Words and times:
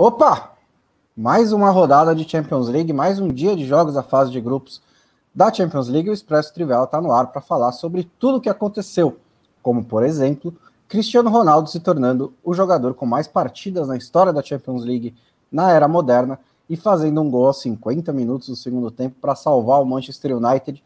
Opa! 0.00 0.52
Mais 1.16 1.52
uma 1.52 1.70
rodada 1.70 2.14
de 2.14 2.22
Champions 2.22 2.68
League, 2.68 2.92
mais 2.92 3.18
um 3.18 3.26
dia 3.26 3.56
de 3.56 3.66
jogos 3.66 3.94
da 3.94 4.02
fase 4.04 4.30
de 4.30 4.40
grupos 4.40 4.80
da 5.34 5.52
Champions 5.52 5.88
League. 5.88 6.08
O 6.08 6.12
Expresso 6.12 6.54
Trivela 6.54 6.84
está 6.84 7.00
no 7.00 7.10
ar 7.10 7.32
para 7.32 7.40
falar 7.40 7.72
sobre 7.72 8.08
tudo 8.16 8.38
o 8.38 8.40
que 8.40 8.48
aconteceu, 8.48 9.18
como, 9.60 9.84
por 9.84 10.04
exemplo, 10.04 10.54
Cristiano 10.86 11.28
Ronaldo 11.28 11.68
se 11.68 11.80
tornando 11.80 12.32
o 12.44 12.54
jogador 12.54 12.94
com 12.94 13.06
mais 13.06 13.26
partidas 13.26 13.88
na 13.88 13.96
história 13.96 14.32
da 14.32 14.40
Champions 14.40 14.84
League 14.84 15.16
na 15.50 15.72
era 15.72 15.88
moderna 15.88 16.38
e 16.70 16.76
fazendo 16.76 17.20
um 17.20 17.28
gol 17.28 17.48
aos 17.48 17.60
50 17.60 18.12
minutos 18.12 18.48
do 18.48 18.54
segundo 18.54 18.92
tempo 18.92 19.16
para 19.20 19.34
salvar 19.34 19.82
o 19.82 19.84
Manchester 19.84 20.36
United 20.36 20.80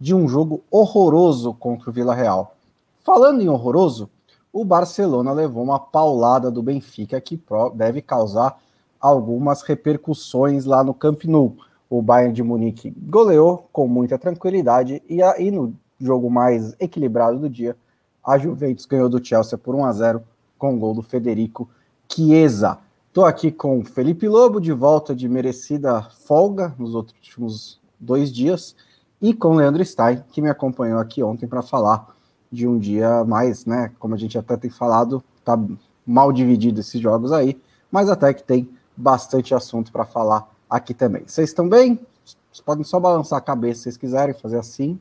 de 0.00 0.14
um 0.14 0.26
jogo 0.26 0.64
horroroso 0.70 1.52
contra 1.52 1.90
o 1.90 1.92
Vila 1.92 2.14
Real. 2.14 2.56
Falando 3.00 3.42
em 3.42 3.48
horroroso, 3.50 4.08
o 4.54 4.64
Barcelona 4.64 5.32
levou 5.32 5.64
uma 5.64 5.80
paulada 5.80 6.48
do 6.48 6.62
Benfica 6.62 7.20
que 7.20 7.42
deve 7.74 8.00
causar 8.00 8.56
algumas 9.00 9.62
repercussões 9.62 10.64
lá 10.64 10.84
no 10.84 10.94
Camp 10.94 11.24
Nou. 11.24 11.56
O 11.90 12.00
Bayern 12.00 12.32
de 12.32 12.40
Munique 12.40 12.94
goleou 12.96 13.68
com 13.72 13.88
muita 13.88 14.16
tranquilidade 14.16 15.02
e 15.08 15.20
aí 15.20 15.50
no 15.50 15.74
jogo 15.98 16.30
mais 16.30 16.76
equilibrado 16.78 17.40
do 17.40 17.50
dia, 17.50 17.76
a 18.24 18.38
Juventus 18.38 18.86
ganhou 18.86 19.08
do 19.08 19.22
Chelsea 19.22 19.58
por 19.58 19.74
1 19.74 19.84
a 19.86 19.92
0 19.92 20.22
com 20.56 20.76
o 20.76 20.78
gol 20.78 20.94
do 20.94 21.02
Federico 21.02 21.68
Chiesa. 22.08 22.78
Estou 23.08 23.24
aqui 23.24 23.50
com 23.50 23.84
Felipe 23.84 24.28
Lobo 24.28 24.60
de 24.60 24.72
volta 24.72 25.16
de 25.16 25.28
merecida 25.28 26.00
folga 26.26 26.72
nos 26.78 26.94
últimos 26.94 27.80
dois 27.98 28.32
dias 28.32 28.76
e 29.20 29.34
com 29.34 29.56
Leandro 29.56 29.84
Stein, 29.84 30.22
que 30.30 30.40
me 30.40 30.48
acompanhou 30.48 31.00
aqui 31.00 31.24
ontem 31.24 31.48
para 31.48 31.60
falar 31.60 32.13
de 32.54 32.66
um 32.66 32.78
dia 32.78 33.24
mais, 33.24 33.66
né? 33.66 33.90
Como 33.98 34.14
a 34.14 34.18
gente 34.18 34.38
até 34.38 34.56
tem 34.56 34.70
falado, 34.70 35.22
tá 35.44 35.58
mal 36.06 36.32
dividido 36.32 36.80
esses 36.80 37.00
jogos 37.00 37.32
aí, 37.32 37.60
mas 37.90 38.08
até 38.08 38.32
que 38.32 38.42
tem 38.42 38.68
bastante 38.96 39.54
assunto 39.54 39.90
para 39.90 40.04
falar 40.04 40.48
aqui 40.70 40.94
também. 40.94 41.24
Vocês 41.26 41.50
estão 41.50 41.68
bem? 41.68 41.98
Vocês 42.24 42.60
podem 42.64 42.84
só 42.84 43.00
balançar 43.00 43.38
a 43.38 43.42
cabeça 43.42 43.78
se 43.78 43.82
vocês 43.82 43.96
quiserem 43.96 44.34
fazer 44.34 44.58
assim. 44.58 44.98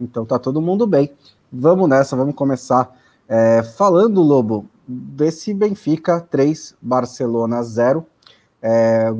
Então 0.00 0.26
tá 0.26 0.38
todo 0.38 0.60
mundo 0.60 0.86
bem. 0.86 1.12
Vamos 1.52 1.88
nessa, 1.88 2.16
vamos 2.16 2.34
começar 2.34 2.94
é, 3.28 3.62
falando, 3.62 4.20
Lobo, 4.20 4.66
desse 4.86 5.54
Benfica 5.54 6.20
3, 6.20 6.74
Barcelona 6.80 7.62
0. 7.62 8.04
É, 8.60 9.10
o 9.10 9.16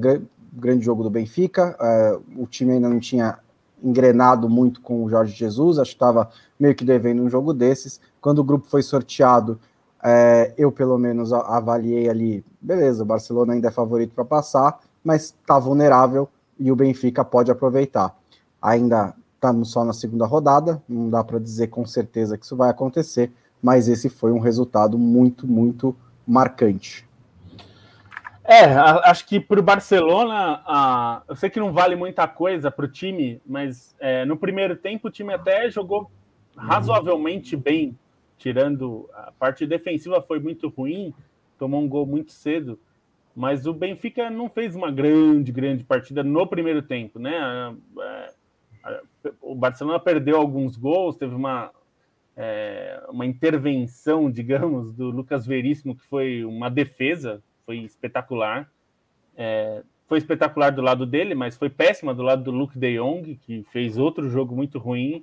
grande 0.53 0.85
jogo 0.85 1.03
do 1.03 1.11
Benfica. 1.11 1.77
É, 1.81 2.19
o 2.37 2.47
time 2.47 2.73
ainda 2.73 2.89
não 2.89 2.99
tinha 2.99 3.39
engrenado 3.83 4.49
muito 4.49 4.81
com 4.81 5.05
o 5.05 5.09
Jorge 5.09 5.35
Jesus, 5.35 5.79
acho 5.79 5.91
que 5.91 5.97
estava 5.97 6.29
meio 6.59 6.75
que 6.75 6.85
devendo 6.85 7.23
um 7.23 7.29
jogo 7.29 7.53
desses. 7.53 8.01
Quando 8.21 8.41
o 8.41 8.45
grupo 8.45 8.67
foi 8.69 8.83
sorteado, 8.83 9.59
é, 10.03 10.53
eu 10.57 10.71
pelo 10.71 10.99
menos 10.99 11.33
avaliei 11.33 12.09
ali, 12.09 12.45
beleza, 12.61 13.03
o 13.03 13.07
Barcelona 13.07 13.53
ainda 13.53 13.69
é 13.69 13.71
favorito 13.71 14.15
para 14.15 14.25
passar, 14.25 14.81
mas 15.03 15.25
está 15.25 15.59
vulnerável 15.59 16.29
e 16.59 16.71
o 16.71 16.77
Benfica 16.77 17.25
pode 17.25 17.51
aproveitar. 17.51 18.15
Ainda 18.61 19.15
estamos 19.35 19.71
só 19.71 19.85
na 19.85 19.93
segunda 19.93 20.27
rodada, 20.27 20.83
não 20.89 21.09
dá 21.09 21.23
para 21.23 21.39
dizer 21.39 21.69
com 21.69 21.87
certeza 21.87 22.37
que 22.37 22.45
isso 22.45 22.57
vai 22.57 22.71
acontecer, 22.71 23.33
mas 23.63 23.89
esse 23.89 24.09
foi 24.09 24.33
um 24.33 24.39
resultado 24.39 24.99
muito, 24.99 25.47
muito 25.47 25.95
marcante. 26.27 27.08
É, 28.51 28.65
acho 29.05 29.27
que 29.27 29.39
para 29.39 29.61
o 29.61 29.63
Barcelona, 29.63 30.65
eu 31.29 31.37
sei 31.37 31.51
que 31.51 31.61
não 31.61 31.71
vale 31.71 31.95
muita 31.95 32.27
coisa 32.27 32.71
para 32.71 32.87
o 32.87 32.89
time, 32.89 33.43
mas 33.45 33.95
é, 34.01 34.25
no 34.25 34.39
primeiro 34.39 34.75
tempo 34.75 35.09
o 35.09 35.11
time 35.11 35.35
até 35.35 35.71
jogou 35.71 36.11
razoavelmente 36.57 37.55
bem, 37.55 37.95
tirando 38.39 39.07
a 39.13 39.31
parte 39.33 39.67
defensiva 39.67 40.23
foi 40.23 40.41
muito 40.41 40.71
ruim, 40.71 41.13
tomou 41.59 41.83
um 41.83 41.87
gol 41.87 42.07
muito 42.07 42.33
cedo, 42.33 42.81
mas 43.37 43.67
o 43.67 43.75
Benfica 43.75 44.31
não 44.31 44.49
fez 44.49 44.75
uma 44.75 44.91
grande, 44.91 45.53
grande 45.53 45.85
partida 45.85 46.23
no 46.23 46.47
primeiro 46.47 46.81
tempo, 46.81 47.19
né? 47.19 47.77
O 49.43 49.55
Barcelona 49.55 50.01
perdeu 50.01 50.39
alguns 50.39 50.75
gols, 50.75 51.19
teve 51.19 51.35
uma, 51.35 51.71
é, 52.35 52.99
uma 53.11 53.27
intervenção, 53.27 54.31
digamos, 54.33 54.91
do 54.91 55.11
Lucas 55.11 55.45
Veríssimo, 55.45 55.95
que 55.95 56.07
foi 56.07 56.47
uma 56.47 56.71
defesa 56.71 57.43
foi 57.69 57.81
espetacular. 57.81 58.67
É, 59.37 59.83
foi 60.07 60.17
espetacular 60.17 60.71
do 60.71 60.81
lado 60.81 61.05
dele, 61.05 61.35
mas 61.35 61.55
foi 61.55 61.69
péssima 61.69 62.15
do 62.15 62.23
lado 62.23 62.43
do 62.43 62.51
Luke 62.51 62.79
De 62.79 62.97
Jong, 62.97 63.39
que 63.43 63.63
fez 63.71 63.99
outro 63.99 64.31
jogo 64.31 64.57
muito 64.57 64.79
ruim. 64.79 65.23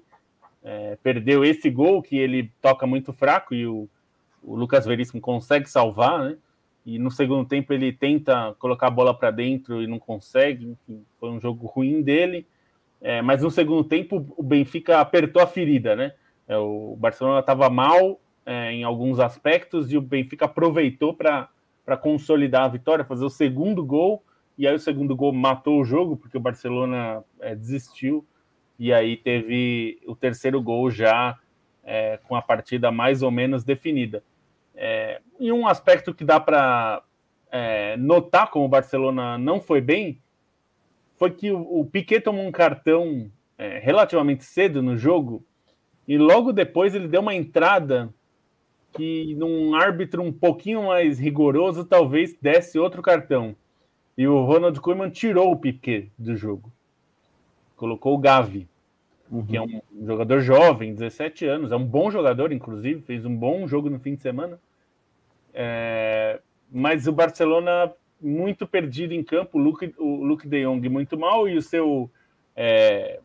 É, 0.64 0.96
perdeu 1.02 1.44
esse 1.44 1.72
gol 1.72 2.04
que 2.04 2.16
ele 2.16 2.52
toca 2.62 2.86
muito 2.86 3.12
fraco 3.12 3.56
e 3.56 3.66
o, 3.66 3.90
o 4.44 4.56
Lucas 4.56 4.86
Veríssimo 4.86 5.20
consegue 5.20 5.68
salvar, 5.68 6.24
né? 6.24 6.38
E 6.86 7.00
no 7.00 7.10
segundo 7.10 7.48
tempo 7.48 7.74
ele 7.74 7.92
tenta 7.92 8.56
colocar 8.60 8.88
a 8.88 8.92
bola 8.92 9.12
para 9.12 9.32
dentro 9.32 9.82
e 9.82 9.88
não 9.88 9.98
consegue. 9.98 10.68
Enfim, 10.68 11.04
foi 11.20 11.32
um 11.32 11.42
jogo 11.42 11.66
ruim 11.66 12.04
dele. 12.04 12.46
É, 13.02 13.24
mas 13.24 13.42
no 13.42 13.50
segundo 13.50 13.84
tempo 13.84 14.24
o 14.38 14.44
Benfica 14.44 15.00
apertou 15.00 15.42
a 15.42 15.48
ferida, 15.48 15.96
né? 15.96 16.14
É, 16.48 16.56
o 16.56 16.96
Barcelona 16.96 17.40
estava 17.40 17.72
mal 17.72 18.20
é, 18.46 18.72
em 18.72 18.84
alguns 18.84 19.20
aspectos 19.20 19.92
e 19.92 19.98
o 19.98 20.02
Benfica 20.02 20.46
aproveitou 20.46 21.12
para 21.12 21.50
para 21.86 21.96
consolidar 21.96 22.64
a 22.64 22.70
vitória, 22.70 23.06
fazer 23.06 23.24
o 23.24 23.30
segundo 23.30 23.86
gol, 23.86 24.24
e 24.58 24.68
aí 24.68 24.74
o 24.74 24.80
segundo 24.80 25.16
gol 25.16 25.32
matou 25.32 25.80
o 25.80 25.86
jogo, 25.86 26.18
porque 26.18 26.38
o 26.38 26.42
Barcelona 26.42 27.24
é, 27.40 27.54
desistiu, 27.56 28.26
e 28.80 28.92
aí 28.92 29.16
teve 29.16 30.00
o 30.08 30.16
terceiro 30.16 30.62
gol 30.62 30.90
já 30.90 31.38
é, 31.84 32.20
com 32.24 32.36
a 32.36 32.42
partida 32.42 32.92
mais 32.92 33.22
ou 33.22 33.30
menos 33.30 33.64
definida. 33.64 34.24
É, 34.74 35.22
e 35.40 35.52
um 35.52 35.68
aspecto 35.68 36.14
que 36.14 36.26
dá 36.26 36.40
para 36.40 37.04
é, 37.52 37.96
notar 37.98 38.50
como 38.50 38.66
o 38.66 38.70
Barcelona 38.70 39.38
não 39.38 39.62
foi 39.62 39.80
bem 39.80 40.20
foi 41.16 41.32
que 41.32 41.52
o, 41.52 41.80
o 41.80 41.86
Piquet 41.86 42.20
tomou 42.20 42.46
um 42.46 42.52
cartão 42.52 43.32
é, 43.58 43.80
relativamente 43.80 44.44
cedo 44.44 44.82
no 44.82 44.98
jogo, 44.98 45.46
e 46.08 46.18
logo 46.18 46.52
depois 46.52 46.94
ele 46.94 47.08
deu 47.08 47.22
uma 47.22 47.34
entrada 47.34 48.14
que 48.96 49.36
num 49.36 49.76
árbitro 49.76 50.22
um 50.22 50.32
pouquinho 50.32 50.84
mais 50.84 51.20
rigoroso 51.20 51.84
talvez 51.84 52.34
desse 52.34 52.80
outro 52.80 53.02
cartão. 53.02 53.56
E 54.18 54.28
o 54.28 54.44
Ronald 54.46 54.80
Koeman 54.80 55.10
tirou 55.10 55.52
o 55.52 55.58
Piquet 55.58 56.10
do 56.18 56.36
jogo. 56.36 56.72
Colocou 57.76 58.14
o 58.14 58.18
Gavi, 58.18 58.68
uhum. 59.30 59.46
que 59.46 59.58
é 59.58 59.62
um 59.62 59.82
jogador 60.06 60.40
jovem, 60.40 60.94
17 60.94 61.46
anos, 61.46 61.72
é 61.72 61.76
um 61.76 61.86
bom 61.86 62.10
jogador, 62.10 62.54
inclusive, 62.54 63.02
fez 63.02 63.26
um 63.26 63.36
bom 63.36 63.68
jogo 63.68 63.90
no 63.90 64.00
fim 64.00 64.16
de 64.16 64.22
semana. 64.22 64.58
É... 65.54 66.40
Mas 66.72 67.08
o 67.08 67.12
Barcelona 67.12 67.92
muito 68.22 68.66
perdido 68.66 69.14
em 69.14 69.24
campo, 69.24 69.60
o 69.60 69.62
Luke, 69.62 69.94
o 69.98 70.24
Luke 70.24 70.48
de 70.48 70.64
Jong 70.64 70.88
muito 70.90 71.18
mal 71.18 71.48
e 71.48 71.58
o 71.58 71.62
seu 71.62 72.10
é, 72.56 73.20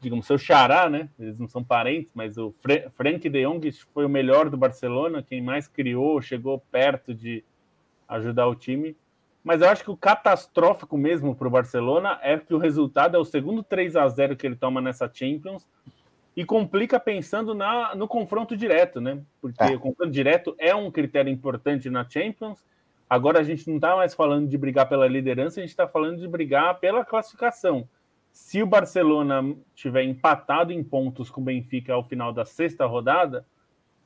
digamos, 0.00 0.26
seu 0.26 0.38
xará, 0.38 0.88
né? 0.88 1.08
Eles 1.18 1.38
não 1.38 1.48
são 1.48 1.62
parentes, 1.62 2.12
mas 2.14 2.38
o 2.38 2.54
Frank 2.94 3.28
de 3.28 3.42
Jong 3.42 3.72
foi 3.92 4.04
o 4.04 4.08
melhor 4.08 4.48
do 4.48 4.56
Barcelona, 4.56 5.22
quem 5.22 5.42
mais 5.42 5.66
criou, 5.66 6.20
chegou 6.20 6.62
perto 6.70 7.14
de 7.14 7.44
ajudar 8.08 8.46
o 8.46 8.54
time. 8.54 8.96
Mas 9.42 9.60
eu 9.60 9.68
acho 9.68 9.84
que 9.84 9.90
o 9.90 9.96
catastrófico 9.96 10.96
mesmo 10.96 11.34
para 11.34 11.48
o 11.48 11.50
Barcelona 11.50 12.18
é 12.22 12.36
que 12.36 12.54
o 12.54 12.58
resultado 12.58 13.16
é 13.16 13.18
o 13.18 13.24
segundo 13.24 13.62
3 13.62 13.96
a 13.96 14.08
0 14.08 14.36
que 14.36 14.46
ele 14.46 14.56
toma 14.56 14.80
nessa 14.80 15.10
Champions 15.12 15.66
e 16.36 16.44
complica 16.44 17.00
pensando 17.00 17.54
na, 17.54 17.94
no 17.94 18.06
confronto 18.06 18.56
direto, 18.56 19.00
né? 19.00 19.20
Porque 19.40 19.62
é. 19.62 19.74
o 19.74 19.80
confronto 19.80 20.12
direto 20.12 20.54
é 20.58 20.74
um 20.74 20.90
critério 20.90 21.32
importante 21.32 21.90
na 21.90 22.08
Champions. 22.08 22.64
Agora 23.08 23.40
a 23.40 23.42
gente 23.42 23.66
não 23.68 23.76
está 23.76 23.96
mais 23.96 24.14
falando 24.14 24.46
de 24.48 24.58
brigar 24.58 24.88
pela 24.88 25.08
liderança, 25.08 25.58
a 25.58 25.62
gente 25.62 25.70
está 25.70 25.88
falando 25.88 26.18
de 26.18 26.28
brigar 26.28 26.78
pela 26.78 27.04
classificação. 27.04 27.88
Se 28.38 28.62
o 28.62 28.66
Barcelona 28.66 29.44
tiver 29.74 30.04
empatado 30.04 30.72
em 30.72 30.82
pontos 30.82 31.28
com 31.28 31.40
o 31.40 31.44
Benfica 31.44 31.92
ao 31.92 32.04
final 32.04 32.32
da 32.32 32.46
sexta 32.46 32.86
rodada, 32.86 33.44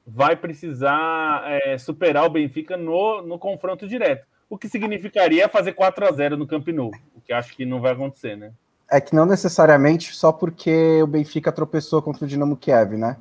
vai 0.04 0.34
precisar 0.34 1.44
é, 1.46 1.76
superar 1.78 2.24
o 2.24 2.30
Benfica 2.30 2.76
no, 2.76 3.22
no 3.22 3.38
confronto 3.38 3.86
direto. 3.86 4.26
O 4.50 4.58
que 4.58 4.68
significaria 4.68 5.48
fazer 5.48 5.74
4 5.74 6.08
a 6.08 6.10
0 6.10 6.36
no 6.36 6.46
Camp 6.46 6.66
Nou, 6.68 6.90
o 7.14 7.20
que 7.20 7.32
acho 7.32 7.54
que 7.54 7.64
não 7.64 7.80
vai 7.80 7.92
acontecer, 7.92 8.34
né? 8.34 8.52
É 8.90 9.00
que 9.00 9.14
não 9.14 9.26
necessariamente 9.26 10.12
só 10.16 10.32
porque 10.32 11.00
o 11.02 11.06
Benfica 11.06 11.52
tropeçou 11.52 12.02
contra 12.02 12.24
o 12.24 12.28
Dinamo 12.28 12.56
Kiev, 12.56 12.96
né? 12.96 13.18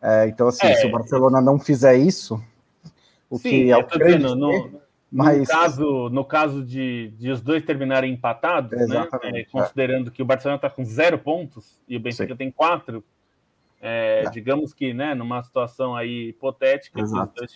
É, 0.00 0.28
então, 0.28 0.46
assim, 0.46 0.68
é, 0.68 0.74
se 0.74 0.86
o 0.86 0.92
Barcelona 0.92 1.40
não 1.40 1.58
fizer 1.58 1.96
isso, 1.96 2.40
o 3.28 3.38
sim, 3.38 3.48
que 3.48 3.70
é 3.72 3.76
o 3.76 3.82
dizendo, 3.82 4.79
mas... 5.10 5.40
No 5.40 5.46
caso, 5.46 6.08
no 6.10 6.24
caso 6.24 6.64
de, 6.64 7.08
de 7.18 7.30
os 7.30 7.40
dois 7.40 7.64
terminarem 7.64 8.12
empatados, 8.12 8.70
né, 8.88 9.08
é, 9.22 9.44
considerando 9.44 10.08
é. 10.08 10.10
que 10.12 10.22
o 10.22 10.24
Barcelona 10.24 10.56
está 10.56 10.70
com 10.70 10.84
zero 10.84 11.18
pontos 11.18 11.80
e 11.88 11.96
o 11.96 12.00
Benfica 12.00 12.34
Sim. 12.34 12.36
tem 12.36 12.50
quatro, 12.50 13.04
é, 13.80 14.24
é. 14.26 14.30
digamos 14.30 14.72
que 14.72 14.92
né, 14.92 15.14
numa 15.14 15.42
situação 15.42 15.96
aí 15.96 16.28
hipotética. 16.28 17.02
Dois... 17.02 17.54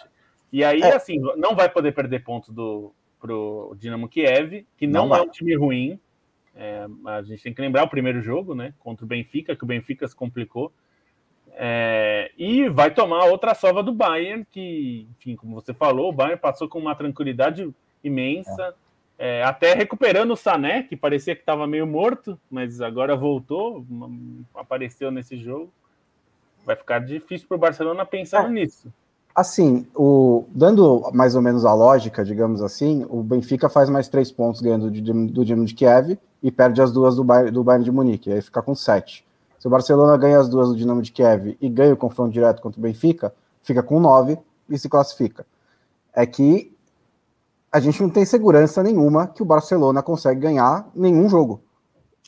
E 0.53 0.65
aí, 0.65 0.81
é. 0.81 0.95
assim, 0.95 1.21
não 1.37 1.55
vai 1.55 1.69
poder 1.69 1.93
perder 1.93 2.25
pontos 2.25 2.51
do, 2.51 2.93
pro 3.21 3.75
Dinamo 3.79 4.09
Kiev, 4.09 4.67
que 4.77 4.87
não, 4.87 5.09
não 5.09 5.17
é 5.17 5.23
um 5.23 5.29
time 5.29 5.55
ruim. 5.57 5.99
É, 6.55 6.87
a 7.07 7.23
gente 7.23 7.43
tem 7.43 7.53
que 7.53 7.61
lembrar 7.61 7.83
o 7.83 7.89
primeiro 7.89 8.21
jogo, 8.21 8.55
né? 8.55 8.73
Contra 8.79 9.05
o 9.05 9.09
Benfica, 9.09 9.57
que 9.57 9.65
o 9.65 9.67
Benfica 9.67 10.07
se 10.07 10.15
complicou. 10.15 10.73
E 12.37 12.69
vai 12.69 12.91
tomar 12.91 13.27
outra 13.27 13.55
sova 13.55 13.83
do 13.83 13.93
Bayern, 13.93 14.45
que, 14.51 15.07
enfim, 15.13 15.37
como 15.37 15.55
você 15.55 15.73
falou, 15.73 16.09
o 16.09 16.13
Bayern 16.13 16.41
passou 16.41 16.69
com 16.69 16.79
uma 16.79 16.95
tranquilidade 16.95 17.69
imensa. 18.03 18.75
É. 18.81 18.85
É, 19.17 19.45
até 19.45 19.75
recuperando 19.75 20.33
o 20.33 20.37
Sané, 20.37 20.83
que 20.83 20.97
parecia 20.97 21.37
que 21.37 21.43
estava 21.43 21.67
meio 21.67 21.87
morto, 21.87 22.39
mas 22.51 22.81
agora 22.81 23.15
voltou, 23.15 23.87
apareceu 24.55 25.11
nesse 25.11 25.37
jogo. 25.37 25.71
Vai 26.67 26.75
ficar 26.75 26.99
difícil 26.99 27.47
para 27.47 27.55
o 27.55 27.61
Barcelona 27.61 28.05
pensar 28.05 28.47
é. 28.47 28.51
nisso. 28.51 28.93
Assim, 29.35 29.87
o, 29.95 30.45
dando 30.49 31.11
mais 31.13 31.35
ou 31.35 31.43
menos 31.43 31.65
a 31.65 31.75
lógica, 31.75 32.25
digamos 32.25 32.63
assim, 32.63 33.05
o 33.09 33.23
Benfica 33.23 33.69
faz 33.69 33.91
mais 33.91 34.09
três 34.09 34.31
pontos 34.31 34.61
ganhando 34.61 34.91
do, 34.91 35.27
do 35.27 35.45
Dinamo 35.45 35.67
de 35.67 35.75
Kiev 35.75 36.19
e 36.43 36.53
perde 36.53 36.81
as 36.81 36.93
duas 36.93 37.17
do, 37.17 37.25
Bayern, 37.25 37.51
do 37.51 37.65
Bayern 37.65 37.85
de 37.85 37.91
Munique, 37.91 38.33
aí 38.33 38.41
fica 38.41 38.63
com 38.63 38.75
sete. 38.75 39.25
Se 39.65 39.69
o 39.69 39.71
Barcelona 39.71 40.15
ganha 40.19 40.39
as 40.39 40.47
duas 40.47 40.69
do 40.69 40.77
Dinamo 40.77 41.01
de 41.01 41.11
Kiev 41.11 41.57
e 41.59 41.71
ganha 41.71 41.95
o 41.95 41.97
confronto 41.97 42.31
direto 42.31 42.61
contra 42.61 42.79
o 42.79 42.83
Benfica, 42.83 43.35
fica 43.63 43.83
com 43.83 43.99
nove 43.99 44.39
e 44.69 44.79
se 44.79 44.91
classifica. 44.91 45.47
É 46.13 46.27
que 46.27 46.71
a 47.73 47.81
gente 47.81 48.03
não 48.03 48.11
tem 48.11 48.27
segurança 48.27 48.83
nenhuma 48.83 49.27
que 49.27 49.43
o 49.43 49.47
Barcelona 49.47 50.03
consegue 50.03 50.39
ganhar 50.39 50.87
nenhum 50.95 51.31
jogo. 51.31 51.63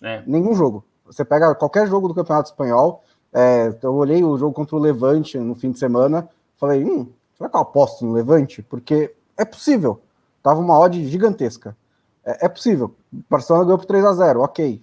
É. 0.03 0.23
Nenhum 0.27 0.55
jogo. 0.55 0.83
Você 1.05 1.27
pega 1.27 1.55
qualquer 1.55 1.87
jogo 1.87 2.09
do 2.09 2.15
Campeonato 2.15 2.49
Espanhol, 2.49 3.05
é, 3.31 3.77
eu 3.83 3.95
olhei 3.95 4.25
o 4.25 4.39
jogo 4.39 4.55
contra 4.55 4.75
o 4.75 4.79
Levante 4.79 5.39
no 5.39 5.55
fim 5.55 5.71
de 5.71 5.79
semana, 5.79 6.27
Falei, 6.57 6.83
hum, 6.83 7.07
será 7.37 7.51
que 7.51 7.57
eu 7.59 7.61
aposto 7.61 8.07
no 8.07 8.15
Levante? 8.15 8.63
Porque 8.63 9.15
é 9.37 9.45
possível. 9.45 10.01
Tava 10.43 10.59
uma 10.59 10.79
odd 10.79 11.07
gigantesca. 11.07 11.77
É, 12.25 12.47
é 12.47 12.49
possível. 12.49 12.95
O 13.13 13.23
Barcelona 13.29 13.67
ganhou 13.67 13.79
por 13.79 13.85
3 13.85 14.07
a 14.07 14.13
0 14.15 14.41
ok, 14.41 14.83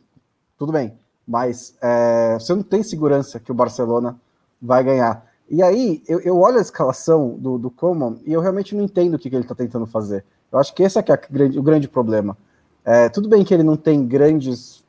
tudo 0.55 0.71
bem. 0.71 0.95
Mas 1.27 1.75
é, 1.81 2.37
você 2.39 2.53
não 2.53 2.63
tem 2.63 2.83
segurança 2.83 3.39
que 3.39 3.51
o 3.51 3.55
Barcelona 3.55 4.19
vai 4.61 4.83
ganhar. 4.83 5.25
E 5.49 5.61
aí, 5.61 6.01
eu, 6.07 6.19
eu 6.21 6.39
olho 6.39 6.57
a 6.57 6.61
escalação 6.61 7.37
do, 7.37 7.57
do 7.57 7.69
Coman 7.69 8.17
e 8.25 8.33
eu 8.33 8.41
realmente 8.41 8.75
não 8.75 8.83
entendo 8.83 9.15
o 9.15 9.19
que, 9.19 9.29
que 9.29 9.35
ele 9.35 9.43
está 9.43 9.55
tentando 9.55 9.85
fazer. 9.85 10.25
Eu 10.51 10.59
acho 10.59 10.73
que 10.73 10.83
esse 10.83 10.99
é, 10.99 11.03
que 11.03 11.11
é 11.11 11.19
grande, 11.29 11.59
o 11.59 11.63
grande 11.63 11.87
problema. 11.87 12.37
É, 12.85 13.09
tudo 13.09 13.29
bem 13.29 13.43
que 13.43 13.53
ele 13.53 13.63
não 13.63 13.75
tem 13.77 14.05
grandes, 14.05 14.83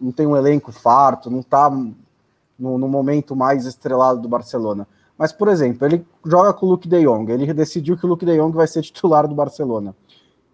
não 0.00 0.12
tem 0.12 0.26
um 0.26 0.36
elenco 0.36 0.72
farto, 0.72 1.30
não 1.30 1.40
está 1.40 1.70
no, 1.70 2.78
no, 2.78 2.88
momento 2.88 3.36
mais 3.36 3.66
estrelado 3.66 4.20
do 4.20 4.28
Barcelona. 4.28 4.86
Mas, 5.16 5.32
por 5.32 5.48
exemplo, 5.48 5.86
ele 5.86 6.06
joga 6.24 6.52
com 6.52 6.66
o 6.66 6.70
Luke 6.70 6.88
de 6.88 7.02
Jong, 7.02 7.30
ele 7.30 7.52
decidiu 7.54 7.96
que 7.96 8.04
o 8.04 8.08
Luke 8.08 8.26
de 8.26 8.36
Jong 8.36 8.54
vai 8.54 8.66
ser 8.66 8.82
titular 8.82 9.26
do 9.26 9.34
Barcelona. 9.34 9.94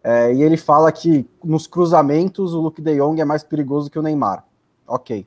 É, 0.04 0.32
e 0.34 0.42
ele 0.42 0.56
fala 0.56 0.90
que 0.92 1.28
nos 1.42 1.66
cruzamentos 1.66 2.54
o 2.54 2.60
Luke 2.60 2.82
de 2.82 2.96
Jong 2.96 3.20
é 3.20 3.24
mais 3.24 3.42
perigoso 3.42 3.90
que 3.90 3.98
o 3.98 4.02
Neymar. 4.02 4.44
Ok. 4.86 5.26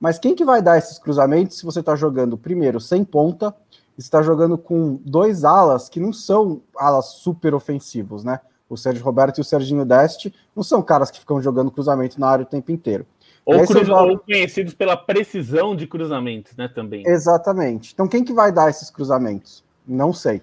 Mas 0.00 0.18
quem 0.18 0.34
que 0.34 0.44
vai 0.44 0.60
dar 0.60 0.78
esses 0.78 0.98
cruzamentos 0.98 1.58
se 1.58 1.64
você 1.64 1.80
está 1.80 1.94
jogando, 1.94 2.36
primeiro, 2.36 2.80
sem 2.80 3.04
ponta, 3.04 3.54
e 3.96 4.00
está 4.00 4.22
jogando 4.22 4.56
com 4.56 4.98
dois 5.04 5.44
alas 5.44 5.88
que 5.88 6.00
não 6.00 6.12
são 6.12 6.60
alas 6.76 7.06
super 7.06 7.54
ofensivos, 7.54 8.24
né? 8.24 8.40
O 8.68 8.76
Sérgio 8.76 9.04
Roberto 9.04 9.38
e 9.38 9.40
o 9.42 9.44
Serginho 9.44 9.84
Deste 9.84 10.32
não 10.56 10.62
são 10.62 10.82
caras 10.82 11.10
que 11.10 11.20
ficam 11.20 11.40
jogando 11.42 11.70
cruzamento 11.70 12.18
na 12.18 12.26
área 12.26 12.42
o 12.42 12.48
tempo 12.48 12.72
inteiro. 12.72 13.06
Ou, 13.44 13.66
cruz... 13.66 13.86
joga... 13.86 14.12
ou, 14.12 14.18
conhecidos 14.18 14.72
pela 14.72 14.96
precisão 14.96 15.76
de 15.76 15.86
cruzamentos, 15.86 16.56
né? 16.56 16.68
Também. 16.68 17.02
Exatamente. 17.06 17.92
Então, 17.92 18.08
quem 18.08 18.24
que 18.24 18.32
vai 18.32 18.50
dar 18.50 18.70
esses 18.70 18.88
cruzamentos? 18.88 19.62
Não 19.86 20.12
sei. 20.12 20.42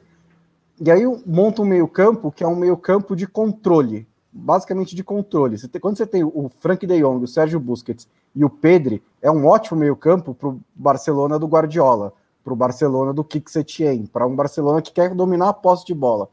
E 0.80 0.92
aí 0.92 1.04
monta 1.26 1.62
um 1.62 1.66
meio-campo 1.66 2.32
que 2.32 2.44
é 2.44 2.48
um 2.48 2.56
meio-campo 2.56 3.16
de 3.16 3.26
controle, 3.28 4.08
basicamente 4.32 4.96
de 4.96 5.04
controle. 5.04 5.58
Você 5.58 5.68
tem, 5.68 5.82
quando 5.82 5.98
você 5.98 6.06
tem 6.06 6.24
o 6.24 6.50
Frank 6.60 6.86
De 6.86 7.02
Jong, 7.02 7.24
o 7.24 7.28
Sérgio 7.28 7.60
Busquets 7.60 8.08
e 8.36 8.46
o 8.46 8.50
Pedri, 8.50 9.04
é 9.22 9.30
um 9.30 9.46
ótimo 9.46 9.80
meio-campo 9.80 10.34
para 10.34 10.50
o 10.50 10.60
Barcelona 10.76 11.38
do 11.38 11.48
Guardiola, 11.48 12.14
para 12.44 12.54
o 12.54 12.56
Barcelona 12.56 13.14
do 13.14 13.24
Kik 13.24 13.52
Setien, 13.52 14.06
para 14.06 14.26
um 14.26 14.36
Barcelona 14.36 14.82
que 14.82 14.92
quer 14.92 15.14
dominar 15.14 15.50
a 15.50 15.54
posse 15.54 15.86
de 15.86 15.94
bola. 15.94 16.30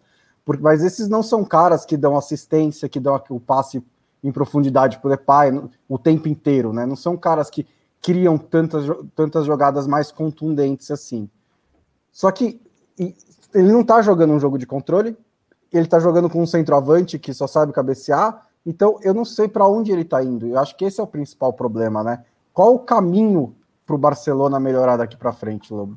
Mas 0.61 0.85
esses 0.85 1.09
não 1.09 1.23
são 1.23 1.45
caras 1.45 1.85
que 1.85 1.97
dão 1.97 2.17
assistência, 2.17 2.89
que 2.89 3.01
dão 3.01 3.21
o 3.31 3.41
passe 3.41 3.83
em 4.23 4.31
profundidade 4.31 4.99
para 4.99 5.09
o 5.09 5.11
Depay 5.11 5.71
o 5.89 5.99
tempo 5.99 6.29
inteiro, 6.29 6.73
né? 6.73 6.87
Não 6.87 6.97
são 6.97 7.17
caras 7.17 7.51
que 7.51 7.67
criam 8.01 8.39
tantas, 8.39 8.85
tantas 9.15 9.45
jogadas 9.45 9.87
mais 9.87 10.13
contundentes 10.13 10.91
assim. 10.91 11.29
Só 12.13 12.31
que 12.31 12.61
ele 12.99 13.73
não 13.73 13.81
está 13.81 14.01
jogando 14.01 14.33
um 14.33 14.41
jogo 14.41 14.59
de 14.59 14.67
controle, 14.67 15.17
ele 15.73 15.85
está 15.85 15.99
jogando 15.99 16.31
com 16.31 16.41
um 16.41 16.47
centroavante 16.47 17.19
que 17.19 17.35
só 17.35 17.47
sabe 17.47 17.73
cabecear, 17.73 18.47
então 18.67 18.99
eu 19.03 19.15
não 19.15 19.25
sei 19.25 19.47
para 19.47 19.67
onde 19.67 19.93
ele 19.93 20.03
está 20.03 20.23
indo. 20.23 20.49
Eu 20.49 20.59
acho 20.59 20.77
que 20.77 20.85
esse 20.85 21.01
é 21.01 21.05
o 21.05 21.07
principal 21.07 21.53
problema, 21.53 22.03
né? 22.03 22.25
Qual 22.53 22.75
o 22.75 22.81
caminho 22.81 23.55
para 23.87 23.95
o 23.95 23.99
Barcelona 23.99 24.59
melhorar 24.59 24.97
daqui 24.97 25.17
para 25.17 25.33
frente, 25.33 25.73
Lobo? 25.73 25.97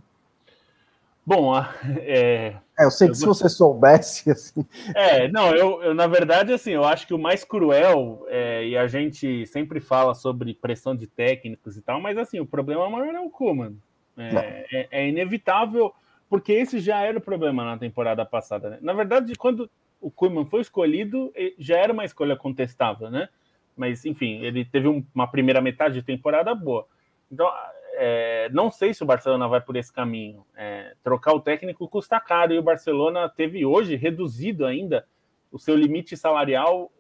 Bom, 1.26 1.56
é... 1.56 2.56
é 2.78 2.86
eu 2.86 2.90
sei 2.90 3.08
que 3.08 3.12
eu 3.12 3.16
se 3.16 3.26
você 3.26 3.50
soubesse, 3.50 4.30
assim... 4.32 4.66
É, 4.96 5.28
não, 5.28 5.56
eu, 5.56 5.82
eu, 5.84 5.94
na 5.94 6.08
verdade, 6.08 6.52
assim, 6.52 6.72
eu 6.72 6.84
acho 6.84 7.06
que 7.06 7.14
o 7.14 7.20
mais 7.20 7.44
cruel, 7.44 8.26
é, 8.30 8.66
e 8.66 8.76
a 8.78 8.88
gente 8.88 9.46
sempre 9.46 9.80
fala 9.80 10.16
sobre 10.16 10.56
pressão 10.56 10.96
de 10.96 11.06
técnicos 11.06 11.78
e 11.78 11.82
tal, 11.82 12.02
mas, 12.02 12.18
assim, 12.18 12.40
o 12.40 12.48
problema 12.48 12.90
maior 12.90 13.14
é 13.14 13.20
o 13.20 13.30
Kuman. 13.30 13.76
É, 14.18 14.66
é, 14.72 14.88
é, 14.92 15.08
inevitável, 15.08 15.94
porque 16.30 16.52
esse 16.52 16.80
já 16.80 17.00
era 17.00 17.18
o 17.18 17.22
problema 17.22 17.64
na 17.64 17.78
temporada 17.78 18.26
passada, 18.26 18.72
né? 18.72 18.78
Na 18.82 18.94
verdade, 18.94 19.34
quando 19.36 19.70
o 20.02 20.10
Kuman 20.10 20.46
foi 20.46 20.62
escolhido, 20.62 21.34
já 21.58 21.78
era 21.78 21.94
uma 21.94 22.06
escolha 22.06 22.36
contestável, 22.36 23.10
né? 23.10 23.30
Mas, 23.76 24.06
enfim, 24.06 24.44
ele 24.44 24.66
teve 24.66 24.88
uma 25.14 25.28
primeira 25.28 25.62
metade 25.62 25.96
de 25.96 26.04
temporada 26.04 26.54
boa. 26.54 26.86
Então, 27.32 27.50
é, 27.94 28.50
não 28.52 28.72
sei 28.72 28.94
se 28.94 29.04
o 29.04 29.06
Barcelona 29.06 29.48
vai 29.48 29.62
por 29.62 29.76
esse 29.76 29.92
caminho. 29.92 30.46
É, 30.56 30.96
trocar 31.04 31.34
o 31.34 31.40
técnico 31.40 31.88
custa 31.88 32.20
caro 32.20 32.54
e 32.54 32.58
o 32.58 32.64
Barcelona 32.64 33.28
teve 33.30 33.66
hoje 33.66 33.96
reduzido 33.96 34.66
ainda 34.66 35.06
o 35.52 35.58
seu 35.58 35.76
limite 35.76 36.16
salarial 36.16 36.92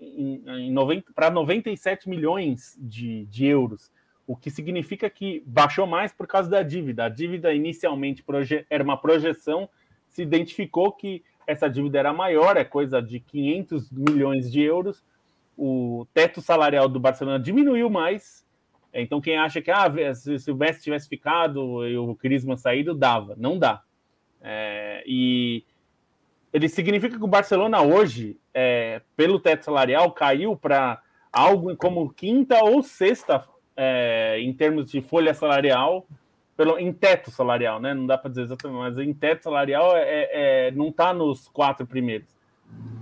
para 1.16 1.30
97 1.30 2.10
milhões 2.10 2.78
de, 2.80 3.26
de, 3.28 3.46
euros, 3.46 3.92
o 4.26 4.36
que 4.36 4.50
significa 4.50 5.10
que 5.10 5.44
baixou 5.46 5.86
mais 5.86 6.12
por 6.12 6.28
causa 6.28 6.50
da 6.50 6.64
dívida. 6.64 7.06
A 7.06 7.10
dívida 7.10 7.54
inicialmente 7.54 8.24
era 8.70 8.84
uma 8.84 8.98
projeção, 8.98 9.70
se 10.10 10.24
identificou 10.24 10.92
que 10.92 11.24
essa 11.52 11.70
dívida 11.70 12.00
era 12.00 12.14
maior, 12.14 12.58
é 12.58 12.64
coisa 12.64 13.02
de 13.02 13.20
500 13.20 13.92
milhões 13.92 14.52
de 14.52 14.62
euros. 14.62 15.04
O 15.58 16.08
teto 16.14 16.42
salarial 16.42 16.88
do 16.88 17.00
Barcelona 17.00 17.40
diminuiu 17.40 17.90
mais, 17.90 18.48
então, 18.94 19.22
quem 19.22 19.38
acha 19.38 19.62
que 19.62 19.70
ah, 19.70 19.88
se 20.14 20.52
o 20.52 20.56
Messi 20.56 20.84
tivesse 20.84 21.08
ficado 21.08 21.88
e 21.88 21.98
o 21.98 22.16
Crisman 22.16 22.58
saído, 22.58 22.96
dava. 22.96 23.36
Não 23.38 23.58
dá. 23.58 23.84
É, 24.42 25.04
e 25.06 25.64
ele 26.52 26.68
significa 26.68 27.18
que 27.18 27.24
o 27.24 27.28
Barcelona 27.28 27.82
hoje, 27.82 28.40
é, 28.54 29.02
pelo 29.16 29.40
teto 29.40 29.66
salarial, 29.66 30.12
caiu 30.12 30.56
para 30.56 31.02
algo 31.32 31.76
como 31.76 32.12
quinta 32.12 32.64
ou 32.64 32.82
sexta 32.82 33.46
é, 33.78 34.40
em 34.40 34.52
termos 34.54 34.90
de 34.90 35.02
folha 35.02 35.34
salarial, 35.34 36.08
pelo, 36.60 36.78
em 36.78 36.92
teto 36.92 37.32
salarial, 37.32 37.80
né? 37.80 37.94
Não 37.94 38.06
dá 38.06 38.18
para 38.18 38.32
dizer 38.32 38.42
exatamente, 38.42 38.78
mas 38.78 38.98
em 38.98 39.14
teto 39.14 39.44
salarial 39.44 39.96
é, 39.96 40.68
é 40.68 40.72
não 40.72 40.90
está 40.90 41.14
nos 41.14 41.48
quatro 41.48 41.88
primeiros 41.88 42.28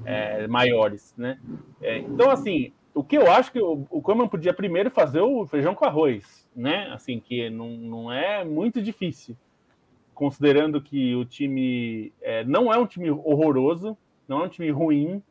é, 0.06 0.46
maiores, 0.46 1.16
né? 1.18 1.40
É, 1.82 1.98
então, 1.98 2.30
assim, 2.30 2.72
o 2.94 3.04
que 3.04 3.18
eu 3.18 3.32
acho 3.32 3.52
que 3.52 3.60
o, 3.60 3.84
Koeman 4.00 4.28
podia 4.28 4.54
primeiro 4.54 4.92
fazer 4.92 5.22
o 5.22 5.48
feijão 5.48 5.74
com 5.74 5.86
arroz, 5.86 6.48
né? 6.56 6.88
Assim, 6.94 7.20
que 7.20 7.50
não, 7.50 7.70
não 7.70 8.12
é 8.12 8.46
muito 8.46 8.80
difícil, 8.80 9.36
considerando 10.14 10.80
que 10.80 11.16
o 11.16 11.26
time 11.26 12.14
é, 12.22 12.44
não 12.44 12.72
é 12.72 12.78
um 12.78 12.86
time 12.86 13.10
horroroso, 13.10 13.98
não 14.28 14.42
é 14.42 14.44
um 14.44 14.50
time 14.50 14.70
ruim, 14.70 15.24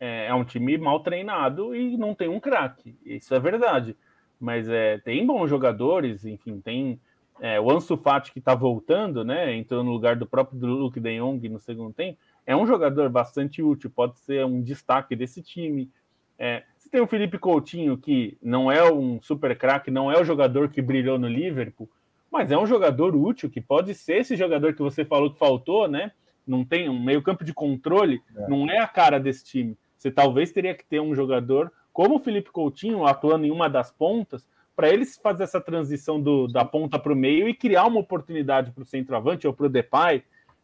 é, 0.00 0.26
é 0.26 0.34
um 0.34 0.44
time 0.44 0.76
mal 0.78 0.98
treinado 0.98 1.76
e 1.76 1.96
não 1.96 2.12
tem 2.12 2.26
um 2.26 2.40
craque. 2.40 2.96
Isso 3.04 3.32
é 3.36 3.38
verdade. 3.38 3.96
Mas 4.40 4.68
é, 4.68 4.98
tem 4.98 5.24
bons 5.24 5.48
jogadores, 5.48 6.24
enfim, 6.24 6.60
tem 6.60 7.00
é, 7.40 7.60
o 7.60 7.70
Ansu 7.70 7.96
Fati 7.96 8.32
que 8.32 8.38
está 8.38 8.54
voltando, 8.54 9.24
né? 9.24 9.54
Entrou 9.54 9.84
no 9.84 9.92
lugar 9.92 10.16
do 10.16 10.26
próprio 10.26 10.58
Luke 10.66 10.98
De 10.98 11.18
Jong 11.18 11.48
no 11.48 11.58
segundo 11.58 11.92
tempo. 11.92 12.18
É 12.46 12.56
um 12.56 12.66
jogador 12.66 13.08
bastante 13.08 13.62
útil, 13.62 13.90
pode 13.90 14.18
ser 14.20 14.44
um 14.44 14.60
destaque 14.60 15.14
desse 15.14 15.42
time. 15.42 15.90
É, 16.38 16.62
você 16.78 16.88
tem 16.88 17.00
o 17.00 17.06
Felipe 17.06 17.38
Coutinho, 17.38 17.96
que 17.96 18.38
não 18.42 18.70
é 18.70 18.90
um 18.90 19.20
super 19.20 19.56
craque, 19.56 19.90
não 19.90 20.10
é 20.10 20.20
o 20.20 20.24
jogador 20.24 20.68
que 20.68 20.80
brilhou 20.80 21.18
no 21.18 21.28
Liverpool, 21.28 21.88
mas 22.30 22.50
é 22.50 22.58
um 22.58 22.66
jogador 22.66 23.14
útil, 23.14 23.50
que 23.50 23.60
pode 23.60 23.94
ser 23.94 24.18
esse 24.18 24.36
jogador 24.36 24.74
que 24.74 24.82
você 24.82 25.04
falou 25.04 25.32
que 25.32 25.38
faltou, 25.38 25.88
né? 25.88 26.12
Não 26.46 26.64
tem 26.64 26.88
um 26.88 27.02
meio-campo 27.02 27.44
de 27.44 27.52
controle, 27.52 28.22
é. 28.36 28.48
não 28.48 28.70
é 28.70 28.78
a 28.78 28.88
cara 28.88 29.18
desse 29.18 29.44
time. 29.44 29.76
Você 29.96 30.10
talvez 30.10 30.52
teria 30.52 30.74
que 30.74 30.84
ter 30.84 31.00
um 31.00 31.14
jogador 31.14 31.72
como 31.92 32.16
o 32.16 32.20
Felipe 32.20 32.50
Coutinho 32.50 33.04
atuando 33.04 33.44
em 33.44 33.50
uma 33.50 33.68
das 33.68 33.90
pontas, 33.90 34.46
para 34.78 34.90
eles 34.90 35.18
fazer 35.20 35.42
essa 35.42 35.60
transição 35.60 36.22
do, 36.22 36.46
da 36.46 36.64
ponta 36.64 37.00
para 37.00 37.12
o 37.12 37.16
meio 37.16 37.48
e 37.48 37.52
criar 37.52 37.86
uma 37.86 37.98
oportunidade 37.98 38.70
para 38.70 38.84
o 38.84 38.86
centroavante 38.86 39.44
ou 39.44 39.52
para 39.52 39.66
o 39.66 39.68
Depay. 39.68 40.22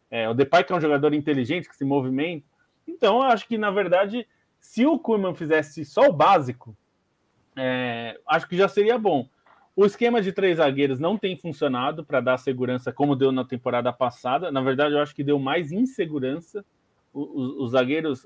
É, 0.09 0.29
o 0.29 0.33
Depay 0.33 0.63
que 0.63 0.71
é 0.71 0.75
um 0.77 0.79
jogador 0.79 1.13
inteligente, 1.13 1.67
que 1.67 1.75
se 1.75 1.83
movimenta. 1.83 2.45
Então, 2.87 3.17
eu 3.17 3.23
acho 3.23 3.45
que, 3.45 3.57
na 3.57 3.69
verdade, 3.71 4.25
se 4.57 4.85
o 4.85 4.97
Koeman 4.97 5.35
fizesse 5.35 5.83
só 5.83 6.07
o 6.07 6.13
básico, 6.13 6.77
é, 7.57 8.17
acho 8.25 8.47
que 8.47 8.55
já 8.55 8.69
seria 8.69 8.97
bom. 8.97 9.27
O 9.75 9.85
esquema 9.85 10.21
de 10.21 10.31
três 10.31 10.59
zagueiros 10.59 10.97
não 10.97 11.17
tem 11.17 11.35
funcionado 11.35 12.05
para 12.05 12.21
dar 12.21 12.37
segurança 12.37 12.93
como 12.93 13.17
deu 13.17 13.33
na 13.33 13.43
temporada 13.43 13.91
passada. 13.91 14.49
Na 14.49 14.61
verdade, 14.61 14.95
eu 14.95 15.01
acho 15.01 15.13
que 15.13 15.25
deu 15.25 15.37
mais 15.37 15.73
insegurança. 15.73 16.63
Os 17.13 17.71
zagueiros. 17.71 18.25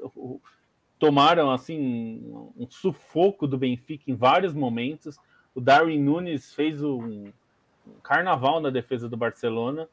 tomaram 0.99 1.49
assim 1.49 2.21
um 2.55 2.67
sufoco 2.69 3.47
do 3.47 3.57
Benfica 3.57 4.03
em 4.05 4.13
vários 4.13 4.53
momentos. 4.53 5.17
O 5.55 5.61
Darwin 5.61 5.99
Nunes 5.99 6.53
fez 6.53 6.83
um 6.83 7.31
carnaval 8.03 8.59
na 8.59 8.69
defesa 8.69 9.09
do 9.09 9.17
Barcelona, 9.17 9.87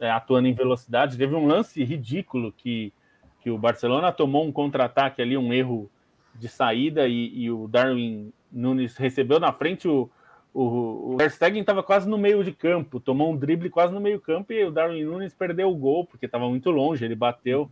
é, 0.00 0.10
atuando 0.10 0.48
em 0.48 0.54
velocidade. 0.54 1.16
Teve 1.16 1.34
um 1.34 1.46
lance 1.46 1.82
ridículo 1.84 2.52
que, 2.52 2.92
que 3.40 3.50
o 3.50 3.58
Barcelona 3.58 4.12
tomou 4.12 4.44
um 4.44 4.52
contra-ataque 4.52 5.20
ali, 5.22 5.36
um 5.36 5.52
erro 5.52 5.90
de 6.34 6.48
saída, 6.48 7.08
e, 7.08 7.44
e, 7.44 7.50
o 7.50 7.66
Darwin 7.66 8.32
Nunes 8.52 8.96
recebeu 8.96 9.40
na 9.40 9.52
frente 9.52 9.88
o. 9.88 10.10
O, 10.58 11.16
o 11.16 11.18
estava 11.20 11.82
quase 11.82 12.08
no 12.08 12.16
meio 12.16 12.42
de 12.42 12.50
campo, 12.50 12.98
tomou 12.98 13.30
um 13.30 13.36
drible 13.36 13.68
quase 13.68 13.92
no 13.92 14.00
meio 14.00 14.18
campo 14.18 14.54
e 14.54 14.64
o 14.64 14.70
Darwin 14.70 15.04
Nunes 15.04 15.34
perdeu 15.34 15.70
o 15.70 15.76
gol 15.76 16.06
porque 16.06 16.24
estava 16.24 16.48
muito 16.48 16.70
longe. 16.70 17.04
Ele 17.04 17.14
bateu, 17.14 17.70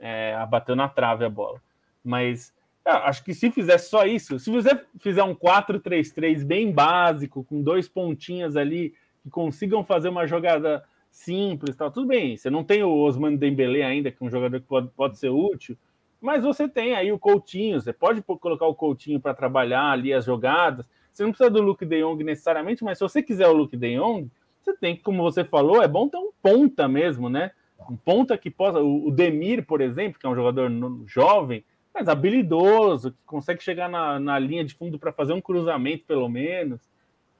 é, 0.00 0.34
bateu 0.46 0.74
na 0.74 0.88
trave 0.88 1.26
a 1.26 1.28
bola. 1.28 1.60
Mas 2.02 2.50
acho 2.84 3.24
que 3.24 3.32
se 3.32 3.50
fizer 3.50 3.78
só 3.78 4.04
isso, 4.04 4.38
se 4.38 4.50
você 4.50 4.78
fizer 5.00 5.22
um 5.22 5.34
4-3-3 5.34 6.44
bem 6.44 6.70
básico, 6.70 7.44
com 7.44 7.62
dois 7.62 7.88
pontinhas 7.88 8.56
ali, 8.56 8.94
que 9.22 9.30
consigam 9.30 9.84
fazer 9.84 10.10
uma 10.10 10.26
jogada 10.26 10.84
simples, 11.10 11.76
tal, 11.76 11.90
tudo 11.90 12.08
bem. 12.08 12.36
Você 12.36 12.50
não 12.50 12.62
tem 12.62 12.82
o 12.82 12.94
Osman 12.94 13.36
Dembele 13.36 13.82
ainda, 13.82 14.10
que 14.10 14.22
é 14.22 14.26
um 14.26 14.30
jogador 14.30 14.60
que 14.60 14.66
pode, 14.66 14.88
pode 14.88 15.18
ser 15.18 15.30
útil, 15.30 15.76
mas 16.20 16.42
você 16.42 16.68
tem 16.68 16.94
aí 16.94 17.12
o 17.12 17.18
Coutinho, 17.18 17.80
você 17.80 17.92
pode 17.92 18.22
colocar 18.22 18.66
o 18.66 18.74
Coutinho 18.74 19.20
para 19.20 19.34
trabalhar 19.34 19.90
ali 19.90 20.12
as 20.12 20.24
jogadas. 20.24 20.86
Você 21.12 21.22
não 21.22 21.30
precisa 21.30 21.50
do 21.50 21.62
Luke 21.62 21.84
De 21.84 22.00
Jong 22.00 22.24
necessariamente, 22.24 22.82
mas 22.82 22.98
se 22.98 23.04
você 23.04 23.22
quiser 23.22 23.46
o 23.46 23.52
Luke 23.52 23.76
De 23.76 23.96
Jong, 23.96 24.30
você 24.60 24.74
tem 24.76 24.96
que, 24.96 25.02
como 25.02 25.22
você 25.22 25.44
falou, 25.44 25.82
é 25.82 25.86
bom 25.86 26.08
ter 26.08 26.16
um 26.16 26.30
ponta 26.42 26.88
mesmo, 26.88 27.28
né? 27.28 27.50
Um 27.88 27.96
ponta 27.96 28.38
que 28.38 28.50
possa. 28.50 28.80
O 28.80 29.10
Demir, 29.10 29.66
por 29.66 29.82
exemplo, 29.82 30.18
que 30.18 30.26
é 30.26 30.28
um 30.28 30.34
jogador 30.34 30.70
jovem, 31.06 31.62
mas 31.94 32.08
habilidoso, 32.08 33.12
que 33.12 33.18
consegue 33.24 33.62
chegar 33.62 33.88
na, 33.88 34.18
na 34.18 34.38
linha 34.38 34.64
de 34.64 34.74
fundo 34.74 34.98
para 34.98 35.12
fazer 35.12 35.32
um 35.32 35.40
cruzamento, 35.40 36.04
pelo 36.04 36.28
menos. 36.28 36.80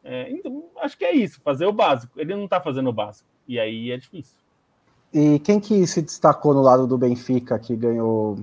É, 0.05 0.31
então, 0.31 0.65
acho 0.81 0.97
que 0.97 1.05
é 1.05 1.13
isso, 1.13 1.41
fazer 1.43 1.67
o 1.67 1.73
básico. 1.73 2.19
Ele 2.21 2.35
não 2.35 2.45
está 2.45 2.61
fazendo 2.61 2.89
o 2.89 2.93
básico, 2.93 3.29
e 3.49 3.59
aí 3.59 3.91
é 3.91 3.97
difícil. 3.97 4.37
E 5.13 5.39
quem 5.41 5.59
que 5.59 5.87
se 5.87 6.03
destacou 6.03 6.55
no 6.55 6.63
lado 6.63 6.87
do 6.87 6.99
Benfica, 6.99 7.59
que 7.59 7.75
ganhou 7.75 8.39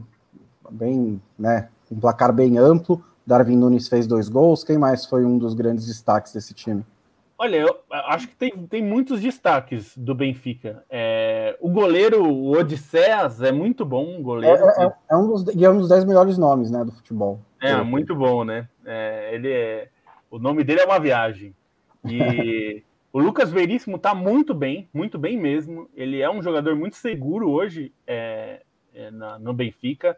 bem, 0.70 1.22
né, 1.38 1.70
um 1.90 2.00
placar 2.00 2.34
bem 2.34 2.58
amplo? 2.58 3.04
Darwin 3.26 3.56
Nunes 3.56 3.88
fez 3.88 4.08
dois 4.08 4.28
gols. 4.28 4.64
Quem 4.64 4.78
mais 4.78 5.06
foi 5.06 5.24
um 5.24 5.38
dos 5.38 5.54
grandes 5.54 5.86
destaques 5.86 6.34
desse 6.34 6.54
time? 6.54 6.86
Olha, 7.44 7.58
eu 7.58 7.76
acho 7.90 8.28
que 8.28 8.36
tem, 8.36 8.52
tem 8.68 8.84
muitos 8.84 9.20
destaques 9.20 9.98
do 9.98 10.14
Benfica. 10.14 10.86
É, 10.88 11.58
o 11.60 11.72
goleiro, 11.72 12.24
o 12.24 12.52
Odisseas, 12.52 13.42
é 13.42 13.52
muito 13.52 13.84
bom, 13.84 14.20
um 14.20 14.22
goleiro. 14.22 14.64
É, 14.64 14.86
é, 14.86 14.94
é, 15.10 15.18
um 15.18 15.28
dos, 15.28 15.56
e 15.56 15.66
é 15.66 15.70
um 15.72 15.80
dos 15.80 15.90
dez 15.90 16.06
melhores 16.06 16.38
nomes 16.38 16.70
né, 16.70 16.86
do 16.86 16.92
futebol. 16.92 17.40
É, 17.60 17.76
muito 17.82 18.14
bom, 18.14 18.44
né? 18.44 18.70
É, 18.86 19.32
ele 19.34 19.52
é, 19.52 19.90
o 20.30 20.38
nome 20.38 20.64
dele 20.64 20.82
é 20.82 20.86
uma 20.86 21.00
viagem. 21.00 21.56
E 22.06 22.84
o 23.12 23.18
Lucas 23.18 23.50
Veríssimo 23.50 23.96
está 23.96 24.14
muito 24.14 24.54
bem, 24.54 24.88
muito 24.94 25.18
bem 25.18 25.36
mesmo. 25.36 25.90
Ele 25.96 26.22
é 26.22 26.30
um 26.30 26.44
jogador 26.44 26.76
muito 26.76 26.96
seguro 26.96 27.50
hoje 27.50 27.92
é, 28.06 28.62
é, 28.94 29.10
na, 29.10 29.40
no 29.40 29.52
Benfica. 29.52 30.16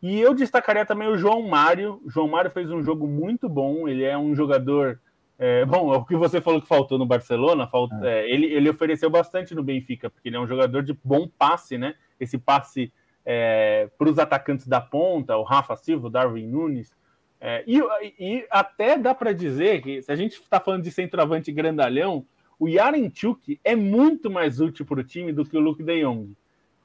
E 0.00 0.18
eu 0.18 0.32
destacaria 0.32 0.86
também 0.86 1.08
o 1.08 1.18
João 1.18 1.42
Mário. 1.46 2.00
O 2.06 2.10
João 2.10 2.26
Mário 2.26 2.50
fez 2.50 2.70
um 2.70 2.82
jogo 2.82 3.06
muito 3.06 3.50
bom. 3.50 3.86
Ele 3.86 4.02
é 4.02 4.16
um 4.16 4.34
jogador 4.34 4.98
é, 5.38 5.64
bom, 5.64 5.92
é 5.92 5.96
o 5.96 6.04
que 6.04 6.14
você 6.14 6.40
falou 6.40 6.60
que 6.60 6.68
faltou 6.68 6.98
no 6.98 7.06
Barcelona, 7.06 7.66
falta, 7.66 7.96
é. 8.02 8.20
É, 8.20 8.30
ele, 8.30 8.46
ele 8.46 8.70
ofereceu 8.70 9.10
bastante 9.10 9.54
no 9.54 9.62
Benfica, 9.62 10.08
porque 10.08 10.28
ele 10.28 10.36
é 10.36 10.40
um 10.40 10.46
jogador 10.46 10.82
de 10.82 10.96
bom 11.02 11.28
passe, 11.28 11.76
né? 11.76 11.94
Esse 12.20 12.38
passe 12.38 12.92
é, 13.24 13.88
para 13.98 14.08
os 14.08 14.18
atacantes 14.18 14.66
da 14.66 14.80
ponta, 14.80 15.36
o 15.36 15.42
Rafa 15.42 15.74
Silva, 15.76 16.06
o 16.06 16.10
Darwin 16.10 16.46
Nunes. 16.46 16.92
É, 17.40 17.64
e, 17.66 17.80
e, 18.18 18.46
até 18.50 18.96
dá 18.96 19.14
para 19.14 19.32
dizer 19.32 19.82
que, 19.82 20.00
se 20.02 20.10
a 20.10 20.16
gente 20.16 20.34
está 20.34 20.60
falando 20.60 20.82
de 20.82 20.90
centroavante 20.90 21.50
grandalhão, 21.50 22.24
o 22.58 22.68
Yarenchuk 22.68 23.60
é 23.64 23.74
muito 23.74 24.30
mais 24.30 24.60
útil 24.60 24.86
para 24.86 25.00
o 25.00 25.04
time 25.04 25.32
do 25.32 25.44
que 25.44 25.56
o 25.56 25.60
Luke 25.60 25.82
de 25.82 26.02
Jong. 26.02 26.32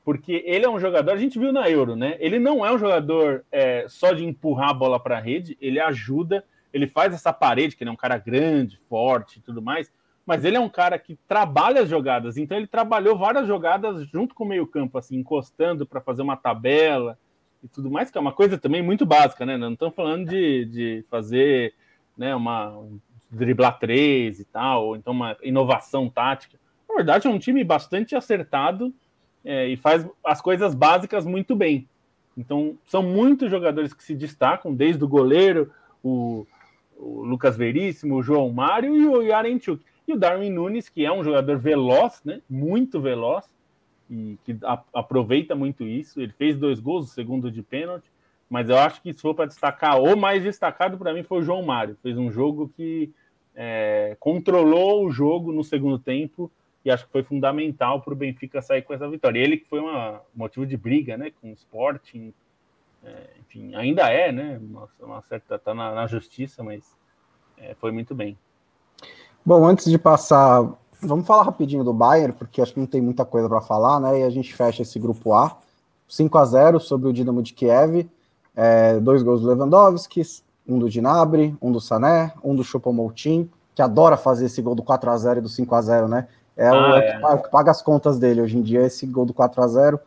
Porque 0.04 0.44
ele 0.46 0.66
é 0.66 0.70
um 0.70 0.80
jogador, 0.80 1.12
a 1.12 1.18
gente 1.18 1.38
viu 1.38 1.54
na 1.54 1.70
Euro, 1.70 1.96
né? 1.96 2.18
Ele 2.20 2.40
não 2.40 2.66
é 2.66 2.74
um 2.74 2.80
jogador 2.80 3.46
é, 3.52 3.86
só 3.88 4.12
de 4.12 4.26
empurrar 4.26 4.70
a 4.72 4.74
bola 4.74 5.00
para 5.00 5.18
a 5.18 5.22
rede, 5.22 5.56
ele 5.62 5.80
ajuda 5.80 6.44
ele 6.74 6.88
faz 6.88 7.14
essa 7.14 7.34
parede, 7.34 7.76
que 7.76 7.84
ele 7.84 7.90
é 7.90 7.94
um 7.94 7.98
cara 7.98 8.18
grande, 8.18 8.80
forte 8.90 9.40
e 9.40 9.42
tudo 9.42 9.62
mais, 9.62 9.92
mas 10.26 10.46
ele 10.46 10.58
é 10.58 10.60
um 10.60 10.70
cara 10.70 11.00
que 11.00 11.18
trabalha 11.28 11.82
as 11.82 11.90
jogadas, 11.90 12.38
então 12.38 12.56
ele 12.56 12.68
trabalhou 12.68 13.18
várias 13.18 13.48
jogadas 13.48 14.08
junto 14.10 14.36
com 14.36 14.44
o 14.44 14.48
meio-campo, 14.48 14.98
assim, 14.98 15.18
encostando 15.18 15.86
para 15.86 16.02
fazer 16.02 16.22
uma 16.22 16.38
tabela 16.38 17.18
e 17.64 17.68
tudo 17.68 17.90
mais, 17.90 18.12
que 18.12 18.18
é 18.18 18.22
uma 18.22 18.32
coisa 18.32 18.58
também 18.58 18.82
muito 18.82 19.06
básica, 19.06 19.46
né? 19.46 19.58
Não 19.58 19.74
estamos 19.74 19.96
falando 19.96 20.30
de, 20.30 20.66
de 20.66 21.06
fazer 21.10 21.74
né, 22.16 22.36
uma 22.36 22.78
um, 22.78 23.00
driblar 23.32 23.80
três 23.80 24.40
e 24.40 24.46
tal, 24.46 24.88
ou 24.88 24.96
então 24.96 25.14
uma 25.14 25.36
inovação 25.42 26.10
tática. 26.10 26.60
Na 26.88 26.96
verdade, 26.96 27.28
é 27.28 27.30
um 27.30 27.40
time 27.40 27.64
bastante 27.64 28.16
acertado 28.16 28.94
é, 29.44 29.68
e 29.68 29.78
faz 29.78 30.08
as 30.24 30.42
coisas 30.42 30.74
básicas 30.74 31.26
muito 31.26 31.56
bem. 31.56 31.88
Então, 32.38 32.78
são 32.86 33.04
muitos 33.04 33.50
jogadores 33.50 33.94
que 33.94 34.04
se 34.04 34.16
destacam, 34.16 34.74
desde 34.74 35.04
o 35.04 35.08
goleiro, 35.08 35.72
o, 36.04 36.46
o 37.00 37.24
Lucas 37.24 37.56
Veríssimo, 37.56 38.16
o 38.16 38.24
João 38.24 38.52
Mário 38.52 38.96
e 38.96 39.08
o 39.08 39.22
Yarenchuk. 39.22 39.84
E 40.08 40.14
o 40.14 40.18
Darwin 40.18 40.50
Nunes, 40.50 40.90
que 40.90 41.06
é 41.06 41.12
um 41.12 41.24
jogador 41.24 41.58
veloz, 41.58 42.22
né? 42.26 42.42
Muito 42.50 43.00
veloz, 43.00 43.46
e 44.10 44.38
que 44.44 44.58
a, 44.64 44.82
aproveita 44.94 45.56
muito 45.56 45.84
isso. 45.88 46.20
Ele 46.20 46.34
fez 46.34 46.58
dois 46.58 46.80
gols, 46.80 47.06
o 47.06 47.14
segundo 47.14 47.52
de 47.52 47.62
pênalti, 47.62 48.12
mas 48.50 48.70
eu 48.70 48.78
acho 48.78 49.02
que 49.02 49.14
se 49.14 49.22
for 49.22 49.34
para 49.34 49.46
destacar, 49.46 50.02
o 50.02 50.18
mais 50.18 50.44
destacado 50.44 50.98
para 50.98 51.14
mim 51.14 51.24
foi 51.24 51.40
o 51.40 51.44
João 51.44 51.64
Mário. 51.64 51.98
Fez 52.02 52.18
um 52.18 52.32
jogo 52.32 52.72
que 52.76 53.12
é, 53.56 54.18
controlou 54.20 55.06
o 55.06 55.12
jogo 55.12 55.52
no 55.52 55.64
segundo 55.64 56.00
tempo 56.00 56.52
e 56.84 56.90
acho 56.90 57.06
que 57.06 57.12
foi 57.12 57.24
fundamental 57.24 58.02
para 58.02 58.14
o 58.14 58.18
Benfica 58.18 58.62
sair 58.62 58.82
com 58.82 58.94
essa 58.94 59.08
vitória. 59.08 59.40
Ele 59.40 59.58
que 59.58 59.68
foi 59.68 59.80
um 59.80 60.18
motivo 60.34 60.66
de 60.66 60.76
briga 60.76 61.18
né, 61.18 61.32
com 61.40 61.52
o 61.52 61.54
Sporting, 61.54 62.34
é, 63.04 63.30
enfim, 63.40 63.74
ainda 63.76 64.10
é, 64.10 64.32
né? 64.32 64.60
Uma, 64.62 64.90
uma 65.00 65.22
certa 65.22 65.58
tá 65.58 65.74
na, 65.74 65.94
na 65.94 66.08
justiça, 66.08 66.64
mas 66.64 66.84
é, 67.58 67.76
foi 67.76 67.92
muito 67.92 68.14
bem. 68.14 68.38
Bom, 69.46 69.66
antes 69.66 69.90
de 69.90 69.98
passar, 69.98 70.68
vamos 71.02 71.26
falar 71.26 71.44
rapidinho 71.44 71.84
do 71.84 71.94
Bayern, 71.94 72.34
porque 72.34 72.62
acho 72.62 72.74
que 72.74 72.80
não 72.80 72.88
tem 72.88 73.02
muita 73.02 73.26
coisa 73.26 73.48
para 73.48 73.62
falar, 73.62 74.00
né? 74.00 74.20
E 74.20 74.24
a 74.24 74.30
gente 74.30 74.54
fecha 74.54 74.82
esse 74.82 75.00
grupo 75.00 75.34
A, 75.34 75.58
5 76.08 76.38
a 76.38 76.46
0 76.46 76.80
sobre 76.80 77.08
o 77.08 77.14
Dinamo 77.14 77.42
de 77.42 77.54
Kiev, 77.54 78.10
é, 78.56 79.00
dois 79.00 79.24
gols 79.24 79.42
do 79.42 79.48
Lewandowski, 79.48 80.22
um 80.68 80.78
do 80.78 80.90
Gnabry, 80.90 81.58
um 81.62 81.72
do 81.72 81.80
Sané, 81.80 82.34
um 82.44 82.56
do 82.56 82.64
Choupo-Moting, 82.64 83.50
que 83.74 83.82
adora 83.82 84.18
fazer 84.18 84.46
esse 84.48 84.62
gol 84.62 84.76
do 84.76 84.84
4 84.84 85.10
a 85.10 85.18
0 85.18 85.40
e 85.40 85.42
do 85.42 85.50
5 85.50 85.74
a 85.74 85.82
0 85.82 86.08
né? 86.08 86.28
É, 86.58 86.68
ah, 86.68 86.74
o, 86.74 86.96
é. 86.96 87.22
é. 87.22 87.36
o, 87.36 87.42
que 87.42 87.50
paga 87.50 87.72
as 87.72 87.82
contas 87.82 88.20
dele 88.20 88.42
hoje 88.42 88.58
em 88.58 88.62
dia, 88.62 88.86
esse 88.86 89.06
gol 89.08 89.26
do 89.26 89.34
4 89.34 89.64
a 89.64 89.68
0 89.68 90.00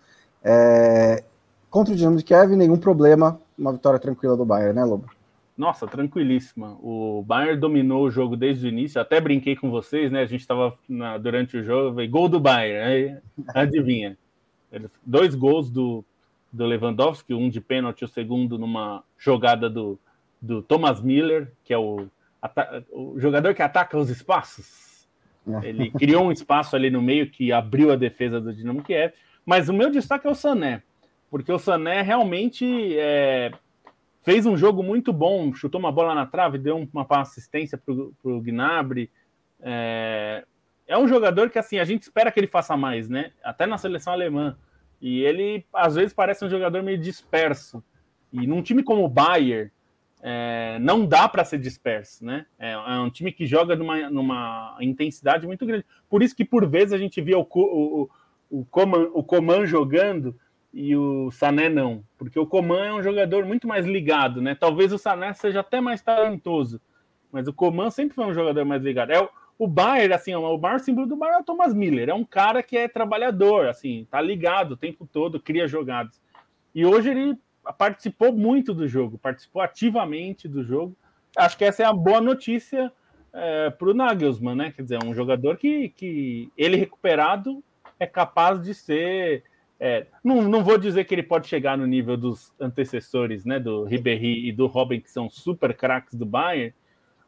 é, 0.44 1.24
Contra 1.72 1.94
o 1.94 1.96
Dinamo 1.96 2.18
de 2.18 2.22
Kiev, 2.22 2.54
nenhum 2.54 2.76
problema, 2.76 3.40
uma 3.56 3.72
vitória 3.72 3.98
tranquila 3.98 4.36
do 4.36 4.44
Bayern, 4.44 4.74
né, 4.74 4.84
Lobo? 4.84 5.06
Nossa, 5.56 5.86
tranquilíssima. 5.86 6.76
O 6.82 7.24
Bayern 7.26 7.58
dominou 7.58 8.04
o 8.04 8.10
jogo 8.10 8.36
desde 8.36 8.66
o 8.66 8.68
início. 8.68 9.00
Até 9.00 9.18
brinquei 9.18 9.56
com 9.56 9.70
vocês, 9.70 10.12
né? 10.12 10.20
A 10.20 10.26
gente 10.26 10.42
estava 10.42 10.76
durante 11.22 11.56
o 11.56 11.64
jogo, 11.64 11.94
veio 11.94 12.10
gol 12.10 12.28
do 12.28 12.38
Bayern. 12.38 12.78
Aí, 12.78 13.16
adivinha? 13.54 14.18
Dois 15.02 15.34
gols 15.34 15.70
do, 15.70 16.04
do 16.52 16.66
Lewandowski, 16.66 17.32
um 17.32 17.48
de 17.48 17.60
pênalti, 17.62 18.04
o 18.04 18.08
segundo 18.08 18.58
numa 18.58 19.02
jogada 19.16 19.70
do, 19.70 19.98
do 20.42 20.60
Thomas 20.60 21.00
Miller, 21.00 21.52
que 21.64 21.72
é 21.72 21.78
o, 21.78 22.06
o 22.92 23.18
jogador 23.18 23.54
que 23.54 23.62
ataca 23.62 23.96
os 23.96 24.10
espaços. 24.10 25.08
É. 25.48 25.70
Ele 25.70 25.90
criou 25.90 26.26
um 26.26 26.32
espaço 26.32 26.76
ali 26.76 26.90
no 26.90 27.00
meio 27.00 27.30
que 27.30 27.50
abriu 27.50 27.90
a 27.90 27.96
defesa 27.96 28.38
do 28.42 28.52
Dinamo 28.52 28.82
Kiev. 28.82 29.14
Mas 29.46 29.70
o 29.70 29.72
meu 29.72 29.90
destaque 29.90 30.26
é 30.26 30.30
o 30.30 30.34
Sané 30.34 30.82
porque 31.32 31.50
o 31.50 31.58
Sané 31.58 32.02
realmente 32.02 32.94
é, 32.98 33.52
fez 34.22 34.44
um 34.44 34.54
jogo 34.54 34.82
muito 34.82 35.14
bom, 35.14 35.54
chutou 35.54 35.78
uma 35.78 35.90
bola 35.90 36.14
na 36.14 36.26
trave, 36.26 36.58
deu 36.58 36.86
uma 36.92 37.06
assistência 37.08 37.78
para 37.78 37.94
o 37.94 38.38
Gnabry. 38.42 39.10
É, 39.58 40.44
é 40.86 40.98
um 40.98 41.08
jogador 41.08 41.48
que 41.48 41.58
assim 41.58 41.78
a 41.78 41.84
gente 41.84 42.02
espera 42.02 42.30
que 42.30 42.38
ele 42.38 42.46
faça 42.46 42.76
mais, 42.76 43.08
né? 43.08 43.32
Até 43.42 43.64
na 43.64 43.78
seleção 43.78 44.12
alemã. 44.12 44.58
E 45.00 45.22
ele 45.22 45.64
às 45.72 45.94
vezes 45.94 46.12
parece 46.12 46.44
um 46.44 46.50
jogador 46.50 46.82
meio 46.82 46.98
disperso. 46.98 47.82
E 48.30 48.46
num 48.46 48.60
time 48.60 48.82
como 48.82 49.02
o 49.02 49.08
Bayern, 49.08 49.70
é, 50.20 50.76
não 50.82 51.06
dá 51.06 51.26
para 51.30 51.46
ser 51.46 51.58
disperso, 51.58 52.26
né? 52.26 52.44
É, 52.58 52.72
é, 52.72 52.98
um 52.98 53.08
time 53.08 53.32
que 53.32 53.46
joga 53.46 53.74
numa, 53.74 54.10
numa 54.10 54.76
intensidade 54.82 55.46
muito 55.46 55.64
grande. 55.64 55.86
Por 56.10 56.22
isso 56.22 56.36
que 56.36 56.44
por 56.44 56.68
vezes 56.68 56.92
a 56.92 56.98
gente 56.98 57.22
via 57.22 57.38
o, 57.38 57.48
o, 57.50 58.10
o, 58.50 58.66
Coman, 58.66 59.08
o 59.14 59.24
Coman 59.24 59.64
jogando 59.64 60.38
e 60.72 60.96
o 60.96 61.30
Sané 61.30 61.68
não, 61.68 62.02
porque 62.16 62.38
o 62.38 62.46
Coman 62.46 62.86
é 62.86 62.94
um 62.94 63.02
jogador 63.02 63.44
muito 63.44 63.68
mais 63.68 63.84
ligado, 63.84 64.40
né? 64.40 64.54
Talvez 64.54 64.92
o 64.92 64.98
Sané 64.98 65.32
seja 65.34 65.60
até 65.60 65.80
mais 65.80 66.00
talentoso, 66.00 66.80
mas 67.30 67.46
o 67.46 67.52
Coman 67.52 67.90
sempre 67.90 68.14
foi 68.14 68.24
um 68.24 68.34
jogador 68.34 68.64
mais 68.64 68.82
ligado. 68.82 69.10
É 69.10 69.20
o, 69.20 69.28
o 69.58 69.66
Bayern, 69.66 70.14
assim, 70.14 70.34
o 70.34 70.58
maior 70.58 70.80
símbolo 70.80 71.06
do 71.06 71.16
Bayern 71.16 71.38
é 71.38 71.42
o 71.42 71.44
Thomas 71.44 71.74
Miller, 71.74 72.08
é 72.08 72.14
um 72.14 72.24
cara 72.24 72.62
que 72.62 72.76
é 72.76 72.88
trabalhador, 72.88 73.68
assim, 73.68 74.06
tá 74.10 74.20
ligado 74.20 74.72
o 74.72 74.76
tempo 74.76 75.06
todo, 75.10 75.40
cria 75.40 75.68
jogadas. 75.68 76.20
E 76.74 76.86
hoje 76.86 77.10
ele 77.10 77.38
participou 77.76 78.32
muito 78.32 78.74
do 78.74 78.88
jogo, 78.88 79.18
participou 79.18 79.62
ativamente 79.62 80.48
do 80.48 80.64
jogo. 80.64 80.96
Acho 81.36 81.56
que 81.56 81.64
essa 81.64 81.82
é 81.82 81.86
a 81.86 81.92
boa 81.92 82.20
notícia 82.20 82.92
é, 83.32 83.70
para 83.70 83.88
o 83.88 83.94
Nagelsmann, 83.94 84.56
né? 84.56 84.72
Quer 84.72 84.82
dizer, 84.82 85.02
é 85.02 85.06
um 85.06 85.14
jogador 85.14 85.56
que, 85.56 85.90
que 85.90 86.50
ele 86.56 86.76
recuperado 86.76 87.62
é 87.98 88.06
capaz 88.06 88.60
de 88.60 88.74
ser. 88.74 89.44
É, 89.84 90.06
não, 90.22 90.42
não 90.42 90.62
vou 90.62 90.78
dizer 90.78 91.02
que 91.02 91.12
ele 91.12 91.24
pode 91.24 91.48
chegar 91.48 91.76
no 91.76 91.84
nível 91.88 92.16
dos 92.16 92.52
antecessores, 92.60 93.44
né? 93.44 93.58
Do 93.58 93.82
Ribéry 93.82 94.48
e 94.48 94.52
do 94.52 94.68
Robin, 94.68 95.00
que 95.00 95.10
são 95.10 95.28
super 95.28 95.76
craques 95.76 96.14
do 96.14 96.24
Bayern, 96.24 96.72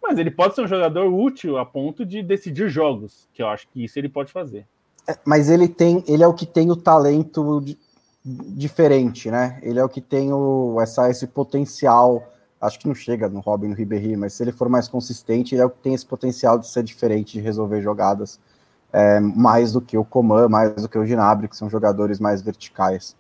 mas 0.01 0.21
ele 0.21 0.31
pode 0.31 0.55
ser 0.55 0.61
um 0.63 0.69
jogador 0.69 1.13
útil 1.13 1.59
a 1.59 1.67
ponto 1.67 2.07
de 2.07 2.23
decidir 2.23 2.69
jogos, 2.69 3.29
que 3.35 3.43
eu 3.43 3.49
acho 3.49 3.67
que 3.71 3.83
isso 3.83 3.99
ele 3.99 4.09
pode 4.09 4.31
fazer. 4.31 4.69
É, 5.09 5.19
mas 5.27 5.51
ele 5.51 5.67
tem, 5.67 6.05
ele 6.07 6.23
é 6.23 6.29
o 6.29 6.33
que 6.33 6.47
tem 6.47 6.71
o 6.71 6.77
talento 6.77 7.61
de, 7.61 7.77
diferente, 8.25 9.33
né? 9.33 9.59
Ele 9.61 9.81
é 9.81 9.85
o 9.85 9.89
que 9.89 10.01
tem 10.01 10.33
o, 10.33 10.81
essa, 10.81 11.11
esse 11.11 11.27
potencial. 11.27 12.33
Acho 12.61 12.79
que 12.79 12.87
não 12.87 12.95
chega 12.95 13.29
no 13.29 13.41
Robin 13.41 13.67
no 13.67 13.75
Ribéry, 13.75 14.17
mas 14.17 14.33
se 14.33 14.45
ele 14.45 14.53
for 14.53 14.69
mais 14.69 14.87
consistente, 14.87 15.57
ele 15.57 15.63
é 15.63 15.65
o 15.65 15.71
que 15.71 15.83
tem 15.83 15.93
esse 15.93 16.07
potencial 16.07 16.57
de 16.57 16.69
ser 16.69 16.85
diferente, 16.85 17.33
de 17.33 17.41
resolver 17.41 17.83
jogadas 17.83 18.39
é, 18.95 19.19
mais 19.19 19.73
do 19.73 19.81
que 19.81 19.99
o 19.99 20.05
Coman, 20.05 20.49
mais 20.49 20.73
do 20.77 20.89
que 20.89 20.97
o 20.97 21.05
Ginabri, 21.05 21.49
que 21.49 21.57
são 21.57 21.69
jogadores 21.69 22.21
mais 22.21 22.41
verticais. 22.41 23.17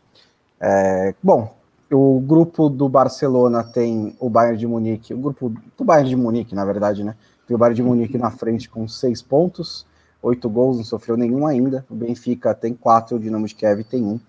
É, 0.61 1.13
bom, 1.21 1.53
o 1.93 2.21
grupo 2.21 2.69
do 2.69 2.89
Barcelona 2.89 3.65
tem 3.65 4.17
o 4.21 4.31
Bayern 4.31 4.57
de 4.57 4.69
Munique, 4.69 5.13
o 5.13 5.19
grupo 5.19 5.53
do 5.77 5.85
Bayern 5.85 6.09
de 6.09 6.15
Munique, 6.15 6.55
na 6.55 6.65
verdade, 6.65 7.03
né? 7.03 7.17
Tem 7.45 7.57
o 7.57 7.59
Bayern 7.59 7.75
de 7.75 7.83
Munique 7.83 8.17
na 8.17 8.31
frente 8.31 8.71
com 8.71 8.87
seis 8.87 9.21
pontos, 9.21 9.85
oito 10.23 10.49
gols, 10.49 10.77
não 10.77 10.85
sofreu 10.85 11.17
nenhum 11.17 11.45
ainda. 11.45 11.85
O 11.91 11.95
Benfica 11.97 12.55
tem 12.55 12.73
quatro, 12.73 13.17
o 13.17 13.21
Dinamo 13.21 13.49
de 13.49 13.55
Kiev 13.57 13.83
tem 13.83 14.05
um. 14.05 14.21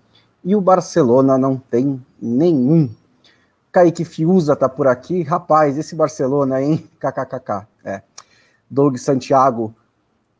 E 0.44 0.56
o 0.56 0.60
Barcelona 0.60 1.38
não 1.38 1.56
tem 1.56 2.04
nenhum. 2.20 2.90
Kaique 3.70 4.04
Fiuza 4.04 4.56
tá 4.56 4.68
por 4.68 4.88
aqui. 4.88 5.22
Rapaz, 5.22 5.78
esse 5.78 5.94
Barcelona, 5.94 6.60
hein? 6.60 6.88
KKKK. 6.98 7.68
É. 7.84 8.02
Doug 8.68 8.96
Santiago 8.96 9.72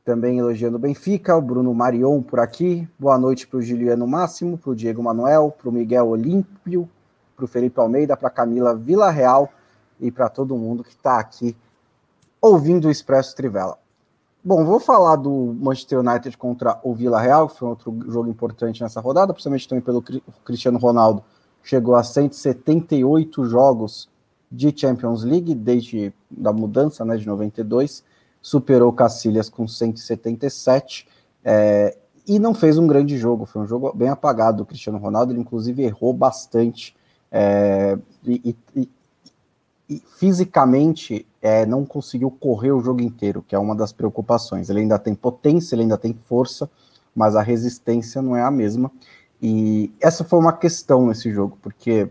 também 0.06 0.38
elogiando 0.38 0.76
o 0.76 0.78
Benfica. 0.78 1.36
O 1.36 1.42
Bruno 1.42 1.74
Marion 1.74 2.22
por 2.22 2.38
aqui. 2.38 2.88
Boa 2.96 3.18
noite 3.18 3.44
para 3.44 3.58
o 3.58 3.62
Juliano 3.62 4.06
Máximo, 4.06 4.56
para 4.56 4.70
o 4.70 4.74
Diego 4.76 5.02
Manuel, 5.02 5.52
para 5.58 5.68
o 5.68 5.72
Miguel 5.72 6.06
Olímpio, 6.06 6.88
para 7.34 7.44
o 7.44 7.48
Felipe 7.48 7.80
Almeida, 7.80 8.16
para 8.16 8.28
a 8.28 8.30
Camila 8.30 8.72
Vila 8.72 9.10
Real 9.10 9.52
e 10.00 10.12
para 10.12 10.28
todo 10.28 10.56
mundo 10.56 10.84
que 10.84 10.90
está 10.90 11.18
aqui 11.18 11.56
ouvindo 12.40 12.86
o 12.86 12.90
Expresso 12.90 13.34
Trivela. 13.34 13.76
Bom, 14.44 14.64
vou 14.64 14.78
falar 14.78 15.16
do 15.16 15.56
Manchester 15.58 15.98
United 15.98 16.38
contra 16.38 16.78
o 16.84 16.94
Vila 16.94 17.20
Real, 17.20 17.48
que 17.48 17.58
foi 17.58 17.68
outro 17.68 17.92
jogo 18.08 18.30
importante 18.30 18.80
nessa 18.80 19.00
rodada, 19.00 19.32
principalmente 19.32 19.68
também 19.68 19.82
pelo 19.82 20.00
Cristiano 20.44 20.78
Ronaldo. 20.78 21.24
Chegou 21.64 21.96
a 21.96 22.04
178 22.04 23.44
jogos 23.44 24.08
de 24.52 24.72
Champions 24.78 25.24
League 25.24 25.52
desde 25.52 26.14
da 26.30 26.52
mudança 26.52 27.04
né, 27.04 27.16
de 27.16 27.26
92, 27.26 28.04
superou 28.46 28.92
Cacilhas 28.92 29.48
com 29.48 29.66
177 29.66 31.08
é, 31.44 31.98
e 32.24 32.38
não 32.38 32.54
fez 32.54 32.78
um 32.78 32.86
grande 32.86 33.18
jogo, 33.18 33.44
foi 33.44 33.62
um 33.62 33.66
jogo 33.66 33.92
bem 33.92 34.08
apagado 34.08 34.58
do 34.58 34.64
Cristiano 34.64 34.98
Ronaldo, 34.98 35.32
ele 35.32 35.40
inclusive 35.40 35.82
errou 35.82 36.12
bastante 36.12 36.94
é, 37.28 37.98
e, 38.24 38.56
e, 38.76 38.88
e, 39.88 40.02
fisicamente 40.16 41.26
é, 41.42 41.66
não 41.66 41.84
conseguiu 41.84 42.30
correr 42.30 42.70
o 42.70 42.80
jogo 42.80 43.02
inteiro, 43.02 43.42
que 43.42 43.52
é 43.52 43.58
uma 43.58 43.74
das 43.74 43.90
preocupações. 43.90 44.70
Ele 44.70 44.78
ainda 44.78 44.96
tem 44.96 45.12
potência, 45.12 45.74
ele 45.74 45.82
ainda 45.82 45.98
tem 45.98 46.14
força, 46.14 46.70
mas 47.12 47.34
a 47.34 47.42
resistência 47.42 48.22
não 48.22 48.36
é 48.36 48.42
a 48.42 48.50
mesma. 48.50 48.92
E 49.42 49.92
essa 50.00 50.22
foi 50.22 50.38
uma 50.38 50.52
questão 50.52 51.08
nesse 51.08 51.32
jogo, 51.32 51.58
porque 51.60 52.08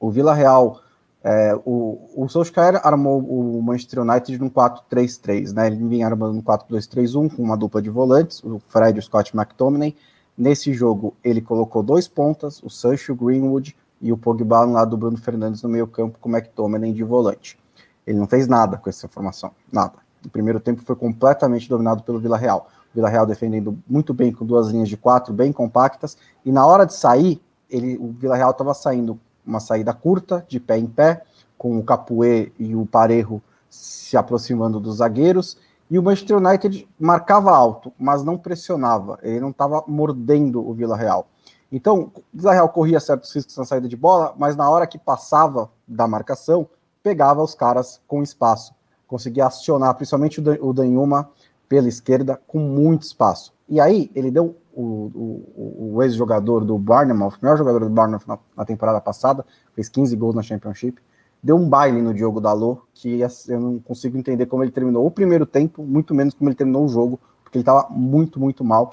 o 0.00 0.10
Vila 0.10 0.32
Real, 0.32 0.80
é, 1.26 1.58
o, 1.64 1.98
o 2.14 2.28
Solskjaer 2.28 2.86
armou 2.86 3.18
o 3.18 3.62
Manchester 3.62 4.02
United 4.02 4.38
num 4.38 4.50
4-3-3, 4.50 5.54
né? 5.54 5.68
Ele 5.68 5.76
vinha 5.76 6.06
armando 6.06 6.34
no 6.34 6.42
4-2-3-1 6.42 7.34
com 7.34 7.42
uma 7.42 7.56
dupla 7.56 7.80
de 7.80 7.88
volantes, 7.88 8.44
o 8.44 8.60
Fred 8.68 8.98
e 8.98 9.00
o 9.00 9.02
Scott 9.02 9.34
McTominay. 9.34 9.96
Nesse 10.36 10.74
jogo, 10.74 11.14
ele 11.24 11.40
colocou 11.40 11.82
dois 11.82 12.06
pontas, 12.06 12.62
o 12.62 12.68
Sancho 12.68 13.14
Greenwood 13.14 13.74
e 14.02 14.12
o 14.12 14.18
Pogba 14.18 14.66
no 14.66 14.74
lado 14.74 14.90
do 14.90 14.98
Bruno 14.98 15.16
Fernandes 15.16 15.62
no 15.62 15.68
meio 15.70 15.86
campo 15.86 16.18
com 16.20 16.28
o 16.28 16.32
McTominay 16.32 16.92
de 16.92 17.02
volante. 17.02 17.58
Ele 18.06 18.18
não 18.18 18.26
fez 18.26 18.46
nada 18.46 18.76
com 18.76 18.90
essa 18.90 19.08
formação, 19.08 19.50
nada. 19.72 19.94
O 20.22 20.28
primeiro 20.28 20.60
tempo 20.60 20.82
foi 20.82 20.94
completamente 20.94 21.70
dominado 21.70 22.02
pelo 22.02 22.20
Vila 22.20 22.36
Real. 22.36 22.68
O 22.92 22.96
Vila 22.96 23.08
Real 23.08 23.24
defendendo 23.24 23.78
muito 23.88 24.12
bem 24.12 24.30
com 24.30 24.44
duas 24.44 24.68
linhas 24.68 24.90
de 24.90 24.96
quatro 24.98 25.32
bem 25.32 25.52
compactas 25.52 26.18
e 26.44 26.52
na 26.52 26.66
hora 26.66 26.84
de 26.84 26.92
sair, 26.92 27.40
ele, 27.70 27.96
o 27.96 28.12
Vila 28.12 28.36
Real 28.36 28.50
estava 28.50 28.74
saindo 28.74 29.18
uma 29.46 29.60
saída 29.60 29.92
curta, 29.92 30.44
de 30.48 30.58
pé 30.58 30.78
em 30.78 30.86
pé, 30.86 31.24
com 31.56 31.78
o 31.78 31.84
Capuê 31.84 32.52
e 32.58 32.74
o 32.74 32.86
Parejo 32.86 33.40
se 33.68 34.16
aproximando 34.16 34.78
dos 34.78 34.96
zagueiros, 34.96 35.56
e 35.90 35.98
o 35.98 36.02
Manchester 36.02 36.38
United 36.38 36.88
marcava 36.98 37.50
alto, 37.50 37.92
mas 37.98 38.22
não 38.22 38.38
pressionava, 38.38 39.18
ele 39.22 39.40
não 39.40 39.50
estava 39.50 39.84
mordendo 39.86 40.66
o 40.66 40.72
Vila 40.72 40.96
Real. 40.96 41.28
Então, 41.70 42.12
o 42.14 42.22
Vila 42.32 42.52
Real 42.52 42.68
corria 42.68 43.00
certos 43.00 43.34
riscos 43.34 43.56
na 43.56 43.64
saída 43.64 43.88
de 43.88 43.96
bola, 43.96 44.34
mas 44.38 44.56
na 44.56 44.68
hora 44.70 44.86
que 44.86 44.98
passava 44.98 45.70
da 45.86 46.06
marcação, 46.06 46.68
pegava 47.02 47.42
os 47.42 47.54
caras 47.54 48.00
com 48.06 48.22
espaço. 48.22 48.72
Conseguia 49.06 49.46
acionar, 49.46 49.94
principalmente 49.94 50.40
o 50.40 50.72
Danhuma 50.72 51.30
pela 51.68 51.88
esquerda, 51.88 52.40
com 52.46 52.58
muito 52.58 53.02
espaço. 53.02 53.52
E 53.68 53.80
aí, 53.80 54.10
ele 54.14 54.30
deu 54.30 54.56
o, 54.74 55.10
o, 55.56 55.94
o 55.94 56.02
ex-jogador 56.02 56.64
do 56.64 56.76
Barnemouth, 56.78 57.34
o 57.34 57.38
melhor 57.42 57.56
jogador 57.56 57.80
do 57.80 57.90
Barnemouth 57.90 58.26
na, 58.26 58.38
na, 58.56 58.64
temporada 58.64 59.00
passada, 59.00 59.44
fez 59.74 59.88
15 59.88 60.16
gols 60.16 60.34
na 60.34 60.42
Championship, 60.42 61.00
deu 61.42 61.56
um 61.56 61.68
baile 61.68 62.02
no 62.02 62.12
Diogo 62.12 62.40
Dalot, 62.40 62.82
que 62.92 63.20
eu 63.48 63.60
não 63.60 63.78
consigo 63.78 64.16
entender 64.16 64.46
como 64.46 64.64
ele 64.64 64.72
terminou 64.72 65.06
o 65.06 65.10
primeiro 65.10 65.46
tempo, 65.46 65.82
muito 65.82 66.14
menos 66.14 66.34
como 66.34 66.48
ele 66.48 66.56
terminou 66.56 66.84
o 66.84 66.88
jogo, 66.88 67.20
porque 67.42 67.58
ele 67.58 67.62
estava 67.62 67.88
muito, 67.90 68.40
muito 68.40 68.64
mal. 68.64 68.90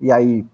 E 0.00 0.12
aí, 0.12 0.46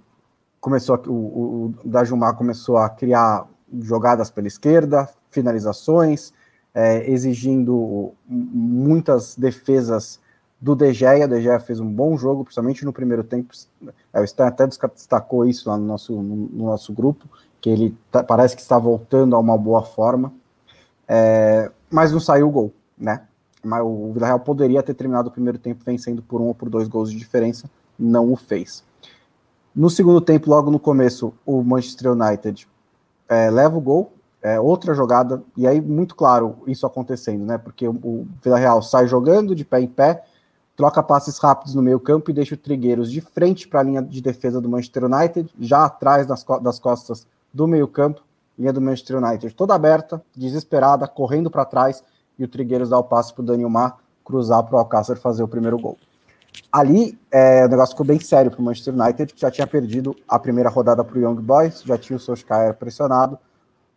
começou 0.60 0.96
o, 1.08 1.12
o 1.12 1.74
Dajumar 1.84 2.36
começou 2.36 2.76
a 2.76 2.88
criar 2.88 3.48
jogadas 3.80 4.30
pela 4.30 4.46
esquerda, 4.46 5.08
finalizações, 5.30 6.32
é, 6.74 7.10
exigindo 7.10 8.12
muitas 8.28 9.36
defesas 9.36 10.20
do 10.62 10.76
De 10.76 10.92
Gea. 10.92 11.26
De 11.26 11.42
Gea 11.42 11.58
fez 11.58 11.80
um 11.80 11.92
bom 11.92 12.16
jogo, 12.16 12.44
principalmente 12.44 12.84
no 12.84 12.92
primeiro 12.92 13.24
tempo. 13.24 13.52
É, 14.12 14.20
o 14.20 14.24
Stan 14.24 14.46
até 14.46 14.64
destacou 14.66 15.44
isso 15.44 15.68
lá 15.68 15.76
no 15.76 15.84
nosso, 15.84 16.14
no, 16.14 16.36
no 16.46 16.66
nosso 16.66 16.92
grupo, 16.92 17.26
que 17.60 17.68
ele 17.68 17.96
tá, 18.12 18.22
parece 18.22 18.54
que 18.54 18.62
está 18.62 18.78
voltando 18.78 19.34
a 19.34 19.40
uma 19.40 19.58
boa 19.58 19.82
forma. 19.82 20.32
É, 21.08 21.68
mas 21.90 22.12
não 22.12 22.20
saiu 22.20 22.46
o 22.46 22.50
gol, 22.50 22.72
né? 22.96 23.22
Mas 23.64 23.82
o 23.82 24.12
Villarreal 24.12 24.38
poderia 24.38 24.82
ter 24.82 24.94
terminado 24.94 25.28
o 25.28 25.32
primeiro 25.32 25.58
tempo 25.58 25.82
vencendo 25.84 26.22
por 26.22 26.40
um 26.40 26.46
ou 26.46 26.54
por 26.54 26.70
dois 26.70 26.86
gols 26.86 27.10
de 27.10 27.18
diferença, 27.18 27.68
não 27.98 28.32
o 28.32 28.36
fez. 28.36 28.84
No 29.74 29.90
segundo 29.90 30.20
tempo, 30.20 30.48
logo 30.48 30.70
no 30.70 30.78
começo, 30.78 31.34
o 31.44 31.62
Manchester 31.62 32.12
United 32.12 32.68
é, 33.28 33.50
leva 33.50 33.76
o 33.76 33.80
gol, 33.80 34.12
é, 34.40 34.60
outra 34.60 34.94
jogada, 34.94 35.42
e 35.56 35.66
aí 35.66 35.80
muito 35.80 36.14
claro 36.14 36.58
isso 36.66 36.86
acontecendo, 36.86 37.44
né? 37.44 37.58
Porque 37.58 37.88
o, 37.88 37.92
o 37.92 38.26
Real 38.44 38.82
sai 38.82 39.06
jogando 39.08 39.54
de 39.54 39.64
pé 39.64 39.80
em 39.80 39.86
pé, 39.86 40.24
troca 40.76 41.02
passes 41.02 41.38
rápidos 41.38 41.74
no 41.74 41.82
meio 41.82 42.00
campo 42.00 42.30
e 42.30 42.34
deixa 42.34 42.54
o 42.54 42.58
Trigueiros 42.58 43.10
de 43.10 43.20
frente 43.20 43.68
para 43.68 43.80
a 43.80 43.82
linha 43.82 44.02
de 44.02 44.20
defesa 44.20 44.60
do 44.60 44.68
Manchester 44.68 45.04
United, 45.04 45.52
já 45.60 45.84
atrás 45.84 46.26
das, 46.26 46.44
das 46.62 46.78
costas 46.78 47.26
do 47.52 47.66
meio 47.66 47.86
campo, 47.86 48.22
linha 48.58 48.72
do 48.72 48.80
Manchester 48.80 49.22
United 49.22 49.54
toda 49.54 49.74
aberta, 49.74 50.22
desesperada, 50.34 51.06
correndo 51.06 51.50
para 51.50 51.64
trás, 51.64 52.02
e 52.38 52.44
o 52.44 52.48
Trigueiros 52.48 52.88
dá 52.88 52.98
o 52.98 53.04
passe 53.04 53.32
para 53.32 53.42
o 53.42 53.46
Daniel 53.46 53.68
Mar 53.68 53.98
cruzar 54.24 54.62
para 54.62 54.76
o 54.76 54.78
Alcácer 54.78 55.16
fazer 55.18 55.42
o 55.42 55.48
primeiro 55.48 55.78
gol. 55.78 55.98
Ali, 56.70 57.18
é, 57.30 57.64
o 57.64 57.68
negócio 57.68 57.92
ficou 57.92 58.06
bem 58.06 58.20
sério 58.20 58.50
para 58.50 58.60
o 58.60 58.62
Manchester 58.62 58.94
United, 58.94 59.34
que 59.34 59.40
já 59.40 59.50
tinha 59.50 59.66
perdido 59.66 60.16
a 60.26 60.38
primeira 60.38 60.70
rodada 60.70 61.04
para 61.04 61.18
o 61.18 61.20
Young 61.20 61.40
Boys, 61.40 61.82
já 61.82 61.98
tinha 61.98 62.16
o 62.16 62.20
Solskjaer 62.20 62.74
pressionado. 62.74 63.38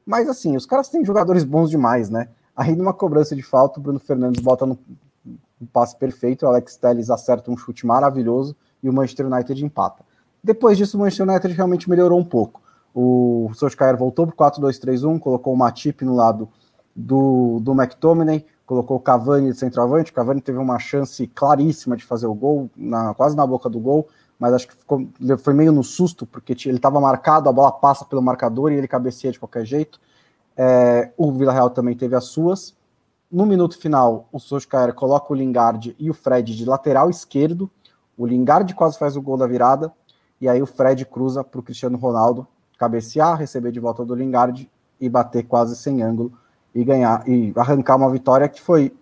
Mas, 0.05 0.27
assim, 0.27 0.55
os 0.55 0.65
caras 0.65 0.89
têm 0.89 1.03
jogadores 1.03 1.43
bons 1.43 1.69
demais, 1.69 2.09
né? 2.09 2.27
Aí, 2.55 2.75
numa 2.75 2.93
cobrança 2.93 3.35
de 3.35 3.41
falta, 3.41 3.79
o 3.79 3.83
Bruno 3.83 3.99
Fernandes 3.99 4.41
bota 4.41 4.65
no, 4.65 4.77
no 5.59 5.67
passe 5.67 5.95
perfeito, 5.95 6.45
o 6.45 6.49
Alex 6.49 6.75
Telles 6.77 7.09
acerta 7.09 7.49
um 7.49 7.57
chute 7.57 7.85
maravilhoso 7.85 8.55
e 8.83 8.89
o 8.89 8.93
Manchester 8.93 9.25
United 9.27 9.63
empata. 9.63 10.03
Depois 10.43 10.77
disso, 10.77 10.97
o 10.97 10.99
Manchester 10.99 11.27
United 11.27 11.53
realmente 11.53 11.89
melhorou 11.89 12.19
um 12.19 12.25
pouco. 12.25 12.61
O 12.93 13.49
Solskjaer 13.53 13.97
voltou 13.97 14.27
para 14.27 14.47
o 14.47 14.51
4-2-3-1, 14.51 15.19
colocou 15.19 15.53
o 15.53 15.57
Matip 15.57 16.03
no 16.05 16.15
lado 16.15 16.47
do, 16.95 17.59
do 17.61 17.73
McTominay, 17.73 18.45
colocou 18.65 18.97
o 18.97 18.99
Cavani 18.99 19.51
de 19.51 19.57
centroavante. 19.57 20.11
O 20.11 20.13
Cavani 20.13 20.39
teve 20.39 20.57
uma 20.57 20.79
chance 20.79 21.27
claríssima 21.27 21.97
de 21.97 22.05
fazer 22.05 22.27
o 22.27 22.33
gol, 22.33 22.69
na, 22.75 23.13
quase 23.13 23.35
na 23.35 23.45
boca 23.45 23.69
do 23.69 23.79
gol, 23.79 24.07
mas 24.39 24.53
acho 24.53 24.67
que 24.67 24.75
ficou, 24.75 25.07
foi 25.39 25.53
meio 25.53 25.71
no 25.71 25.83
susto, 25.83 26.25
porque 26.25 26.53
ele 26.67 26.77
estava 26.77 26.99
marcado, 27.01 27.49
a 27.49 27.51
bola 27.51 27.71
passa 27.71 28.05
pelo 28.05 28.21
marcador 28.21 28.71
e 28.71 28.75
ele 28.75 28.87
cabeceia 28.87 29.31
de 29.31 29.39
qualquer 29.39 29.65
jeito. 29.65 29.99
É, 30.55 31.11
o 31.17 31.31
Vila 31.31 31.51
Real 31.51 31.69
também 31.69 31.95
teve 31.95 32.15
as 32.15 32.25
suas. 32.25 32.75
No 33.31 33.45
minuto 33.45 33.77
final, 33.77 34.27
o 34.31 34.39
Solskjaer 34.39 34.93
coloca 34.93 35.33
o 35.33 35.35
Lingard 35.35 35.95
e 35.97 36.09
o 36.09 36.13
Fred 36.13 36.55
de 36.55 36.65
lateral 36.65 37.09
esquerdo. 37.09 37.69
O 38.17 38.25
Lingard 38.25 38.73
quase 38.75 38.97
faz 38.97 39.17
o 39.17 39.21
gol 39.21 39.37
da 39.37 39.47
virada, 39.47 39.91
e 40.39 40.47
aí 40.47 40.61
o 40.61 40.65
Fred 40.65 41.05
cruza 41.05 41.43
para 41.43 41.59
o 41.59 41.63
Cristiano 41.63 41.97
Ronaldo 41.97 42.47
cabecear, 42.77 43.37
receber 43.37 43.71
de 43.71 43.79
volta 43.79 44.05
do 44.05 44.15
Lingard 44.15 44.69
e 44.99 45.09
bater 45.09 45.43
quase 45.43 45.75
sem 45.75 46.01
ângulo 46.01 46.31
e 46.73 46.83
ganhar 46.83 47.27
e 47.27 47.53
arrancar 47.55 47.95
uma 47.95 48.09
vitória 48.09 48.47
que 48.49 48.61
foi 48.61 48.95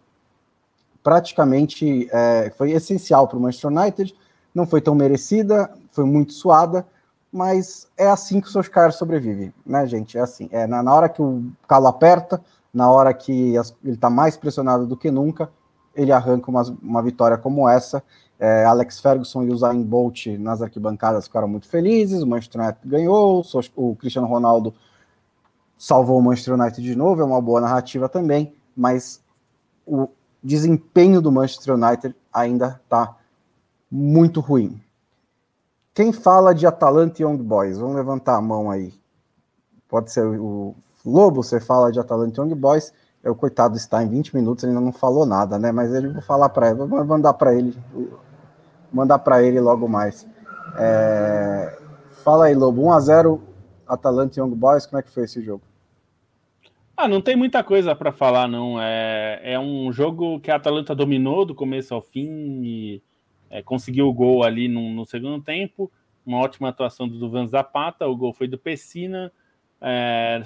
praticamente 1.02 2.08
é, 2.12 2.52
foi 2.56 2.72
essencial 2.72 3.28
para 3.28 3.38
o 3.38 3.42
Manchester 3.42 3.72
United. 3.72 4.16
Não 4.54 4.66
foi 4.66 4.80
tão 4.80 4.96
merecida, 4.96 5.72
foi 5.90 6.06
muito 6.06 6.34
suada, 6.34 6.86
mas 7.32 7.88
é 7.98 8.08
assim 8.08 8.40
que 8.40 8.48
o 8.48 8.52
Solskjaer 8.52 8.94
sobrevive, 8.94 9.54
né, 9.66 9.86
gente? 9.88 10.18
É 10.18 10.22
assim, 10.22 10.48
é 10.52 10.68
na, 10.68 10.84
na 10.84 10.94
hora 10.94 11.10
que 11.10 11.22
o 11.22 11.52
calo 11.68 11.88
aperta, 11.88 12.40
na 12.74 12.90
hora 12.90 13.14
que 13.14 13.56
as, 13.58 13.76
ele 13.84 13.94
está 13.94 14.10
mais 14.10 14.36
pressionado 14.36 14.88
do 14.88 14.98
que 14.98 15.12
nunca, 15.12 15.50
ele 15.96 16.12
arranca 16.12 16.50
uma, 16.50 16.64
uma 16.82 17.04
vitória 17.04 17.38
como 17.38 17.70
essa. 17.70 18.04
É, 18.40 18.66
Alex 18.66 19.00
Ferguson 19.00 19.44
e 19.44 19.52
o 19.52 19.58
Zayn 19.58 19.84
Bolt 19.84 20.26
nas 20.40 20.62
arquibancadas 20.62 21.28
ficaram 21.28 21.48
muito 21.48 21.68
felizes, 21.68 22.24
o 22.24 22.28
Manchester 22.28 22.62
United 22.62 22.82
ganhou, 22.84 23.44
o 23.76 23.96
Cristiano 23.96 24.28
Ronaldo 24.28 24.74
salvou 25.78 26.18
o 26.18 26.22
Manchester 26.22 26.56
United 26.56 26.82
de 26.82 26.96
novo, 26.96 27.22
é 27.22 27.26
uma 27.26 27.42
boa 27.42 27.62
narrativa 27.62 28.10
também, 28.10 28.56
mas 28.76 29.22
o 29.86 30.10
desempenho 30.42 31.22
do 31.22 31.32
Manchester 31.32 31.76
United 31.76 32.16
ainda 32.34 32.82
está 32.84 33.16
muito 33.90 34.40
ruim. 34.40 34.82
Quem 35.94 36.12
fala 36.12 36.56
de 36.56 36.66
Atalanta 36.66 37.22
e 37.22 37.26
Young 37.26 37.38
Boys? 37.38 37.78
Vamos 37.78 37.96
levantar 37.96 38.36
a 38.36 38.42
mão 38.42 38.72
aí. 38.72 38.94
Pode 39.88 40.12
ser 40.12 40.26
o 40.26 40.76
Lobo, 41.06 41.44
você 41.44 41.60
fala 41.60 41.92
de 41.92 42.00
Atalanta 42.00 42.42
Young 42.42 42.56
Boys. 42.56 42.94
É, 43.24 43.30
o 43.30 43.36
coitado 43.36 43.76
está 43.78 44.04
em 44.04 44.10
20 44.10 44.36
minutos, 44.36 44.64
ele 44.64 44.72
ainda 44.74 44.84
não 44.84 44.92
falou 44.92 45.26
nada, 45.26 45.58
né? 45.58 45.72
Mas 45.72 45.94
ele 45.94 46.10
vou 46.10 46.22
falar 46.22 46.50
para 46.50 46.70
ele, 46.70 46.86
vou 46.86 47.06
mandar 47.06 47.34
para 47.34 47.56
ele, 47.56 47.74
mandar 48.92 49.20
para 49.20 49.42
ele 49.44 49.60
logo 49.60 49.88
mais. 49.88 50.28
É... 50.78 51.78
Fala 52.24 52.46
aí, 52.46 52.56
Lobo. 52.56 52.84
1 52.84 52.92
a 52.92 53.00
0 53.00 53.42
Atalanta 53.88 54.40
Young 54.40 54.56
Boys, 54.56 54.86
como 54.86 55.00
é 55.00 55.04
que 55.04 55.12
foi 55.12 55.24
esse 55.24 55.42
jogo? 55.42 55.64
Ah, 56.96 57.08
não 57.08 57.22
tem 57.22 57.36
muita 57.36 57.64
coisa 57.64 57.96
para 57.96 58.12
falar, 58.12 58.48
não. 58.48 58.80
É, 58.80 59.42
é 59.44 59.60
um 59.60 59.92
jogo 59.92 60.40
que 60.40 60.52
a 60.52 60.56
Atalanta 60.56 60.94
dominou 60.94 61.44
do 61.44 61.56
começo 61.56 61.94
ao 61.94 62.02
fim 62.02 62.62
e 62.64 63.02
é, 63.50 63.62
conseguiu 63.62 64.08
o 64.08 64.14
gol 64.14 64.44
ali 64.44 64.68
no, 64.68 64.90
no, 64.92 65.06
segundo 65.06 65.44
tempo. 65.44 65.92
Uma 66.26 66.38
ótima 66.38 66.70
atuação 66.70 67.08
do 67.08 67.18
Duvan 67.18 67.48
Zapata, 67.48 68.08
o 68.08 68.16
gol 68.16 68.34
foi 68.34 68.48
do 68.48 68.58
Pessina. 68.58 69.32
É, 69.86 70.42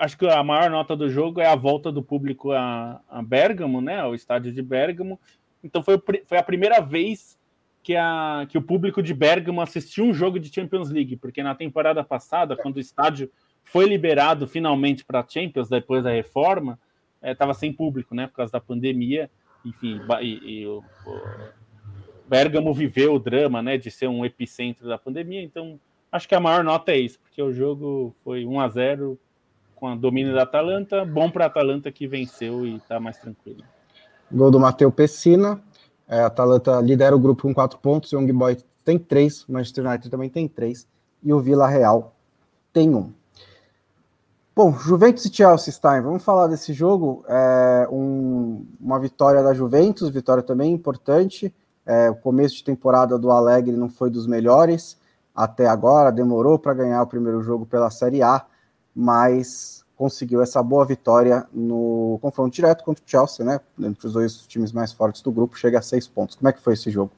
acho 0.00 0.16
que 0.16 0.26
a 0.26 0.42
maior 0.42 0.70
nota 0.70 0.96
do 0.96 1.10
jogo 1.10 1.42
é 1.42 1.46
a 1.46 1.54
volta 1.54 1.92
do 1.92 2.02
público 2.02 2.52
a, 2.52 3.02
a 3.06 3.22
Bergamo, 3.22 3.82
né? 3.82 4.00
Ao 4.00 4.14
estádio 4.14 4.50
de 4.50 4.62
Bergamo. 4.62 5.20
Então 5.62 5.82
foi, 5.82 6.00
foi 6.24 6.38
a 6.38 6.42
primeira 6.42 6.80
vez 6.80 7.38
que, 7.82 7.94
a, 7.94 8.46
que 8.48 8.56
o 8.56 8.62
público 8.62 9.02
de 9.02 9.12
Bergamo 9.12 9.60
assistiu 9.60 10.06
um 10.06 10.14
jogo 10.14 10.40
de 10.40 10.50
Champions 10.50 10.90
League, 10.90 11.16
porque 11.16 11.42
na 11.42 11.54
temporada 11.54 12.02
passada, 12.02 12.56
quando 12.56 12.78
o 12.78 12.80
estádio 12.80 13.30
foi 13.62 13.84
liberado 13.84 14.46
finalmente 14.46 15.04
para 15.04 15.20
a 15.20 15.28
Champions 15.28 15.68
depois 15.68 16.02
da 16.02 16.10
reforma, 16.10 16.78
estava 17.22 17.50
é, 17.50 17.54
sem 17.54 17.70
público, 17.70 18.14
né? 18.14 18.26
Por 18.26 18.36
causa 18.36 18.52
da 18.52 18.60
pandemia. 18.60 19.30
Enfim, 19.66 20.00
e, 20.22 20.60
e 20.60 20.66
o, 20.66 20.82
o 21.06 21.20
Bergamo 22.26 22.72
viveu 22.72 23.16
o 23.16 23.18
drama, 23.18 23.60
né? 23.60 23.76
De 23.76 23.90
ser 23.90 24.08
um 24.08 24.24
epicentro 24.24 24.88
da 24.88 24.96
pandemia, 24.96 25.42
então 25.42 25.78
Acho 26.10 26.28
que 26.28 26.34
a 26.34 26.40
maior 26.40 26.64
nota 26.64 26.92
é 26.92 26.98
isso, 26.98 27.18
porque 27.20 27.42
o 27.42 27.52
jogo 27.52 28.14
foi 28.24 28.46
1 28.46 28.60
a 28.60 28.68
0 28.68 29.18
com 29.74 29.88
a 29.88 29.94
domínio 29.94 30.34
da 30.34 30.42
Atalanta. 30.42 31.04
Bom 31.04 31.30
para 31.30 31.44
a 31.44 31.46
Atalanta 31.46 31.92
que 31.92 32.06
venceu 32.06 32.66
e 32.66 32.76
está 32.76 32.98
mais 32.98 33.18
tranquilo. 33.18 33.62
Gol 34.30 34.50
do 34.50 34.58
Matheus 34.58 34.92
Pessina. 34.92 35.62
É, 36.08 36.20
a 36.20 36.26
Atalanta 36.26 36.80
lidera 36.80 37.14
o 37.14 37.18
grupo 37.18 37.42
com 37.42 37.54
quatro 37.54 37.78
pontos. 37.78 38.12
O 38.12 38.16
Young 38.16 38.32
Boy 38.32 38.56
tem 38.84 38.98
três. 38.98 39.44
O 39.44 39.52
Manchester 39.52 39.86
United 39.86 40.10
também 40.10 40.30
tem 40.30 40.48
três. 40.48 40.86
E 41.22 41.32
o 41.32 41.40
Vila 41.40 41.68
Real 41.68 42.14
tem 42.72 42.94
um. 42.94 43.12
Bom, 44.56 44.72
Juventus 44.72 45.24
e 45.24 45.32
Chelsea, 45.32 45.72
Stein, 45.72 46.00
vamos 46.00 46.24
falar 46.24 46.48
desse 46.48 46.72
jogo. 46.72 47.24
É 47.28 47.86
um, 47.92 48.66
uma 48.80 48.98
vitória 48.98 49.42
da 49.42 49.54
Juventus, 49.54 50.08
vitória 50.08 50.42
também 50.42 50.72
importante. 50.72 51.54
É, 51.86 52.10
o 52.10 52.16
começo 52.16 52.56
de 52.56 52.64
temporada 52.64 53.16
do 53.18 53.30
Alegre 53.30 53.76
não 53.76 53.88
foi 53.88 54.10
dos 54.10 54.26
melhores 54.26 54.98
até 55.38 55.68
agora, 55.68 56.10
demorou 56.10 56.58
para 56.58 56.74
ganhar 56.74 57.00
o 57.00 57.06
primeiro 57.06 57.40
jogo 57.44 57.64
pela 57.64 57.90
Série 57.90 58.24
A, 58.24 58.44
mas 58.92 59.84
conseguiu 59.94 60.42
essa 60.42 60.60
boa 60.60 60.84
vitória 60.84 61.46
no 61.52 62.18
confronto 62.20 62.52
direto 62.52 62.82
contra 62.82 63.04
o 63.04 63.08
Chelsea, 63.08 63.46
né? 63.46 63.60
Entre 63.78 64.04
os 64.04 64.14
dois 64.14 64.44
times 64.48 64.72
mais 64.72 64.92
fortes 64.92 65.22
do 65.22 65.30
grupo, 65.30 65.56
chega 65.56 65.78
a 65.78 65.82
seis 65.82 66.08
pontos. 66.08 66.34
Como 66.34 66.48
é 66.48 66.52
que 66.52 66.60
foi 66.60 66.72
esse 66.72 66.90
jogo? 66.90 67.12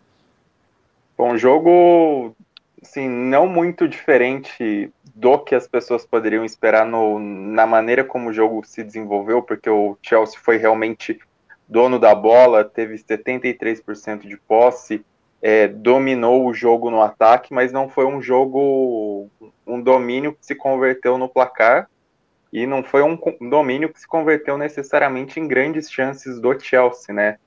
Bom, 1.16 1.35
jogo, 1.38 2.37
assim, 2.83 3.09
não 3.09 3.46
muito 3.46 3.88
diferente 3.88 4.92
do 5.14 5.38
que 5.38 5.54
as 5.54 5.66
pessoas 5.66 6.04
poderiam 6.04 6.44
esperar 6.44 6.85
no, 6.85 7.18
na 7.18 7.66
maneira 7.66 8.04
como 8.04 8.28
o 8.28 8.33
jogo 8.35 8.62
se 8.66 8.85
desenvolveu, 8.85 9.42
porque 9.42 9.70
o 9.70 9.96
Chelsea 10.02 10.38
foi 10.38 10.59
realmente 10.59 11.18
dono 11.66 11.98
da 11.98 12.14
bola, 12.14 12.64
teve 12.64 12.96
73% 12.96 14.26
de 14.26 14.37
posse, 14.37 15.02
é, 15.42 15.68
dominou 15.68 16.46
o 16.46 16.55
jogo 16.55 16.90
no 16.90 17.00
ataque, 17.00 17.53
mas 17.53 17.72
não 17.72 17.88
foi 17.88 18.05
um 18.05 18.20
jogo, 18.20 19.29
um 19.66 19.81
domínio 19.81 20.33
que 20.33 20.44
se 20.44 20.55
converteu 20.55 21.16
no 21.16 21.29
placar 21.29 21.88
e 22.53 22.66
não 22.66 22.83
foi 22.83 23.03
um 23.03 23.18
domínio 23.48 23.92
que 23.92 24.00
se 24.00 24.07
converteu 24.07 24.59
necessariamente 24.59 25.38
em 25.38 25.46
grandes 25.46 25.90
chances 25.90 26.40
do 26.40 26.59
Chelsea, 26.59 27.14
né? 27.14 27.38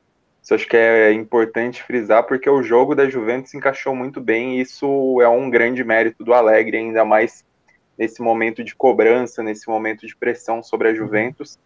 Isso 0.42 0.54
acho 0.54 0.68
que 0.68 0.76
é 0.76 1.14
importante 1.14 1.84
frisar, 1.84 2.24
porque 2.24 2.50
o 2.50 2.64
jogo 2.64 2.96
da 2.96 3.10
Juventus 3.10 3.54
encaixou 3.54 3.96
muito 3.96 4.20
bem 4.20 4.58
e 4.58 4.62
isso 4.62 5.22
é 5.22 5.28
um 5.28 5.50
grande 5.50 5.84
mérito 5.84 6.24
do 6.24 6.34
Alegre, 6.34 6.78
ainda 6.78 7.06
mais 7.06 7.46
nesse 7.98 8.22
momento 8.22 8.64
de 8.64 8.76
cobrança, 8.76 9.44
nesse 9.44 9.70
momento 9.70 10.06
de 10.06 10.16
pressão 10.16 10.62
sobre 10.62 10.90
a 10.90 10.94
Juventus. 10.94 11.58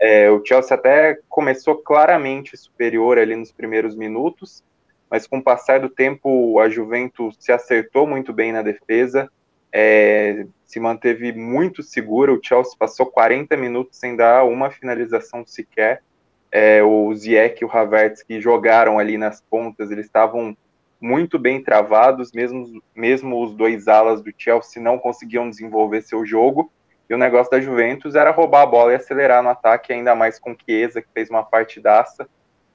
É, 0.00 0.30
o 0.30 0.44
Chelsea 0.44 0.74
até 0.74 1.18
começou 1.28 1.76
claramente 1.76 2.56
superior 2.56 3.18
ali 3.18 3.36
nos 3.36 3.52
primeiros 3.52 3.94
minutos, 3.94 4.64
mas 5.10 5.26
com 5.26 5.38
o 5.38 5.42
passar 5.42 5.80
do 5.80 5.88
tempo 5.88 6.58
a 6.58 6.68
Juventus 6.68 7.36
se 7.38 7.52
acertou 7.52 8.06
muito 8.06 8.32
bem 8.32 8.52
na 8.52 8.62
defesa, 8.62 9.30
é, 9.72 10.46
se 10.64 10.78
manteve 10.78 11.32
muito 11.32 11.82
segura. 11.82 12.32
O 12.32 12.40
Chelsea 12.42 12.74
passou 12.78 13.06
40 13.06 13.56
minutos 13.56 13.98
sem 13.98 14.14
dar 14.14 14.44
uma 14.44 14.70
finalização 14.70 15.44
sequer. 15.44 16.02
É, 16.50 16.82
o 16.82 17.12
Ziyech 17.14 17.62
e 17.62 17.64
o 17.64 17.70
Havertz 17.70 18.22
que 18.22 18.40
jogaram 18.40 18.98
ali 18.98 19.18
nas 19.18 19.40
pontas, 19.40 19.90
eles 19.90 20.06
estavam 20.06 20.56
muito 21.00 21.38
bem 21.38 21.62
travados, 21.62 22.32
mesmo, 22.32 22.80
mesmo 22.94 23.44
os 23.44 23.52
dois 23.52 23.88
alas 23.88 24.22
do 24.22 24.32
Chelsea 24.38 24.80
não 24.80 24.98
conseguiam 24.98 25.50
desenvolver 25.50 26.02
seu 26.02 26.24
jogo. 26.24 26.72
E 27.10 27.14
o 27.14 27.18
negócio 27.18 27.50
da 27.50 27.60
Juventus 27.60 28.14
era 28.14 28.30
roubar 28.30 28.62
a 28.62 28.66
bola 28.66 28.92
e 28.92 28.96
acelerar 28.96 29.42
no 29.42 29.50
ataque, 29.50 29.92
ainda 29.92 30.14
mais 30.14 30.38
com 30.38 30.56
Chiesa, 30.56 31.02
que 31.02 31.08
fez 31.12 31.28
uma 31.28 31.42
partidaça. 31.42 32.28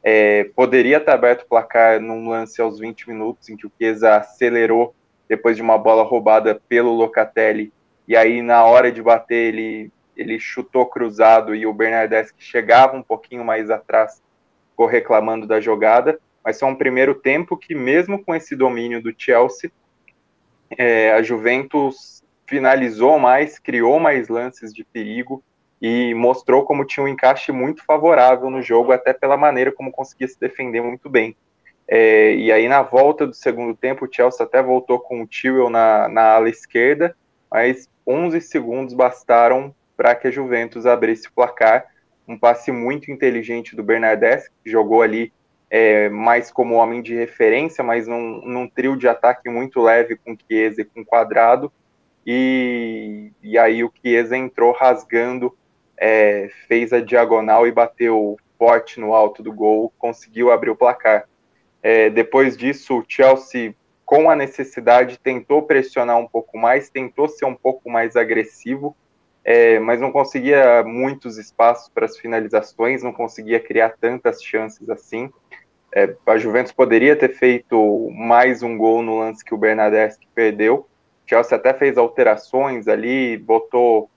É, 0.04 0.46
poderia 0.56 0.98
estar 0.98 1.14
aberto 1.14 1.42
o 1.42 1.48
placar 1.48 2.00
num 2.00 2.30
lance 2.30 2.62
aos 2.62 2.80
20 2.80 3.10
minutos, 3.10 3.50
em 3.50 3.58
que 3.58 3.68
o 3.68 3.72
Chiesa 3.78 4.16
acelerou 4.16 4.96
depois 5.28 5.56
de 5.56 5.62
uma 5.62 5.78
bola 5.78 6.04
roubada 6.04 6.60
pelo 6.68 6.92
Locatelli, 6.92 7.72
e 8.08 8.16
aí 8.16 8.42
na 8.42 8.66
hora 8.66 8.92
de 8.92 9.02
bater 9.02 9.54
ele, 9.54 9.92
ele 10.18 10.40
chutou 10.40 10.88
cruzado 10.88 11.54
e 11.54 11.68
o 11.68 11.74
Bernardeschi 11.74 12.34
chegava 12.40 12.98
um 12.98 13.04
pouquinho 13.04 13.46
mais 13.46 13.70
atrás, 13.70 14.22
ficou 14.72 14.88
reclamando 14.88 15.46
da 15.46 15.62
jogada, 15.62 16.20
mas 16.44 16.60
foi 16.60 16.68
um 16.68 16.76
primeiro 16.76 17.14
tempo 17.14 17.56
que 17.56 17.76
mesmo 17.76 18.24
com 18.24 18.34
esse 18.34 18.56
domínio 18.56 19.04
do 19.04 19.14
Chelsea, 19.16 19.72
é, 20.78 21.12
a 21.12 21.22
Juventus 21.22 22.24
finalizou 22.48 23.20
mais, 23.20 23.60
criou 23.60 24.00
mais 24.00 24.28
lances 24.28 24.74
de 24.74 24.84
perigo, 24.84 25.44
e 25.82 26.14
mostrou 26.14 26.64
como 26.64 26.86
tinha 26.86 27.04
um 27.04 27.08
encaixe 27.08 27.52
muito 27.52 27.84
favorável 27.84 28.50
no 28.50 28.62
jogo, 28.62 28.92
até 28.92 29.14
pela 29.14 29.38
maneira 29.38 29.72
como 29.72 29.92
conseguia 29.92 30.28
se 30.28 30.40
defender 30.40 30.82
muito 30.82 31.10
bem. 31.10 31.36
É, 31.88 32.36
e 32.36 32.52
aí, 32.52 32.68
na 32.68 32.84
volta 32.84 33.26
do 33.26 33.34
segundo 33.34 33.76
tempo, 33.76 34.06
o 34.06 34.10
Chelsea 34.12 34.46
até 34.46 34.62
voltou 34.62 35.00
com 35.00 35.24
o 35.24 35.28
Tewell 35.28 35.70
na, 35.70 36.08
na 36.08 36.34
ala 36.34 36.50
esquerda, 36.50 37.16
mas 37.52 37.90
11 38.06 38.42
segundos 38.42 38.94
bastaram 38.94 39.74
para 39.98 40.14
que 40.14 40.28
a 40.28 40.32
Juventus 40.32 40.86
abrisse 40.86 41.28
o 41.28 41.34
placar. 41.34 41.86
Um 42.28 42.38
passe 42.38 42.72
muito 42.72 43.10
inteligente 43.10 43.76
do 43.76 43.84
Bernardeschi, 43.84 44.50
que 44.64 44.70
jogou 44.70 45.02
ali 45.02 45.34
é, 45.70 46.10
mais 46.10 46.52
como 46.52 46.76
homem 46.76 47.02
de 47.02 47.16
referência, 47.16 47.84
mas 47.84 48.08
num, 48.08 48.42
num 48.46 48.68
trio 48.68 48.96
de 48.96 49.08
ataque 49.08 49.50
muito 49.50 49.82
leve 49.82 50.16
com 50.16 50.38
Chiesa 50.38 50.82
e 50.82 50.86
com 50.86 51.04
Quadrado. 51.04 51.72
E, 52.26 53.32
e 53.42 53.58
aí 53.58 53.84
o 53.84 53.92
Chiesa 54.00 54.38
entrou 54.38 54.74
rasgando 54.74 55.58
é, 56.00 56.50
fez 56.68 56.94
a 56.94 57.02
diagonal 57.02 57.68
e 57.68 57.72
bateu 57.72 58.38
forte 58.58 59.00
no 59.00 59.14
alto 59.14 59.44
do 59.44 59.52
gol, 59.52 59.94
conseguiu 60.00 60.52
abrir 60.52 60.70
o 60.70 60.76
placar. 60.76 61.28
É, 61.84 62.10
depois 62.10 62.58
disso, 62.58 63.00
o 63.00 63.06
Chelsea, 63.08 63.76
com 64.06 64.30
a 64.30 64.36
necessidade, 64.36 65.20
tentou 65.20 65.64
pressionar 65.64 66.18
um 66.18 66.28
pouco 66.28 66.58
mais, 66.58 66.90
tentou 66.90 67.28
ser 67.28 67.46
um 67.46 67.56
pouco 67.56 67.90
mais 67.90 68.16
agressivo, 68.16 68.96
é, 69.44 69.80
mas 69.80 70.02
não 70.02 70.12
conseguia 70.12 70.84
muitos 70.84 71.38
espaços 71.38 71.90
para 71.90 72.06
as 72.06 72.18
finalizações, 72.18 73.04
não 73.04 73.14
conseguia 73.14 73.60
criar 73.60 73.96
tantas 74.00 74.44
chances 74.44 74.90
assim. 74.90 75.30
É, 75.94 76.16
a 76.26 76.38
Juventus 76.38 76.72
poderia 76.72 77.16
ter 77.16 77.30
feito 77.30 78.10
mais 78.12 78.62
um 78.62 78.78
gol 78.78 79.02
no 79.02 79.20
lance 79.20 79.44
que 79.44 79.54
o 79.54 79.58
Bernardeschi 79.58 80.28
perdeu. 80.36 80.86
O 81.26 81.30
Chelsea 81.30 81.58
até 81.58 81.74
fez 81.74 81.98
alterações 81.98 82.88
ali, 82.88 83.38
botou 83.38 84.10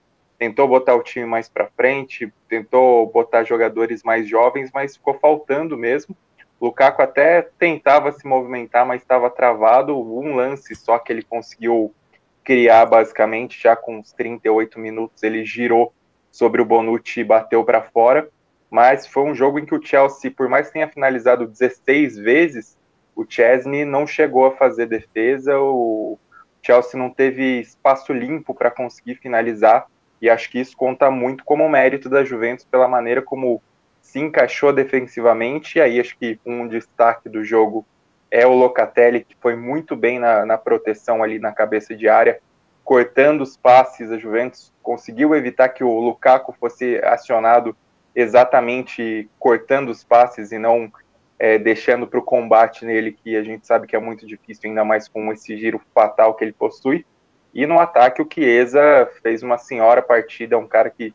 tentou 0.43 0.67
botar 0.67 0.93
o 0.93 1.01
time 1.01 1.25
mais 1.25 1.47
para 1.47 1.69
frente, 1.69 2.31
tentou 2.49 3.07
botar 3.07 3.45
jogadores 3.45 4.03
mais 4.03 4.27
jovens, 4.27 4.71
mas 4.73 4.97
ficou 4.97 5.13
faltando 5.13 5.77
mesmo. 5.77 6.13
O 6.59 6.65
Lukaku 6.65 7.01
até 7.01 7.43
tentava 7.57 8.11
se 8.11 8.27
movimentar, 8.27 8.85
mas 8.85 9.01
estava 9.01 9.29
travado. 9.29 9.97
Um 9.97 10.35
lance 10.35 10.75
só 10.75 10.99
que 10.99 11.13
ele 11.13 11.23
conseguiu 11.23 11.95
criar 12.43 12.85
basicamente, 12.85 13.61
já 13.61 13.73
com 13.73 13.99
uns 13.99 14.11
38 14.11 14.77
minutos, 14.77 15.23
ele 15.23 15.45
girou 15.45 15.93
sobre 16.29 16.61
o 16.61 16.65
Bonucci 16.65 17.21
e 17.21 17.23
bateu 17.23 17.63
para 17.63 17.81
fora. 17.81 18.29
Mas 18.69 19.07
foi 19.07 19.23
um 19.23 19.33
jogo 19.33 19.59
em 19.59 19.65
que 19.65 19.75
o 19.75 19.81
Chelsea, 19.81 20.29
por 20.29 20.49
mais 20.49 20.67
que 20.67 20.73
tenha 20.73 20.89
finalizado 20.89 21.47
16 21.47 22.17
vezes, 22.17 22.77
o 23.15 23.23
Chesney 23.25 23.85
não 23.85 24.05
chegou 24.05 24.45
a 24.45 24.51
fazer 24.51 24.87
defesa, 24.87 25.57
o 25.57 26.19
Chelsea 26.61 26.99
não 26.99 27.09
teve 27.09 27.61
espaço 27.61 28.11
limpo 28.11 28.53
para 28.53 28.69
conseguir 28.69 29.15
finalizar, 29.15 29.87
e 30.23 30.29
acho 30.29 30.49
que 30.49 30.57
isso 30.57 30.77
conta 30.77 31.11
muito 31.11 31.43
como 31.43 31.67
mérito 31.67 32.07
da 32.07 32.23
Juventus 32.23 32.63
pela 32.63 32.87
maneira 32.87 33.21
como 33.21 33.61
se 34.01 34.19
encaixou 34.19 34.71
defensivamente, 34.71 35.77
e 35.77 35.81
aí 35.81 35.99
acho 35.99 36.17
que 36.17 36.39
um 36.45 36.65
destaque 36.65 37.27
do 37.27 37.43
jogo 37.43 37.85
é 38.31 38.47
o 38.47 38.53
Locatelli, 38.53 39.25
que 39.25 39.35
foi 39.41 39.53
muito 39.53 39.97
bem 39.97 40.19
na, 40.19 40.45
na 40.45 40.57
proteção 40.57 41.21
ali 41.21 41.39
na 41.39 41.51
cabeça 41.51 41.93
de 41.93 42.07
área, 42.07 42.39
cortando 42.85 43.41
os 43.41 43.57
passes, 43.57 44.11
a 44.11 44.17
Juventus 44.17 44.71
conseguiu 44.81 45.35
evitar 45.35 45.67
que 45.67 45.83
o 45.83 45.99
Lukaku 45.99 46.55
fosse 46.57 47.01
acionado 47.03 47.75
exatamente 48.15 49.29
cortando 49.37 49.89
os 49.89 50.05
passes 50.05 50.53
e 50.53 50.57
não 50.57 50.89
é, 51.37 51.57
deixando 51.57 52.07
para 52.07 52.19
o 52.19 52.23
combate 52.23 52.85
nele, 52.85 53.11
que 53.11 53.35
a 53.35 53.43
gente 53.43 53.67
sabe 53.67 53.87
que 53.87 53.95
é 53.95 53.99
muito 53.99 54.25
difícil, 54.25 54.69
ainda 54.69 54.85
mais 54.85 55.09
com 55.09 55.33
esse 55.33 55.57
giro 55.57 55.81
fatal 55.93 56.33
que 56.33 56.45
ele 56.45 56.53
possui. 56.53 57.05
E 57.53 57.67
no 57.67 57.79
ataque, 57.79 58.21
o 58.21 58.27
Chiesa 58.31 59.09
fez 59.21 59.43
uma 59.43 59.57
senhora 59.57 60.01
partida, 60.01 60.57
um 60.57 60.67
cara 60.67 60.89
que 60.89 61.13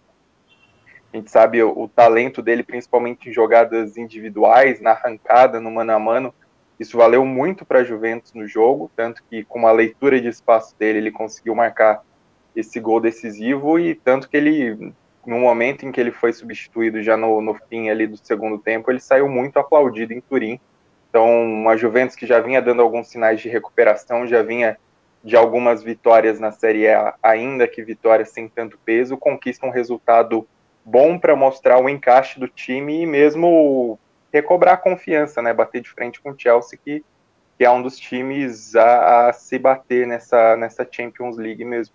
a 1.13 1.17
gente 1.17 1.31
sabe 1.31 1.63
o, 1.63 1.77
o, 1.77 1.89
talento 1.89 2.41
dele, 2.43 2.63
principalmente 2.63 3.29
em 3.29 3.33
jogadas 3.33 3.97
individuais, 3.97 4.81
na 4.81 4.91
arrancada, 4.91 5.59
no 5.59 5.71
mano 5.71 5.93
a 5.93 5.99
mano. 5.99 6.35
Isso 6.79 6.97
valeu 6.97 7.25
muito 7.25 7.65
para 7.65 7.81
a 7.81 7.85
Juventus 7.85 8.33
no 8.35 8.47
jogo, 8.47 8.91
tanto 8.95 9.23
que 9.29 9.43
com 9.43 9.67
a 9.67 9.73
leitura 9.73 10.21
de 10.21 10.29
espaço 10.29 10.79
dele, 10.79 10.99
ele 10.99 11.11
conseguiu 11.11 11.55
marcar 11.55 12.03
esse 12.55 12.79
gol 12.79 13.01
decisivo 13.01 13.79
e 13.79 13.95
tanto 13.95 14.29
que 14.29 14.37
ele 14.37 14.93
no 15.27 15.39
momento 15.39 15.85
em 15.85 15.93
que 15.93 16.01
ele 16.01 16.11
foi 16.11 16.33
substituído 16.33 17.03
já 17.03 17.17
no, 17.17 17.43
no 17.43 17.55
fim 17.69 17.91
ali 17.91 18.07
do 18.07 18.17
segundo 18.17 18.59
tempo, 18.59 18.91
ele 18.91 19.01
saiu 19.01 19.29
muito 19.29 19.59
aplaudido 19.59 20.15
em 20.15 20.23
Turim. 20.23 20.59
Então, 21.11 21.43
uma 21.45 21.77
Juventus 21.77 22.17
que 22.17 22.27
já 22.27 22.41
vinha 22.41 22.63
dando 22.63 22.81
alguns 22.81 23.09
sinais 23.09 23.41
de 23.41 23.49
recuperação, 23.49 24.27
já 24.27 24.43
vinha 24.43 24.79
de 25.23 25.37
algumas 25.37 25.83
vitórias 25.83 26.39
na 26.39 26.53
Série 26.53 26.89
A, 26.89 27.15
ainda 27.23 27.67
que 27.67 27.83
vitórias 27.83 28.31
sem 28.31 28.49
tanto 28.49 28.79
peso, 28.85 29.17
conquista 29.17 29.67
um 29.67 29.71
resultado 29.71 30.47
bom 30.85 31.19
para 31.19 31.37
mostrar 31.37 31.79
o 31.79 31.89
encaixe 31.89 32.41
do 32.41 32.49
time 32.49 33.03
e 33.03 33.07
mesmo 33.07 33.99
recobrar 34.33 34.75
a 34.75 34.79
confiança, 34.79 35.43
né? 35.43 35.53
Bater 35.53 35.83
de 35.83 35.91
frente 35.91 36.21
com 36.21 36.31
o 36.31 36.35
Chelsea, 36.39 36.79
que, 36.83 37.05
que 37.57 37.65
é 37.65 37.71
um 37.71 37.83
dos 37.83 37.99
times 37.99 38.75
a, 38.75 39.29
a 39.29 39.33
se 39.33 39.59
bater 39.59 40.07
nessa, 40.07 40.57
nessa 40.57 40.87
Champions 40.91 41.37
League 41.37 41.65
mesmo. 41.65 41.95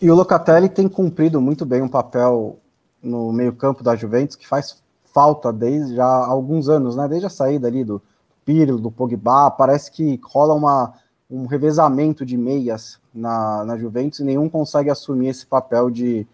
E 0.00 0.10
o 0.10 0.14
Locatelli 0.14 0.68
tem 0.68 0.88
cumprido 0.88 1.40
muito 1.40 1.64
bem 1.64 1.80
um 1.80 1.88
papel 1.88 2.58
no 3.02 3.32
meio-campo 3.32 3.82
da 3.82 3.96
Juventus, 3.96 4.36
que 4.36 4.46
faz 4.46 4.82
falta 5.14 5.50
desde 5.50 5.94
já 5.94 6.04
há 6.04 6.26
alguns 6.26 6.68
anos, 6.68 6.96
né? 6.96 7.08
Desde 7.08 7.26
a 7.26 7.30
saída 7.30 7.68
ali 7.68 7.82
do 7.82 8.02
Pirlo, 8.44 8.78
do 8.78 8.90
Pogba, 8.90 9.50
parece 9.50 9.90
que 9.90 10.20
rola 10.22 10.52
uma, 10.52 10.92
um 11.30 11.46
revezamento 11.46 12.24
de 12.24 12.36
meias 12.36 13.00
na, 13.12 13.64
na 13.64 13.76
Juventus 13.76 14.20
e 14.20 14.24
nenhum 14.24 14.48
consegue 14.48 14.90
assumir 14.90 15.28
esse 15.28 15.44
papel 15.44 15.90
de, 15.90 16.26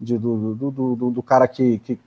de 0.00 0.18
do, 0.18 0.54
do, 0.54 0.70
do, 0.70 1.10
do, 1.10 1.22
cara 1.22 1.46
que, 1.46 1.78
que 1.78 1.98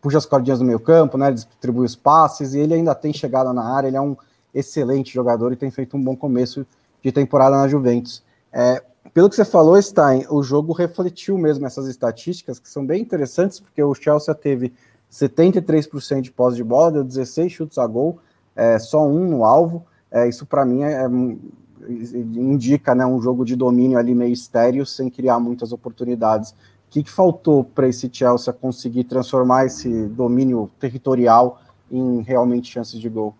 puxa 0.00 0.18
as 0.18 0.26
cordinhas 0.26 0.60
do 0.60 0.64
meio 0.64 0.78
campo, 0.78 1.18
né? 1.18 1.32
Distribui 1.32 1.84
os 1.84 1.96
passes 1.96 2.54
e 2.54 2.60
ele 2.60 2.74
ainda 2.74 2.94
tem 2.94 3.12
chegada 3.12 3.52
na 3.52 3.64
área, 3.64 3.88
ele 3.88 3.96
é 3.96 4.00
um 4.00 4.16
excelente 4.54 5.12
jogador 5.12 5.52
e 5.52 5.56
tem 5.56 5.70
feito 5.70 5.96
um 5.96 6.02
bom 6.02 6.16
começo 6.16 6.66
de 7.02 7.10
temporada 7.10 7.56
na 7.56 7.68
Juventus. 7.68 8.22
É, 8.52 8.82
pelo 9.12 9.28
que 9.28 9.36
você 9.36 9.44
falou, 9.44 9.80
Stein, 9.80 10.26
o 10.30 10.42
jogo 10.42 10.72
refletiu 10.72 11.36
mesmo 11.36 11.66
essas 11.66 11.86
estatísticas 11.86 12.58
que 12.58 12.68
são 12.68 12.86
bem 12.86 13.02
interessantes, 13.02 13.58
porque 13.58 13.82
o 13.82 13.94
Chelsea 13.94 14.34
teve 14.34 14.72
73% 15.10 16.20
de 16.20 16.30
posse 16.30 16.56
de 16.56 16.64
bola, 16.64 16.92
deu 16.92 17.04
16 17.04 17.50
chutes 17.50 17.78
a 17.78 17.86
gol, 17.86 18.18
é, 18.54 18.78
só 18.78 19.06
um 19.06 19.28
no 19.28 19.44
alvo. 19.44 19.84
É, 20.10 20.28
isso 20.28 20.46
para 20.46 20.64
mim 20.64 20.82
é, 20.82 21.04
é, 21.04 21.06
indica 21.06 22.94
né, 22.94 23.04
um 23.04 23.20
jogo 23.20 23.44
de 23.44 23.54
domínio 23.54 23.98
ali 23.98 24.14
meio 24.14 24.32
estéreo, 24.32 24.86
sem 24.86 25.10
criar 25.10 25.38
muitas 25.38 25.72
oportunidades. 25.72 26.52
O 26.52 26.90
que, 26.90 27.02
que 27.02 27.10
faltou 27.10 27.62
para 27.62 27.86
esse 27.86 28.08
Chelsea 28.12 28.52
conseguir 28.52 29.04
transformar 29.04 29.66
esse 29.66 30.06
domínio 30.08 30.70
territorial 30.78 31.60
em 31.90 32.22
realmente 32.22 32.70
chances 32.70 32.98
de 32.98 33.08
gol? 33.08 33.34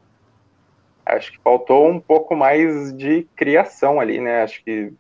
Acho 1.05 1.33
que 1.33 1.39
faltou 1.39 1.89
um 1.89 1.99
pouco 1.99 2.37
mais 2.37 2.95
de 2.95 3.27
criação 3.35 3.99
ali, 3.99 4.21
né? 4.21 4.43
Acho 4.43 4.63
que 4.63 4.93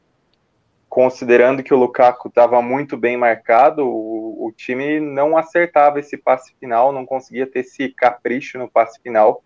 considerando 0.88 1.62
que 1.62 1.74
o 1.74 1.76
Lukaku 1.76 2.28
estava 2.28 2.62
muito 2.62 2.96
bem 2.96 3.16
marcado, 3.16 3.86
o, 3.86 4.46
o, 4.46 4.52
time 4.52 4.98
não 4.98 5.36
acertava 5.36 6.00
esse 6.00 6.16
passe 6.16 6.54
final, 6.58 6.92
não 6.92 7.04
conseguia 7.04 7.46
ter 7.46 7.60
esse 7.60 7.90
capricho 7.90 8.58
no 8.58 8.70
passe 8.70 8.98
final. 9.02 9.44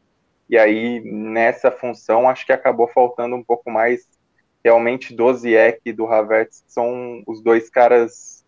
E 0.53 0.59
aí, 0.59 1.01
nessa 1.01 1.71
função, 1.71 2.29
acho 2.29 2.45
que 2.45 2.53
acabou 2.53 2.87
faltando 2.87 3.35
um 3.35 3.43
pouco 3.43 3.71
mais. 3.71 4.07
Realmente 4.63 5.13
do 5.17 5.33
Ziyech 5.33 5.81
e 5.83 5.95
do 5.95 6.07
Havertz, 6.07 6.61
que 6.61 6.71
são 6.71 7.23
os 7.27 7.43
dois 7.43 7.71
caras 7.71 8.45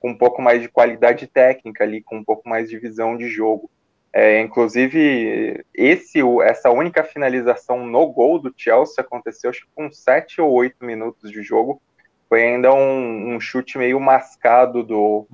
com 0.00 0.10
um 0.10 0.18
pouco 0.18 0.42
mais 0.42 0.60
de 0.60 0.68
qualidade 0.68 1.28
técnica 1.28 1.84
ali, 1.84 2.02
com 2.02 2.16
um 2.16 2.24
pouco 2.24 2.46
mais 2.48 2.68
de 2.68 2.76
visão 2.76 3.16
de 3.16 3.28
jogo. 3.28 3.70
É, 4.12 4.40
inclusive, 4.40 5.64
esse, 5.72 6.18
essa 6.42 6.70
única 6.70 7.04
finalização 7.04 7.86
no 7.86 8.04
gol 8.08 8.40
do 8.40 8.52
Chelsea 8.56 8.96
aconteceu 8.98 9.48
acho 9.50 9.60
que 9.60 9.72
com 9.76 9.90
sete 9.92 10.40
ou 10.40 10.50
oito 10.50 10.84
minutos 10.84 11.30
de 11.30 11.40
jogo, 11.40 11.80
foi 12.28 12.42
ainda 12.42 12.74
um, 12.74 13.36
um 13.36 13.40
chute 13.40 13.78
meio 13.78 14.00
mascado 14.00 14.82
do, 14.82 15.24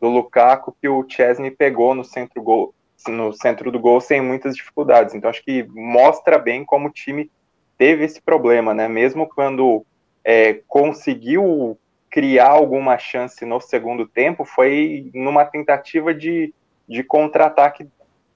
do 0.00 0.08
Lukaku 0.08 0.76
que 0.82 0.88
o 0.88 1.08
Chesney 1.08 1.52
pegou 1.52 1.94
no 1.94 2.04
centro, 2.04 2.42
gol, 2.42 2.74
no 3.10 3.32
centro 3.32 3.70
do 3.70 3.80
gol 3.80 4.00
sem 4.00 4.20
muitas 4.20 4.54
dificuldades. 4.54 5.14
Então 5.14 5.30
acho 5.30 5.44
que 5.44 5.64
mostra 5.70 6.38
bem 6.38 6.64
como 6.64 6.88
o 6.88 6.92
time 6.92 7.30
teve 7.76 8.04
esse 8.04 8.20
problema, 8.20 8.72
né? 8.72 8.88
Mesmo 8.88 9.28
quando 9.28 9.84
é, 10.24 10.60
conseguiu 10.68 11.78
criar 12.10 12.50
alguma 12.50 12.98
chance 12.98 13.44
no 13.44 13.60
segundo 13.60 14.06
tempo, 14.06 14.44
foi 14.44 15.10
numa 15.14 15.44
tentativa 15.44 16.14
de, 16.14 16.54
de 16.86 17.02
contra-ataque 17.02 17.88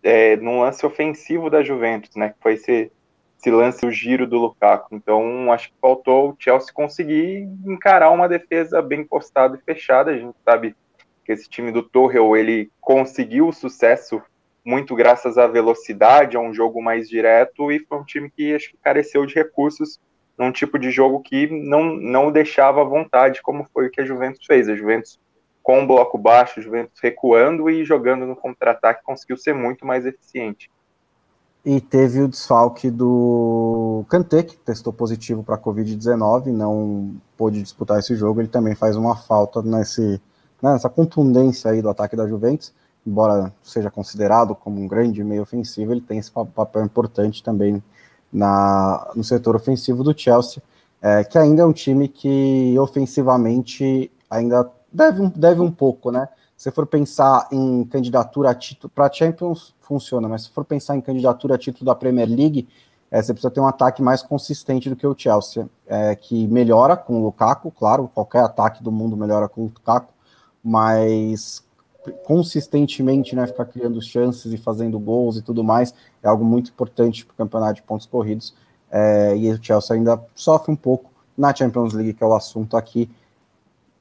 é, 0.02 0.36
num 0.36 0.60
lance 0.60 0.84
ofensivo 0.84 1.50
da 1.50 1.62
Juventus, 1.62 2.16
né? 2.16 2.30
Que 2.30 2.36
foi 2.40 2.54
esse 2.54 2.90
esse 3.38 3.50
lance, 3.50 3.86
o 3.86 3.90
giro 3.90 4.26
do 4.26 4.38
Lukaku. 4.38 4.94
Então, 4.94 5.52
acho 5.52 5.68
que 5.68 5.74
faltou 5.80 6.30
o 6.30 6.36
Chelsea 6.38 6.72
conseguir 6.72 7.48
encarar 7.64 8.10
uma 8.10 8.28
defesa 8.28 8.82
bem 8.82 9.04
postada 9.04 9.56
e 9.56 9.64
fechada. 9.64 10.10
A 10.10 10.16
gente 10.16 10.36
sabe 10.44 10.74
que 11.24 11.32
esse 11.32 11.48
time 11.48 11.70
do 11.70 11.82
Torrell, 11.82 12.36
ele 12.36 12.70
conseguiu 12.80 13.48
o 13.48 13.52
sucesso 13.52 14.22
muito 14.66 14.96
graças 14.96 15.38
à 15.38 15.46
velocidade, 15.46 16.36
a 16.36 16.40
um 16.40 16.52
jogo 16.52 16.82
mais 16.82 17.08
direto, 17.08 17.70
e 17.70 17.78
foi 17.78 17.98
um 17.98 18.04
time 18.04 18.28
que 18.28 18.52
acho 18.52 18.70
que 18.70 18.76
careceu 18.82 19.24
de 19.24 19.32
recursos 19.32 20.00
num 20.36 20.50
tipo 20.50 20.76
de 20.76 20.90
jogo 20.90 21.20
que 21.20 21.46
não, 21.46 21.84
não 21.84 22.32
deixava 22.32 22.82
à 22.82 22.84
vontade, 22.84 23.40
como 23.40 23.64
foi 23.72 23.86
o 23.86 23.90
que 23.90 24.00
a 24.00 24.04
Juventus 24.04 24.44
fez. 24.44 24.68
A 24.68 24.74
Juventus 24.74 25.20
com 25.62 25.80
um 25.80 25.86
bloco 25.86 26.18
baixo, 26.18 26.58
a 26.58 26.62
Juventus 26.62 26.98
recuando 27.00 27.70
e 27.70 27.84
jogando 27.84 28.26
no 28.26 28.34
contra-ataque, 28.34 29.04
conseguiu 29.04 29.36
ser 29.36 29.54
muito 29.54 29.86
mais 29.86 30.04
eficiente. 30.04 30.70
E 31.64 31.80
teve 31.80 32.22
o 32.22 32.28
desfalque 32.28 32.90
do 32.90 34.04
Kanté, 34.08 34.42
que 34.42 34.56
testou 34.56 34.92
positivo 34.92 35.42
para 35.42 35.56
a 35.56 35.58
Covid-19, 35.58 36.46
não 36.46 37.16
pôde 37.36 37.62
disputar 37.62 37.98
esse 37.98 38.14
jogo. 38.14 38.40
Ele 38.40 38.48
também 38.48 38.74
faz 38.74 38.96
uma 38.96 39.16
falta 39.16 39.62
nesse, 39.62 40.20
né, 40.62 40.72
nessa 40.72 40.88
contundência 40.88 41.70
aí 41.70 41.82
do 41.82 41.88
ataque 41.88 42.14
da 42.14 42.28
Juventus. 42.28 42.72
Embora 43.06 43.54
seja 43.62 43.90
considerado 43.90 44.54
como 44.54 44.80
um 44.80 44.88
grande 44.88 45.22
meio 45.22 45.42
ofensivo, 45.42 45.92
ele 45.92 46.00
tem 46.00 46.18
esse 46.18 46.30
papel 46.30 46.84
importante 46.84 47.42
também 47.42 47.82
na, 48.32 49.12
no 49.14 49.22
setor 49.22 49.54
ofensivo 49.54 50.02
do 50.02 50.18
Chelsea, 50.18 50.62
é, 51.00 51.22
que 51.22 51.38
ainda 51.38 51.62
é 51.62 51.64
um 51.64 51.72
time 51.72 52.08
que 52.08 52.76
ofensivamente 52.78 54.10
ainda 54.28 54.68
deve, 54.92 55.28
deve 55.28 55.60
um 55.60 55.70
pouco, 55.70 56.10
né? 56.10 56.28
Se 56.56 56.70
for 56.70 56.86
pensar 56.86 57.46
em 57.52 57.84
candidatura 57.84 58.50
a 58.50 58.54
título 58.54 58.90
para 58.92 59.12
Champions, 59.12 59.74
funciona, 59.80 60.28
mas 60.28 60.44
se 60.44 60.50
for 60.50 60.64
pensar 60.64 60.96
em 60.96 61.00
candidatura 61.00 61.54
a 61.54 61.58
título 61.58 61.84
da 61.84 61.94
Premier 61.94 62.28
League, 62.28 62.66
é, 63.10 63.22
você 63.22 63.32
precisa 63.32 63.50
ter 63.50 63.60
um 63.60 63.68
ataque 63.68 64.02
mais 64.02 64.22
consistente 64.22 64.88
do 64.88 64.96
que 64.96 65.06
o 65.06 65.14
Chelsea, 65.16 65.68
é, 65.86 66.16
que 66.16 66.48
melhora 66.48 66.96
com 66.96 67.20
o 67.20 67.24
Lukaku, 67.24 67.70
claro, 67.70 68.10
qualquer 68.12 68.42
ataque 68.42 68.82
do 68.82 68.90
mundo 68.90 69.16
melhora 69.16 69.48
com 69.48 69.62
o 69.62 69.64
Lukaku, 69.64 70.12
mas 70.64 71.62
consistentemente, 72.24 73.34
né, 73.34 73.46
ficar 73.46 73.66
criando 73.66 74.00
chances 74.00 74.52
e 74.52 74.56
fazendo 74.56 74.98
gols 74.98 75.36
e 75.36 75.42
tudo 75.42 75.62
mais, 75.64 75.94
é 76.22 76.28
algo 76.28 76.44
muito 76.44 76.70
importante 76.70 77.24
para 77.24 77.34
o 77.34 77.36
campeonato 77.36 77.74
de 77.74 77.82
pontos 77.82 78.06
corridos, 78.06 78.54
é, 78.90 79.36
e 79.36 79.50
o 79.50 79.62
Chelsea 79.62 79.96
ainda 79.96 80.22
sofre 80.34 80.72
um 80.72 80.76
pouco 80.76 81.10
na 81.36 81.54
Champions 81.54 81.92
League, 81.92 82.14
que 82.14 82.24
é 82.24 82.26
o 82.26 82.34
assunto 82.34 82.76
aqui, 82.76 83.10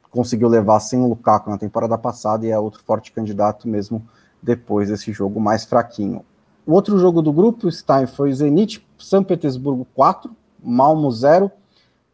conseguiu 0.10 0.48
levar 0.48 0.80
sem 0.80 1.02
o 1.02 1.08
Lukaku 1.08 1.50
na 1.50 1.58
temporada 1.58 1.98
passada 1.98 2.46
e 2.46 2.50
é 2.50 2.58
outro 2.58 2.82
forte 2.82 3.12
candidato 3.12 3.68
mesmo 3.68 4.02
depois 4.42 4.90
desse 4.90 5.12
jogo 5.12 5.40
mais 5.42 5.66
fraquinho. 5.66 6.24
O 6.66 6.72
outro 6.72 6.98
jogo 6.98 7.22
do 7.22 7.34
grupo, 7.34 7.70
Stein, 7.70 8.08
foi 8.08 8.32
Zenit 8.34 8.86
São 8.98 9.24
Petersburgo 9.24 9.86
4, 9.94 10.32
Malmo 10.64 11.12
0. 11.12 11.52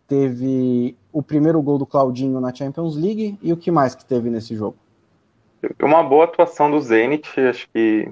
Teve 0.08 0.97
o 1.13 1.21
primeiro 1.21 1.62
gol 1.62 1.77
do 1.77 1.86
Claudinho 1.86 2.39
na 2.41 2.54
Champions 2.54 2.95
League 2.95 3.38
e 3.41 3.54
o 3.54 3.58
que 3.58 3.69
mais 3.69 3.93
que 3.93 4.04
teve 4.04 4.30
nesse 4.30 4.56
jogo? 4.56 4.75
Uma 5.82 6.04
boa 6.04 6.26
atuação 6.26 6.71
do 6.71 6.80
Zenit, 6.80 7.39
acho 7.39 7.69
que 7.69 8.10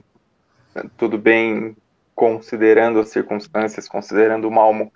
tudo 0.98 1.18
bem 1.18 1.76
considerando 2.14 3.00
as 3.00 3.10
circunstâncias, 3.10 3.88
considerando 3.88 4.48
o 4.48 4.52
Malmo 4.52 4.92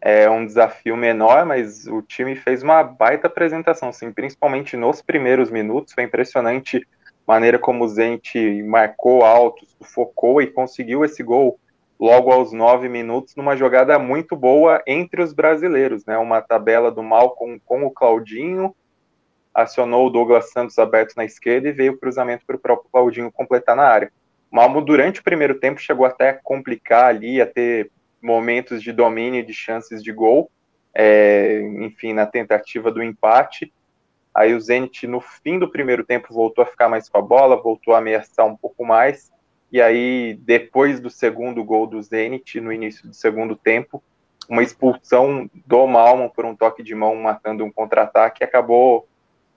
é 0.00 0.28
um 0.28 0.44
desafio 0.44 0.96
menor, 0.96 1.46
mas 1.46 1.86
o 1.86 2.02
time 2.02 2.34
fez 2.34 2.62
uma 2.62 2.82
baita 2.82 3.28
apresentação, 3.28 3.90
assim, 3.90 4.10
principalmente 4.10 4.76
nos 4.76 5.00
primeiros 5.00 5.48
minutos, 5.48 5.94
foi 5.94 6.02
impressionante 6.02 6.78
a 6.78 7.32
maneira 7.32 7.56
como 7.56 7.84
o 7.84 7.88
Zenit 7.88 8.62
marcou 8.64 9.24
alto, 9.24 9.64
sufocou 9.78 10.42
e 10.42 10.48
conseguiu 10.48 11.04
esse 11.04 11.22
gol 11.22 11.60
logo 12.00 12.32
aos 12.32 12.52
nove 12.52 12.88
minutos, 12.88 13.36
numa 13.36 13.54
jogada 13.54 13.96
muito 13.96 14.34
boa 14.34 14.82
entre 14.88 15.22
os 15.22 15.32
brasileiros, 15.32 16.04
né, 16.04 16.18
uma 16.18 16.42
tabela 16.42 16.90
do 16.90 17.00
Malcom 17.00 17.60
com 17.64 17.84
o 17.84 17.90
Claudinho, 17.92 18.74
acionou 19.54 20.06
o 20.06 20.10
Douglas 20.10 20.50
Santos 20.50 20.78
aberto 20.78 21.14
na 21.16 21.24
esquerda 21.24 21.68
e 21.68 21.72
veio 21.72 21.92
o 21.92 21.98
cruzamento 21.98 22.44
para 22.46 22.56
o 22.56 22.58
próprio 22.58 22.90
Claudinho 22.90 23.30
completar 23.30 23.76
na 23.76 23.84
área. 23.84 24.12
O 24.50 24.56
Malmo, 24.56 24.80
durante 24.80 25.20
o 25.20 25.24
primeiro 25.24 25.54
tempo, 25.54 25.80
chegou 25.80 26.06
até 26.06 26.30
a 26.30 26.34
complicar 26.34 27.06
ali, 27.06 27.40
a 27.40 27.46
ter 27.46 27.90
momentos 28.20 28.82
de 28.82 28.92
domínio 28.92 29.44
de 29.44 29.52
chances 29.52 30.02
de 30.02 30.12
gol, 30.12 30.50
é, 30.94 31.60
enfim, 31.80 32.12
na 32.12 32.26
tentativa 32.26 32.90
do 32.90 33.02
empate. 33.02 33.72
Aí 34.34 34.54
o 34.54 34.60
Zenit, 34.60 35.06
no 35.06 35.20
fim 35.20 35.58
do 35.58 35.68
primeiro 35.68 36.04
tempo, 36.04 36.32
voltou 36.32 36.62
a 36.62 36.66
ficar 36.66 36.88
mais 36.88 37.08
com 37.08 37.18
a 37.18 37.22
bola, 37.22 37.60
voltou 37.60 37.94
a 37.94 37.98
ameaçar 37.98 38.46
um 38.46 38.56
pouco 38.56 38.84
mais. 38.84 39.30
E 39.70 39.80
aí, 39.80 40.38
depois 40.40 41.00
do 41.00 41.10
segundo 41.10 41.64
gol 41.64 41.86
do 41.86 42.00
Zenit, 42.02 42.60
no 42.60 42.72
início 42.72 43.08
do 43.08 43.14
segundo 43.14 43.56
tempo, 43.56 44.02
uma 44.48 44.62
expulsão 44.62 45.50
do 45.66 45.86
Malmo 45.86 46.30
por 46.30 46.44
um 46.44 46.54
toque 46.54 46.82
de 46.82 46.94
mão, 46.94 47.14
matando 47.16 47.64
um 47.64 47.72
contra-ataque, 47.72 48.44
acabou 48.44 49.08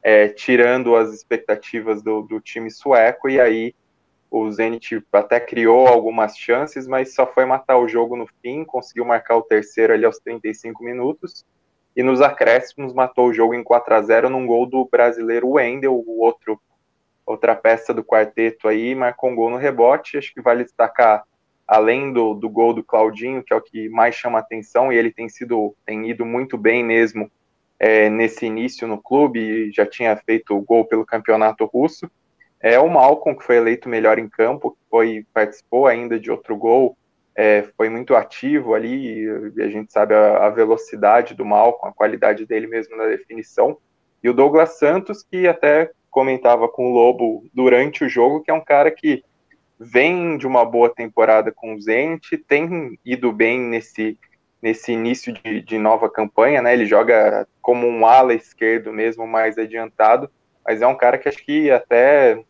é, 0.05 0.27
tirando 0.27 0.95
as 0.95 1.11
expectativas 1.11 2.03
do, 2.03 2.21
do 2.21 2.39
time 2.39 2.69
sueco. 2.69 3.27
E 3.27 3.41
aí, 3.41 3.73
o 4.29 4.51
Zenit 4.51 5.03
até 5.11 5.39
criou 5.39 5.87
algumas 5.87 6.37
chances, 6.37 6.85
mas 6.85 7.15
só 7.15 7.25
foi 7.25 7.43
matar 7.43 7.79
o 7.79 7.87
jogo 7.87 8.15
no 8.15 8.27
fim, 8.39 8.63
conseguiu 8.63 9.03
marcar 9.03 9.35
o 9.35 9.41
terceiro 9.41 9.93
ali 9.93 10.05
aos 10.05 10.19
35 10.19 10.83
minutos, 10.83 11.43
e 11.95 12.03
nos 12.03 12.21
acréscimos 12.21 12.93
matou 12.93 13.29
o 13.29 13.33
jogo 13.33 13.55
em 13.55 13.63
4 13.63 13.95
a 13.95 14.01
0 14.03 14.29
num 14.29 14.45
gol 14.45 14.67
do 14.67 14.85
brasileiro 14.85 15.49
Wendel, 15.49 15.95
o 15.95 16.19
outro 16.19 16.61
outra 17.25 17.55
peça 17.55 17.91
do 17.91 18.03
quarteto 18.03 18.67
aí, 18.67 18.93
marcou 18.93 19.31
um 19.31 19.35
gol 19.35 19.49
no 19.49 19.57
rebote, 19.57 20.19
acho 20.19 20.31
que 20.31 20.39
vale 20.39 20.63
destacar 20.63 21.23
além 21.67 22.13
do, 22.13 22.35
do 22.35 22.47
gol 22.47 22.75
do 22.75 22.83
Claudinho, 22.83 23.41
que 23.41 23.51
é 23.51 23.55
o 23.55 23.61
que 23.61 23.89
mais 23.89 24.13
chama 24.13 24.37
atenção, 24.37 24.93
e 24.93 24.95
ele 24.95 25.11
tem 25.11 25.27
sido 25.27 25.75
tem 25.83 26.07
ido 26.07 26.23
muito 26.23 26.59
bem 26.59 26.83
mesmo 26.83 27.31
é, 27.79 28.09
nesse 28.09 28.45
início 28.45 28.87
no 28.87 29.01
clube, 29.01 29.71
já 29.71 29.85
tinha 29.85 30.15
feito 30.15 30.55
o 30.55 30.61
gol 30.61 30.85
pelo 30.85 31.05
campeonato 31.05 31.65
russo, 31.65 32.09
é 32.59 32.79
o 32.79 32.89
Malcolm, 32.89 33.37
que 33.37 33.45
foi 33.45 33.57
eleito 33.57 33.87
melhor 33.87 34.17
em 34.17 34.27
campo, 34.27 34.77
foi 34.89 35.25
participou 35.33 35.87
ainda 35.87 36.19
de 36.19 36.31
outro 36.31 36.55
gol, 36.55 36.97
é, 37.35 37.63
foi 37.75 37.89
muito 37.89 38.15
ativo 38.15 38.73
ali, 38.73 39.25
e 39.55 39.61
a 39.61 39.67
gente 39.67 39.91
sabe 39.91 40.13
a, 40.13 40.45
a, 40.45 40.49
velocidade 40.49 41.33
do 41.33 41.45
Malcolm, 41.45 41.89
a 41.89 41.93
qualidade 41.93 42.45
dele 42.45 42.65
mesmo 42.65 42.95
na 42.95 43.07
definição. 43.07 43.77
E 44.23 44.29
o 44.29 44.33
Douglas 44.33 44.79
Santos, 44.79 45.21
que 45.21 45.47
até 45.47 45.91
comentava 46.09 46.67
com 46.69 46.89
o 46.89 46.93
Lobo 46.93 47.45
durante 47.53 48.05
o 48.05 48.09
jogo, 48.09 48.41
que 48.41 48.49
é 48.49 48.53
um 48.53 48.63
cara 48.63 48.89
que 48.89 49.21
vem 49.77 50.37
de 50.37 50.47
uma 50.47 50.63
boa 50.63 50.89
temporada 50.89 51.51
com 51.51 51.75
o 51.75 51.81
Zenit, 51.81 52.37
tem 52.37 52.97
ido 53.03 53.33
bem 53.33 53.59
nesse, 53.59 54.17
nesse 54.65 54.91
início 54.91 55.31
de, 55.31 55.61
de 55.61 55.77
nova 55.77 56.09
campanha, 56.09 56.59
né? 56.59 56.73
Ele 56.73 56.87
joga 56.87 57.47
como 57.61 57.85
um 57.85 58.03
ala 58.03 58.33
esquerdo 58.33 58.91
mesmo, 58.91 59.27
mais 59.27 59.59
adiantado, 59.59 60.27
mas 60.65 60.81
é 60.81 60.87
um 60.87 60.97
cara 60.97 61.19
que 61.19 61.29
acho 61.29 61.45
que 61.45 61.69
até 61.69 62.43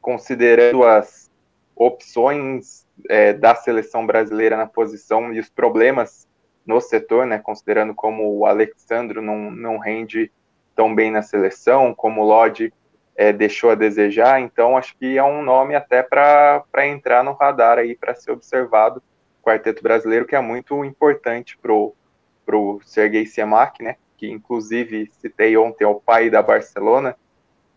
considerando 0.00 0.84
as 0.84 1.28
opções 1.74 2.86
é, 3.10 3.32
da 3.32 3.52
seleção 3.56 4.06
brasileira 4.06 4.56
na 4.56 4.68
posição 4.68 5.34
e 5.34 5.40
os 5.40 5.50
problemas 5.50 6.28
no 6.64 6.80
setor, 6.80 7.26
né, 7.26 7.40
considerando 7.40 7.96
como 7.96 8.38
o 8.38 8.46
Alexandro 8.46 9.20
não, 9.20 9.50
não 9.50 9.76
rende 9.76 10.30
tão 10.76 10.94
bem 10.94 11.10
na 11.10 11.22
seleção, 11.22 11.92
como 11.92 12.22
o 12.22 12.24
Lodge 12.24 12.72
é, 13.16 13.32
deixou 13.32 13.70
a 13.70 13.74
desejar, 13.74 14.40
então 14.40 14.76
acho 14.76 14.96
que 14.96 15.18
é 15.18 15.24
um 15.24 15.42
nome 15.42 15.74
até 15.74 16.00
para 16.00 16.64
entrar 16.86 17.24
no 17.24 17.32
radar 17.32 17.78
aí, 17.78 17.96
para 17.96 18.14
ser 18.14 18.30
observado, 18.30 19.02
quarteto 19.46 19.80
brasileiro, 19.80 20.26
que 20.26 20.34
é 20.34 20.40
muito 20.40 20.84
importante 20.84 21.56
para 21.56 21.72
o 21.72 22.80
Sergei 22.84 23.24
Semak, 23.24 23.80
né, 23.80 23.94
que 24.16 24.28
inclusive 24.28 25.08
citei 25.20 25.56
ontem, 25.56 25.84
é 25.84 25.86
o 25.86 26.00
pai 26.00 26.28
da 26.28 26.42
Barcelona, 26.42 27.16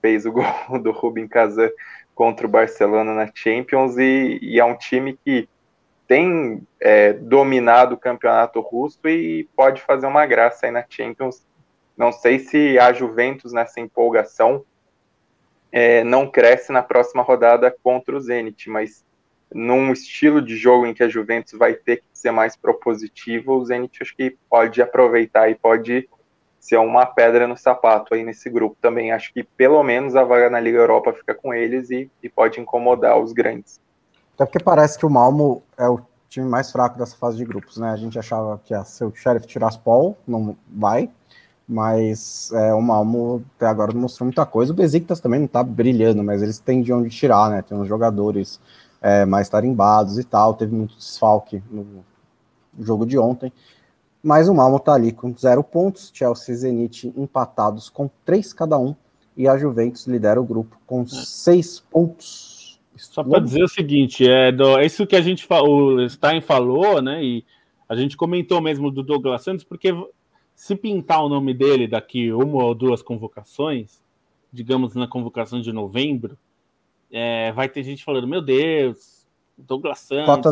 fez 0.02 0.26
o 0.26 0.32
gol 0.34 0.80
do 0.82 0.92
Rubin 0.92 1.28
Kazan 1.28 1.70
contra 2.16 2.48
o 2.48 2.50
Barcelona 2.50 3.14
na 3.14 3.30
Champions 3.34 3.98
e, 3.98 4.40
e 4.42 4.60
é 4.60 4.66
um 4.66 4.76
time 4.76 5.18
que 5.24 5.48
tem 6.08 6.64
é, 6.80 7.14
dominado 7.14 7.94
o 7.94 8.00
campeonato 8.00 8.60
russo 8.62 9.00
e 9.08 9.48
pode 9.56 9.80
fazer 9.84 10.08
uma 10.08 10.26
graça 10.26 10.66
aí 10.66 10.72
na 10.72 10.84
Champions. 10.90 11.46
Não 11.96 12.12
sei 12.12 12.40
se 12.40 12.80
a 12.80 12.92
Juventus 12.92 13.54
nessa 13.54 13.80
empolgação 13.80 14.66
é, 15.72 16.04
não 16.04 16.30
cresce 16.30 16.72
na 16.72 16.82
próxima 16.82 17.22
rodada 17.22 17.74
contra 17.84 18.18
o 18.18 18.20
Zenit, 18.20 18.72
mas 18.72 19.06
num 19.54 19.92
estilo 19.92 20.42
de 20.42 20.56
jogo 20.56 20.86
em 20.86 20.94
que 20.94 21.04
a 21.04 21.10
Juventus 21.10 21.58
vai 21.58 21.74
ter 21.74 21.98
que 21.98 22.04
ser 22.14 22.32
mais 22.32 22.56
propositivo, 22.56 23.54
o 23.54 23.66
Zenit 23.66 24.02
acho 24.02 24.16
que 24.16 24.38
pode 24.50 24.82
aproveitar 24.82 25.50
e 25.50 25.56
pode 25.56 26.08
ser 26.60 26.78
uma 26.78 27.06
pedra 27.06 27.48
no 27.48 27.58
sapato 27.58 28.14
aí 28.14 28.24
nesse 28.24 28.50
grupo 28.50 28.78
também. 28.82 29.12
Acho 29.12 29.34
que 29.34 29.44
pelo 29.44 29.82
menos 29.82 30.16
a 30.16 30.24
vaga 30.24 30.50
na 30.50 30.60
Liga 30.60 30.78
Europa 30.78 31.14
fica 31.14 31.34
com 31.34 31.54
eles 31.54 31.90
e, 31.90 32.12
e 32.22 32.30
pode 32.30 32.60
incomodar 32.60 33.18
os 33.18 33.32
grandes. 33.32 33.80
Até 34.36 34.46
porque 34.46 34.60
parece 34.60 34.98
que 34.98 35.06
o 35.06 35.10
Malmo 35.10 35.64
é 35.78 35.88
o 35.88 36.00
time 36.30 36.48
mais 36.48 36.72
fraco 36.72 36.98
dessa 36.98 37.16
fase 37.18 37.38
de 37.38 37.46
grupos, 37.46 37.78
né? 37.78 37.90
A 37.90 37.96
gente 37.96 38.20
achava 38.20 38.62
que 38.64 38.74
ia 38.74 38.84
ser 38.84 39.06
o 39.06 39.16
Sheriff 39.16 39.48
Tiraspol, 39.48 40.16
não 40.28 40.56
vai, 40.70 41.10
mas 41.68 42.52
é, 42.54 42.74
o 42.74 42.82
Malmo 42.82 43.44
até 43.56 43.66
agora 43.66 43.92
não 43.92 44.02
mostrou 44.02 44.26
muita 44.26 44.46
coisa. 44.46 44.72
O 44.72 44.76
Besiktas 44.76 45.20
também 45.20 45.40
não 45.40 45.48
tá 45.48 45.64
brilhando, 45.64 46.24
mas 46.24 46.42
eles 46.44 46.60
têm 46.60 46.82
de 46.82 46.94
onde 46.94 47.10
tirar, 47.10 47.50
né? 47.50 47.62
Tem 47.62 47.78
uns 47.78 47.88
jogadores 47.88 48.62
é, 49.02 49.26
mais 49.26 49.50
tarimbados 49.50 50.18
e 50.18 50.24
tal, 50.24 50.54
teve 50.54 50.76
muito 50.76 50.96
desfalque 50.96 51.62
no 51.70 52.04
jogo 52.80 53.06
de 53.06 53.18
ontem. 53.18 53.52
Mas 54.22 54.50
o 54.50 54.54
Malmo 54.54 54.78
está 54.78 54.94
ali 54.94 55.12
com 55.12 55.34
zero 55.36 55.64
pontos, 55.64 56.12
Chelsea 56.14 56.54
e 56.54 56.58
Zenit 56.58 57.14
empatados 57.16 57.90
com 57.90 58.10
três 58.26 58.52
cada 58.52 58.78
um, 58.78 58.94
e 59.36 59.48
a 59.48 59.58
Juventus 59.58 60.06
lidera 60.06 60.42
o 60.42 60.46
grupo 60.46 60.78
com 60.86 61.06
seis 61.08 61.80
pontos. 61.80 62.80
Só 62.98 63.24
para 63.24 63.40
dizer 63.40 63.64
o 63.64 63.68
seguinte, 63.70 64.30
é, 64.30 64.52
do, 64.52 64.78
é 64.78 64.86
isso 64.86 65.08
que 65.08 65.16
a 65.16 65.22
gente 65.22 65.48
o 65.50 66.10
Stein 66.10 66.42
falou, 66.42 67.02
né? 67.02 67.24
E 67.24 67.46
a 67.88 67.96
gente 67.96 68.18
comentou 68.18 68.60
mesmo 68.60 68.92
do 68.92 69.02
Douglas 69.02 69.42
Santos, 69.42 69.64
porque 69.64 69.94
se 70.54 70.76
pintar 70.76 71.24
o 71.24 71.30
nome 71.30 71.54
dele 71.54 71.88
daqui 71.88 72.34
uma 72.34 72.62
ou 72.66 72.76
duas 72.76 73.02
convocações, 73.02 74.02
digamos 74.52 74.94
na 74.96 75.08
convocação 75.08 75.62
de 75.62 75.72
novembro, 75.72 76.38
é, 77.12 77.52
vai 77.52 77.70
ter 77.70 77.84
gente 77.84 78.04
falando: 78.04 78.28
Meu 78.28 78.42
Deus, 78.42 79.28
Douglas 79.58 80.00
Santos. 80.00 80.26
Cota. 80.26 80.50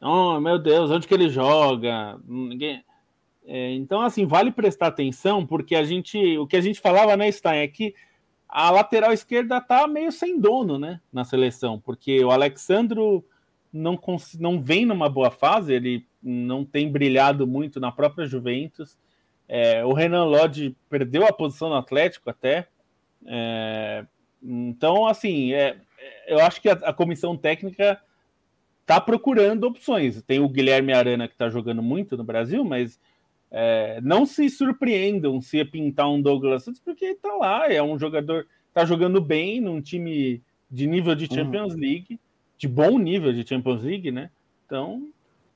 Oh, 0.00 0.40
meu 0.40 0.58
Deus, 0.58 0.90
onde 0.90 1.06
que 1.06 1.14
ele 1.14 1.28
joga? 1.28 2.18
Ninguém. 2.26 2.84
É, 3.44 3.72
então, 3.72 4.00
assim, 4.00 4.26
vale 4.26 4.50
prestar 4.50 4.88
atenção, 4.88 5.46
porque 5.46 5.74
a 5.74 5.84
gente, 5.84 6.38
o 6.38 6.46
que 6.46 6.56
a 6.56 6.60
gente 6.60 6.80
falava, 6.80 7.16
né, 7.16 7.30
Stein, 7.30 7.58
é 7.58 7.68
que 7.68 7.94
a 8.48 8.70
lateral 8.70 9.12
esquerda 9.12 9.60
tá 9.60 9.86
meio 9.86 10.12
sem 10.12 10.38
dono, 10.38 10.78
né, 10.78 11.00
na 11.12 11.24
seleção, 11.24 11.80
porque 11.80 12.22
o 12.24 12.30
Alexandro 12.30 13.24
não, 13.72 13.98
não 14.38 14.60
vem 14.60 14.84
numa 14.84 15.08
boa 15.08 15.30
fase, 15.30 15.72
ele 15.72 16.06
não 16.22 16.64
tem 16.64 16.90
brilhado 16.90 17.46
muito 17.46 17.80
na 17.80 17.90
própria 17.90 18.26
Juventus. 18.26 18.98
É, 19.48 19.84
o 19.84 19.92
Renan 19.92 20.24
Lodge 20.24 20.76
perdeu 20.88 21.26
a 21.26 21.32
posição 21.32 21.68
no 21.68 21.74
Atlético 21.74 22.30
até. 22.30 22.68
É, 23.26 24.04
então, 24.42 25.06
assim, 25.06 25.52
é, 25.52 25.76
eu 26.26 26.40
acho 26.40 26.60
que 26.60 26.68
a, 26.68 26.72
a 26.72 26.92
comissão 26.92 27.36
técnica 27.36 28.00
tá 28.84 29.00
procurando 29.00 29.64
opções. 29.64 30.22
Tem 30.22 30.40
o 30.40 30.48
Guilherme 30.48 30.92
Arana 30.92 31.28
que 31.28 31.36
tá 31.36 31.48
jogando 31.48 31.82
muito 31.82 32.16
no 32.16 32.24
Brasil, 32.24 32.64
mas 32.64 32.98
é, 33.50 34.00
não 34.02 34.26
se 34.26 34.48
surpreendam 34.50 35.40
se 35.40 35.64
pintar 35.64 36.10
um 36.10 36.20
Douglas 36.20 36.64
Santos, 36.64 36.80
porque 36.80 37.14
tá 37.14 37.34
lá, 37.34 37.72
é 37.72 37.82
um 37.82 37.98
jogador, 37.98 38.46
tá 38.72 38.84
jogando 38.84 39.20
bem 39.20 39.60
num 39.60 39.80
time 39.80 40.42
de 40.70 40.86
nível 40.86 41.14
de 41.14 41.32
Champions 41.32 41.74
uhum. 41.74 41.80
League, 41.80 42.18
de 42.56 42.66
bom 42.66 42.98
nível 42.98 43.32
de 43.32 43.46
Champions 43.46 43.82
League, 43.82 44.10
né? 44.10 44.30
Então 44.66 45.08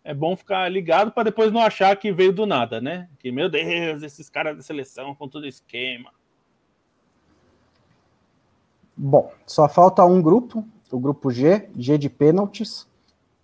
é 0.05 0.14
bom 0.14 0.37
ficar 0.37 0.68
ligado 0.68 1.11
para 1.11 1.24
depois 1.24 1.51
não 1.51 1.61
achar 1.61 1.97
que 1.97 2.12
veio 2.12 2.32
do 2.32 2.47
nada, 2.47 2.80
né? 2.80 3.09
Que 3.18 3.32
meu 3.32 3.49
Deus, 3.49 4.03
esses 4.03 4.28
caras 4.28 4.57
da 4.57 4.62
seleção 4.62 5.14
com 5.14 5.26
todo 5.26 5.47
esquema. 5.47 6.12
Bom, 8.97 9.30
só 9.47 9.68
falta 9.68 10.05
um 10.05 10.22
grupo, 10.22 10.64
o 10.90 10.99
grupo 10.99 11.30
G, 11.30 11.68
G 11.76 11.99
de 11.99 12.09
pênaltis, 12.09 12.86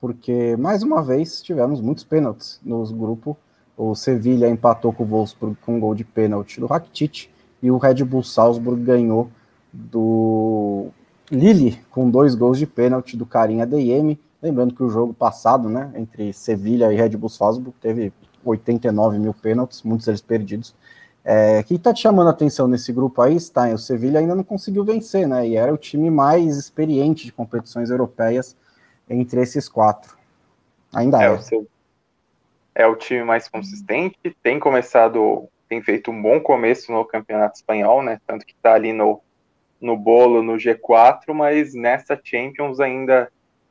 porque 0.01 0.57
mais 0.57 0.83
uma 0.83 1.03
vez 1.03 1.43
tivemos 1.43 1.81
muitos 1.81 2.05
pênaltis 2.05 2.59
no 2.65 2.83
grupo. 2.87 3.37
O 3.77 3.95
Sevilha 3.95 4.49
empatou 4.49 4.93
com 4.93 5.05
o 5.05 5.07
Wolfsburg 5.07 5.57
com 5.61 5.77
um 5.77 5.81
gol 5.81 5.95
de 5.95 6.05
pênalti 6.05 6.59
do 6.59 6.67
Rakitic 6.67 7.29
e 7.63 7.71
o 7.71 7.77
Red 7.77 8.03
Bull 8.05 8.23
Salzburg 8.23 8.83
ganhou 8.83 9.31
do 9.73 10.89
Lille 11.31 11.79
com 11.91 12.11
dois 12.11 12.35
gols 12.35 12.59
de 12.59 12.67
pênalti 12.67 13.17
do 13.17 13.27
Carinha 13.27 13.67
DM. 13.67 14.19
Lembrando 14.43 14.75
que 14.75 14.83
o 14.83 14.89
jogo 14.89 15.15
passado, 15.15 15.69
né, 15.69 15.93
entre 15.95 16.33
Sevilha 16.33 16.93
e 16.93 16.97
Red 16.97 17.11
Bull 17.11 17.29
Salzburg, 17.29 17.77
teve 17.81 18.13
89 18.45 19.19
mil 19.19 19.35
pênaltis, 19.35 19.83
muitos 19.83 20.07
deles 20.07 20.21
perdidos. 20.21 20.75
É, 21.25 21.61
o 21.61 21.65
que 21.65 21.75
está 21.75 21.95
te 21.95 22.03
chamando 22.03 22.27
a 22.29 22.31
atenção 22.31 22.67
nesse 22.67 22.93
grupo 22.93 23.23
aí, 23.23 23.39
Stein? 23.39 23.75
O 23.75 23.79
Sevilha 23.79 24.19
ainda 24.19 24.35
não 24.35 24.43
conseguiu 24.43 24.85
vencer, 24.85 25.27
né? 25.29 25.47
E 25.47 25.57
era 25.57 25.73
o 25.73 25.79
time 25.79 26.11
mais 26.11 26.57
experiente 26.57 27.25
de 27.25 27.33
competições 27.33 27.91
europeias 27.91 28.57
entre 29.09 29.41
esses 29.41 29.69
quatro. 29.69 30.17
Ainda 30.93 31.23
é. 31.23 31.27
É 31.27 31.31
o, 31.31 31.39
seu, 31.39 31.67
é 32.75 32.87
o 32.87 32.97
time 32.97 33.23
mais 33.23 33.49
consistente, 33.49 34.19
tem 34.43 34.59
começado, 34.59 35.49
tem 35.69 35.81
feito 35.81 36.11
um 36.11 36.21
bom 36.21 36.41
começo 36.41 36.91
no 36.91 37.05
campeonato 37.05 37.57
espanhol, 37.57 38.03
né? 38.03 38.21
Tanto 38.27 38.45
que 38.45 38.53
está 38.53 38.75
ali 38.75 38.93
no, 38.93 39.21
no 39.81 39.97
bolo 39.97 40.43
no 40.43 40.55
G4, 40.55 41.33
mas 41.33 41.73
nessa 41.73 42.21
Champions 42.23 42.81
ainda 42.81 43.31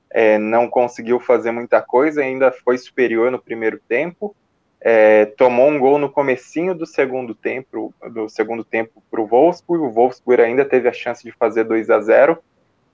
é, 0.09 0.37
não 0.37 0.69
conseguiu 0.69 1.19
fazer 1.19 1.51
muita 1.51 1.81
coisa, 1.81 2.21
ainda 2.21 2.49
foi 2.49 2.77
superior 2.77 3.29
no 3.29 3.41
primeiro 3.41 3.77
tempo 3.89 4.33
é, 4.83 5.25
tomou 5.25 5.69
um 5.69 5.77
gol 5.77 5.99
no 5.99 6.09
comecinho 6.09 6.73
do 6.73 6.87
segundo 6.87 7.35
tempo, 7.35 7.93
do 8.11 8.27
segundo 8.27 8.63
tempo 8.63 9.03
para 9.11 9.21
o 9.21 9.27
Wolfsburg. 9.27 9.83
O 9.83 9.91
Wolfsburg 9.91 10.41
ainda 10.41 10.65
teve 10.65 10.89
a 10.89 10.93
chance 10.93 11.23
de 11.23 11.31
fazer 11.31 11.63
2 11.65 11.89
a 11.91 12.01
0 12.01 12.37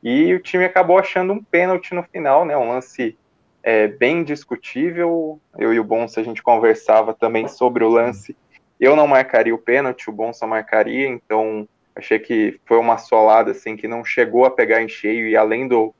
e 0.04 0.34
o 0.34 0.40
time 0.40 0.66
acabou 0.66 1.00
achando 1.00 1.32
um 1.34 1.42
pênalti 1.42 1.96
no 1.96 2.04
final, 2.04 2.44
né? 2.44 2.58
Um 2.58 2.70
lance 2.70 3.18
é, 3.64 3.88
bem 3.88 4.24
discutível. 4.24 5.40
Eu 5.58 5.74
e 5.74 5.80
o 5.80 5.84
Bonsa 5.84 6.20
a 6.20 6.24
gente 6.24 6.44
conversava 6.44 7.14
também 7.14 7.48
sobre 7.48 7.84
o 7.86 7.90
lance. 7.90 8.36
Eu 8.80 8.96
não 8.96 9.08
marcaria 9.08 9.56
o 9.56 9.58
pênalti, 9.58 10.10
o 10.10 10.14
Bonsa 10.14 10.46
marcaria, 10.46 11.08
então 11.08 11.68
achei 11.96 12.20
que 12.20 12.60
foi 12.66 12.78
uma 12.78 12.98
solada 12.98 13.52
assim 13.52 13.76
que 13.76 13.88
não 13.88 14.06
chegou 14.06 14.46
a 14.46 14.52
pegar 14.52 14.84
em 14.84 14.88
cheio 14.88 15.28
e 15.28 15.36
além 15.36 15.68
do 15.68 15.96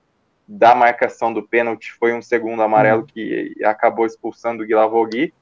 da 0.48 0.76
marcação 0.76 1.34
do 1.34 1.44
pênalti 1.44 1.92
foi 2.00 2.14
um 2.14 2.22
segundo 2.22 2.62
amarelo 2.62 3.02
uhum. 3.02 3.08
que 3.08 3.54
acabou 3.64 4.06
expulsando 4.06 4.64
o 4.64 4.66
Guilavogui. 4.66 5.34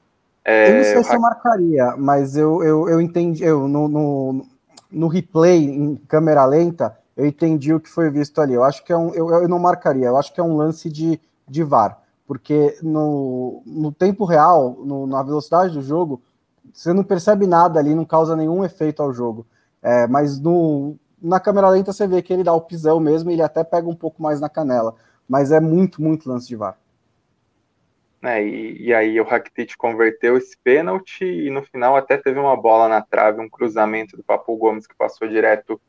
É, 0.48 0.70
eu 0.70 0.76
não 0.76 0.84
sei 0.84 1.02
se 1.02 1.12
eu 1.12 1.20
marcaria, 1.20 1.96
mas 1.96 2.36
eu, 2.36 2.62
eu, 2.62 2.88
eu 2.88 3.00
entendi, 3.00 3.42
eu, 3.42 3.66
no, 3.66 3.88
no, 3.88 4.46
no, 4.92 5.08
replay 5.08 5.64
em 5.64 5.96
câmera 5.96 6.44
lenta, 6.44 6.96
eu 7.16 7.26
entendi 7.26 7.74
o 7.74 7.80
que 7.80 7.88
foi 7.88 8.08
visto 8.10 8.40
ali. 8.40 8.54
Eu 8.54 8.62
acho 8.62 8.84
que 8.84 8.92
é 8.92 8.96
um. 8.96 9.12
Eu, 9.12 9.28
eu 9.28 9.48
não 9.48 9.58
marcaria, 9.58 10.06
eu 10.06 10.16
acho 10.16 10.32
que 10.32 10.38
é 10.38 10.44
um 10.44 10.56
lance 10.56 10.88
de, 10.88 11.20
de 11.48 11.64
VAR, 11.64 12.00
porque 12.28 12.78
no, 12.80 13.60
no 13.66 13.90
tempo 13.90 14.24
real, 14.24 14.76
no, 14.84 15.04
na 15.04 15.20
velocidade 15.20 15.74
do 15.74 15.82
jogo, 15.82 16.22
você 16.72 16.92
não 16.92 17.02
percebe 17.02 17.44
nada 17.44 17.80
ali, 17.80 17.92
não 17.92 18.04
causa 18.04 18.36
nenhum 18.36 18.64
efeito 18.64 19.02
ao 19.02 19.12
jogo. 19.12 19.44
É, 19.82 20.06
mas 20.06 20.38
no, 20.38 20.94
na 21.20 21.40
câmera 21.40 21.70
lenta 21.70 21.92
você 21.92 22.06
vê 22.06 22.22
que 22.22 22.32
ele 22.32 22.44
dá 22.44 22.52
o 22.52 22.60
pisão 22.60 23.00
mesmo, 23.00 23.30
e 23.30 23.32
ele 23.32 23.42
até 23.42 23.64
pega 23.64 23.88
um 23.88 23.96
pouco 23.96 24.22
mais 24.22 24.40
na 24.40 24.48
canela. 24.48 24.94
Mas 25.28 25.50
é 25.50 25.58
muito, 25.58 26.00
muito 26.00 26.28
lance 26.28 26.46
de 26.46 26.54
VAR 26.54 26.78
né? 28.20 28.44
E, 28.44 28.86
e, 28.86 28.94
aí 28.94 29.20
o 29.20 29.24
Rakitic 29.24 29.76
converteu 29.76 30.36
esse 30.36 30.56
pênalti 30.58 31.24
e 31.24 31.50
no 31.50 31.62
final 31.62 31.96
até 31.96 32.16
teve 32.16 32.38
uma 32.38 32.56
bola 32.56 32.88
na 32.88 33.02
trave, 33.02 33.40
um 33.40 33.48
cruzamento 33.48 34.16
do 34.16 34.24
Papo 34.24 34.56
Gomes 34.56 34.86
que 34.86 34.94
passou 34.94 35.28
direto 35.28 35.80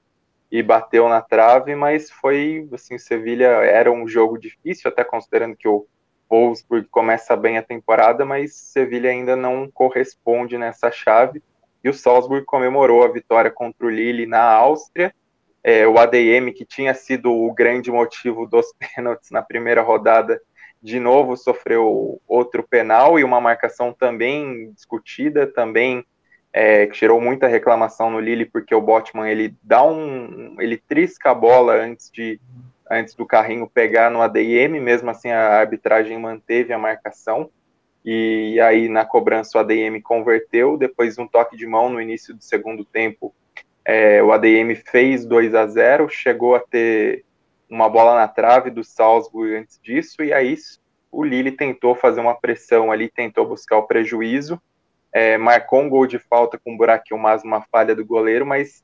e 0.52 0.64
bateu 0.64 1.10
na 1.10 1.22
trave, 1.22 1.76
mas 1.76 2.10
foi 2.10 2.68
assim, 2.72 2.96
o 2.96 3.00
Sevilha 3.00 3.48
era 3.48 3.92
um 3.92 4.08
jogo 4.08 4.38
difícil, 4.38 4.90
até 4.90 5.04
considerando 5.04 5.56
que 5.56 5.68
o 5.68 5.86
Wolfsburg 6.30 6.88
começa 6.90 7.36
bem 7.36 7.58
a 7.58 7.64
temporada, 7.64 8.26
mas 8.26 8.56
Sevilha 8.56 9.10
ainda 9.10 9.36
não 9.36 9.70
corresponde 9.70 10.58
nessa 10.58 10.92
chave. 10.92 11.42
E 11.84 11.90
o 11.90 11.94
Salzburg 11.94 12.46
comemorou 12.46 13.04
a 13.04 13.08
vitória 13.08 13.52
contra 13.52 13.86
o 13.86 13.90
Lille 13.90 14.26
na 14.26 14.42
Áustria. 14.42 15.14
É, 15.64 15.88
o 15.88 15.98
ADM, 15.98 16.52
que 16.54 16.66
tinha 16.66 16.94
sido 16.94 17.32
o 17.32 17.54
grande 17.54 17.92
motivo 17.92 18.46
dos 18.46 18.74
pênaltis 18.96 19.32
na 19.32 19.42
primeira 19.42 19.82
rodada, 19.82 20.42
de 20.88 21.02
novo 21.02 21.36
sofreu 21.36 22.22
outro 22.26 22.64
penal 22.64 23.20
e 23.20 23.24
uma 23.24 23.42
marcação 23.42 23.92
também 23.92 24.72
discutida, 24.72 25.46
também 25.46 26.06
é, 26.54 26.88
que 26.88 26.98
gerou 26.98 27.20
muita 27.20 27.46
reclamação 27.46 28.10
no 28.10 28.22
Lille, 28.22 28.46
porque 28.46 28.74
o 28.74 28.80
Botman 28.80 29.30
ele 29.30 29.54
dá 29.62 29.84
um. 29.84 30.56
ele 30.62 30.78
trisca 30.78 31.32
a 31.32 31.36
bola 31.36 31.74
antes 31.74 32.10
de 32.10 32.40
antes 32.90 33.14
do 33.16 33.26
carrinho 33.26 33.70
pegar 33.70 34.10
no 34.10 34.22
ADM, 34.22 34.80
mesmo 34.80 35.10
assim 35.10 35.30
a 35.30 35.60
arbitragem 35.60 36.18
manteve 36.18 36.72
a 36.72 36.80
marcação. 36.80 37.50
E 38.06 38.58
aí 38.62 38.88
na 38.88 39.04
cobrança 39.04 39.58
o 39.58 39.62
ADM 39.62 40.00
converteu, 40.02 40.78
depois 40.78 41.18
um 41.18 41.28
toque 41.28 41.58
de 41.58 41.68
mão 41.68 41.90
no 41.90 42.00
início 42.00 42.34
do 42.34 42.42
segundo 42.42 42.86
tempo. 42.86 43.36
É, 43.84 44.24
o 44.24 44.32
ADM 44.32 44.74
fez 44.90 45.26
2 45.26 45.54
a 45.54 45.68
0, 45.68 46.08
chegou 46.08 46.56
a 46.56 46.62
ter 46.62 47.26
uma 47.70 47.90
bola 47.90 48.16
na 48.16 48.28
trave 48.28 48.70
do 48.70 48.84
Salzburg 48.84 49.56
antes 49.56 49.80
disso, 49.82 50.24
e 50.24 50.34
aí 50.34 50.56
o 51.12 51.24
Lille 51.24 51.52
tentou 51.52 51.96
fazer 51.96 52.20
uma 52.20 52.40
pressão 52.40 52.92
ali, 52.92 53.10
tentou 53.10 53.48
buscar 53.48 53.78
o 53.78 53.88
prejuízo, 53.88 54.62
é, 55.12 55.38
marcou 55.38 55.82
um 55.82 55.90
gol 55.90 56.06
de 56.06 56.20
falta 56.20 56.58
com 56.58 56.74
um 56.74 56.78
buraquinho 56.78 57.20
mais 57.20 57.44
uma 57.44 57.62
falha 57.62 57.96
do 57.96 58.06
goleiro, 58.06 58.46
mas 58.46 58.84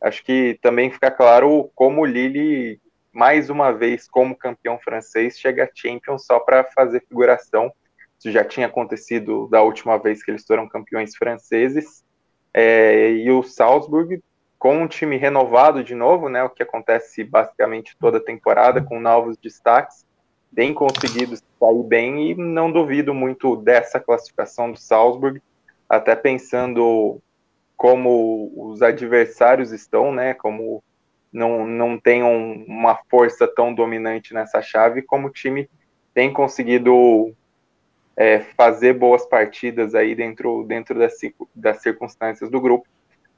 acho 0.00 0.24
que 0.24 0.58
também 0.62 0.90
fica 0.90 1.10
claro 1.10 1.70
como 1.74 2.02
o 2.02 2.06
Lille, 2.06 2.80
mais 3.12 3.50
uma 3.50 3.72
vez, 3.72 4.06
como 4.06 4.36
campeão 4.36 4.78
francês, 4.78 5.38
chega 5.38 5.64
a 5.64 5.70
Champions 5.74 6.26
só 6.26 6.38
para 6.38 6.64
fazer 6.64 7.04
figuração. 7.08 7.72
Isso 8.18 8.30
já 8.30 8.44
tinha 8.44 8.66
acontecido 8.66 9.48
da 9.48 9.62
última 9.62 9.98
vez 9.98 10.22
que 10.22 10.30
eles 10.30 10.44
foram 10.46 10.68
campeões 10.68 11.16
franceses. 11.16 12.04
É, 12.52 13.10
e 13.10 13.30
o 13.30 13.42
Salzburg 13.42 14.22
com 14.58 14.82
um 14.82 14.88
time 14.88 15.16
renovado 15.16 15.84
de 15.84 15.94
novo, 15.94 16.28
né, 16.28 16.42
o 16.42 16.50
que 16.50 16.62
acontece 16.62 17.22
basicamente 17.22 17.96
toda 17.98 18.18
temporada, 18.18 18.82
com 18.82 18.98
novos 18.98 19.36
destaques, 19.36 20.06
bem 20.50 20.72
conseguido 20.72 21.36
sair 21.36 21.82
bem 21.84 22.30
e 22.30 22.34
não 22.34 22.72
duvido 22.72 23.12
muito 23.12 23.56
dessa 23.56 24.00
classificação 24.00 24.72
do 24.72 24.78
Salzburg, 24.78 25.42
até 25.88 26.16
pensando 26.16 27.20
como 27.76 28.50
os 28.56 28.82
adversários 28.82 29.72
estão, 29.72 30.10
né, 30.10 30.32
como 30.32 30.82
não, 31.30 31.66
não 31.66 31.98
tem 31.98 32.22
um, 32.22 32.64
uma 32.66 32.98
força 33.10 33.46
tão 33.46 33.74
dominante 33.74 34.32
nessa 34.32 34.62
chave, 34.62 35.02
como 35.02 35.28
o 35.28 35.32
time 35.32 35.68
tem 36.14 36.32
conseguido 36.32 37.34
é, 38.16 38.40
fazer 38.56 38.94
boas 38.94 39.26
partidas 39.26 39.94
aí 39.94 40.14
dentro, 40.14 40.64
dentro 40.64 40.98
das, 40.98 41.12
das 41.54 41.82
circunstâncias 41.82 42.48
do 42.48 42.58
grupo 42.58 42.88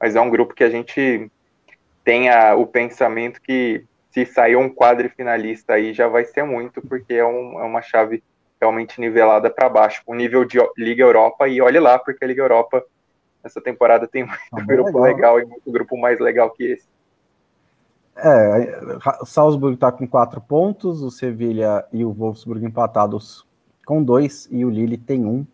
mas 0.00 0.16
é 0.16 0.20
um 0.20 0.30
grupo 0.30 0.54
que 0.54 0.64
a 0.64 0.70
gente 0.70 1.30
tem 2.04 2.28
a, 2.28 2.54
o 2.54 2.66
pensamento 2.66 3.40
que 3.40 3.84
se 4.10 4.24
sair 4.24 4.56
um 4.56 4.68
quadro 4.68 5.08
finalista 5.10 5.74
aí 5.74 5.92
já 5.92 6.08
vai 6.08 6.24
ser 6.24 6.42
muito, 6.42 6.80
porque 6.80 7.14
é, 7.14 7.24
um, 7.24 7.60
é 7.60 7.64
uma 7.64 7.82
chave 7.82 8.22
realmente 8.60 9.00
nivelada 9.00 9.50
para 9.50 9.68
baixo, 9.68 10.02
o 10.06 10.14
nível 10.14 10.44
de 10.44 10.58
Liga 10.76 11.02
Europa, 11.02 11.46
e 11.46 11.60
olhe 11.60 11.78
lá, 11.78 11.98
porque 11.98 12.24
a 12.24 12.28
Liga 12.28 12.42
Europa 12.42 12.84
essa 13.42 13.60
temporada 13.60 14.06
tem 14.06 14.24
muito 14.24 14.40
ah, 14.52 14.60
grupo 14.60 15.00
legal. 15.00 15.36
legal. 15.36 15.40
e 15.40 15.44
muito 15.46 15.70
grupo 15.70 15.96
mais 15.96 16.18
legal 16.18 16.50
que 16.50 16.72
esse. 16.72 16.86
É, 18.16 18.96
o 19.20 19.26
Salzburg 19.26 19.74
está 19.74 19.92
com 19.92 20.06
quatro 20.06 20.40
pontos, 20.40 21.02
o 21.02 21.10
Sevilha 21.10 21.84
e 21.92 22.04
o 22.04 22.12
Wolfsburg 22.12 22.64
empatados 22.64 23.46
com 23.86 24.02
dois, 24.02 24.48
e 24.50 24.64
o 24.64 24.70
Lille 24.70 24.98
tem 24.98 25.24
um. 25.24 25.46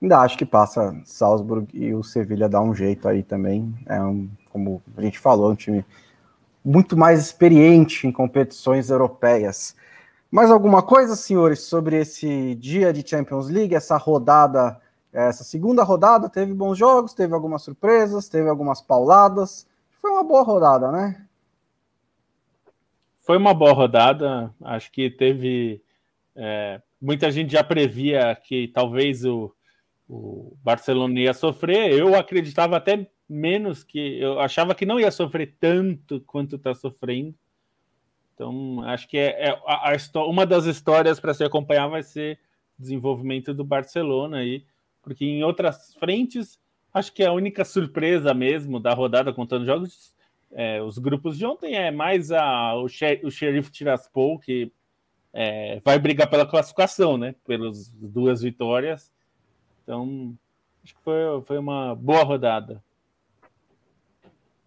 Ainda 0.00 0.18
acho 0.20 0.38
que 0.38 0.46
passa 0.46 0.98
Salzburg 1.04 1.68
e 1.74 1.92
o 1.94 2.02
Sevilha 2.02 2.48
dá 2.48 2.60
um 2.60 2.74
jeito 2.74 3.06
aí 3.06 3.22
também. 3.22 3.74
É 3.86 4.00
um, 4.00 4.30
como 4.50 4.82
a 4.96 5.02
gente 5.02 5.18
falou, 5.18 5.50
um 5.50 5.54
time 5.54 5.84
muito 6.64 6.96
mais 6.96 7.20
experiente 7.20 8.06
em 8.06 8.12
competições 8.12 8.88
europeias. 8.88 9.76
Mais 10.30 10.50
alguma 10.50 10.82
coisa, 10.82 11.16
senhores, 11.16 11.60
sobre 11.60 11.96
esse 11.98 12.54
dia 12.54 12.92
de 12.92 13.06
Champions 13.06 13.48
League, 13.48 13.74
essa 13.74 13.96
rodada, 13.96 14.80
essa 15.12 15.44
segunda 15.44 15.82
rodada? 15.82 16.28
Teve 16.28 16.54
bons 16.54 16.78
jogos, 16.78 17.12
teve 17.12 17.34
algumas 17.34 17.62
surpresas, 17.62 18.28
teve 18.28 18.48
algumas 18.48 18.80
pauladas. 18.80 19.66
Foi 20.00 20.10
uma 20.10 20.24
boa 20.24 20.42
rodada, 20.42 20.90
né? 20.90 21.26
Foi 23.20 23.36
uma 23.36 23.52
boa 23.52 23.72
rodada. 23.72 24.54
Acho 24.62 24.90
que 24.92 25.10
teve. 25.10 25.82
É, 26.34 26.80
muita 27.00 27.30
gente 27.30 27.52
já 27.52 27.62
previa 27.62 28.34
que 28.34 28.68
talvez 28.68 29.24
o, 29.24 29.52
o 30.12 30.56
Barcelona 30.62 31.20
ia 31.20 31.32
sofrer. 31.32 31.92
Eu 31.92 32.16
acreditava 32.16 32.76
até 32.76 33.08
menos 33.28 33.84
que 33.84 34.18
eu 34.20 34.40
achava 34.40 34.74
que 34.74 34.84
não 34.84 34.98
ia 34.98 35.10
sofrer 35.12 35.54
tanto 35.60 36.20
quanto 36.22 36.56
está 36.56 36.74
sofrendo. 36.74 37.32
Então, 38.34 38.82
acho 38.82 39.06
que 39.06 39.16
é, 39.16 39.48
é 39.48 39.50
a, 39.66 39.92
a, 39.92 40.24
uma 40.24 40.44
das 40.44 40.64
histórias 40.64 41.20
para 41.20 41.32
se 41.32 41.44
acompanhar 41.44 41.86
vai 41.88 42.02
ser 42.02 42.40
desenvolvimento 42.76 43.54
do 43.54 43.62
Barcelona 43.62 44.38
aí, 44.38 44.64
porque 45.00 45.24
em 45.24 45.44
outras 45.44 45.94
frentes, 45.94 46.58
acho 46.92 47.12
que 47.12 47.22
a 47.22 47.32
única 47.32 47.64
surpresa 47.64 48.34
mesmo 48.34 48.80
da 48.80 48.92
rodada 48.94 49.32
contando 49.32 49.66
jogos 49.66 50.14
É, 50.52 50.82
os 50.82 50.98
grupos 50.98 51.38
de 51.38 51.46
ontem 51.46 51.76
é 51.76 51.92
mais 51.92 52.32
a, 52.32 52.74
o, 52.74 52.86
o 52.86 53.30
Sheriff 53.30 53.70
Tiraspol, 53.70 54.36
que 54.40 54.72
é, 55.32 55.80
vai 55.84 55.96
brigar 55.96 56.28
pela 56.28 56.44
classificação, 56.44 57.16
né? 57.16 57.36
Pelas 57.46 57.92
duas 57.92 58.42
vitórias. 58.42 59.12
Então, 59.82 60.34
acho 60.84 60.94
que 60.94 61.02
foi, 61.02 61.42
foi 61.46 61.58
uma 61.58 61.94
boa 61.94 62.22
rodada. 62.22 62.82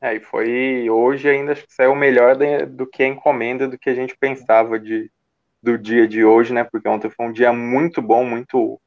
É, 0.02 0.16
e 0.16 0.20
foi 0.20 0.90
hoje 0.90 1.30
ainda 1.30 1.54
acho 1.54 1.66
que 1.66 1.74
saiu 1.74 1.96
melhor 1.96 2.36
do 2.68 2.86
que 2.86 3.04
a 3.04 3.08
encomenda 3.08 3.68
do 3.70 3.78
que 3.78 3.90
a 3.90 3.96
gente 3.96 4.18
pensava 4.18 4.78
de, 4.78 5.10
do 5.62 5.78
dia 5.78 6.06
de 6.06 6.26
hoje, 6.26 6.54
né? 6.54 6.66
Porque 6.66 6.90
ontem 6.90 7.10
foi 7.10 7.26
um 7.26 7.32
dia 7.32 7.54
muito 7.54 8.02
bom, 8.02 8.26
muito 8.26 8.82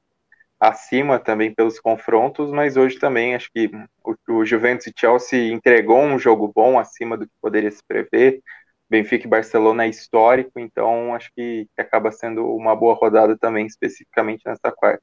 acima 0.61 1.19
também 1.19 1.55
pelos 1.55 1.81
confrontos, 1.81 2.51
mas 2.51 2.77
hoje 2.77 2.99
também 2.99 3.35
acho 3.35 3.51
que 3.51 3.71
o, 4.05 4.41
o 4.41 4.45
Juventus 4.45 4.87
e 4.87 4.93
Chelsea 4.95 5.53
entregou 5.53 6.03
um 6.03 6.19
jogo 6.19 6.53
bom 6.55 6.79
acima 6.79 7.17
do 7.17 7.27
que 7.27 7.33
poderia 7.41 7.71
se 7.71 7.83
prever. 7.87 8.43
Benfica 8.89 9.27
e 9.27 9.31
Barcelona 9.31 9.85
é 9.85 9.89
histórico, 9.89 10.61
então 10.61 11.15
acho 11.15 11.31
que 11.35 11.67
acaba 11.79 12.13
sendo 12.13 12.47
uma 12.55 12.77
boa 12.77 12.95
rodada 12.95 13.37
também, 13.39 13.67
especificamente 13.67 14.43
nessa 14.47 14.71
quarta. 14.71 15.03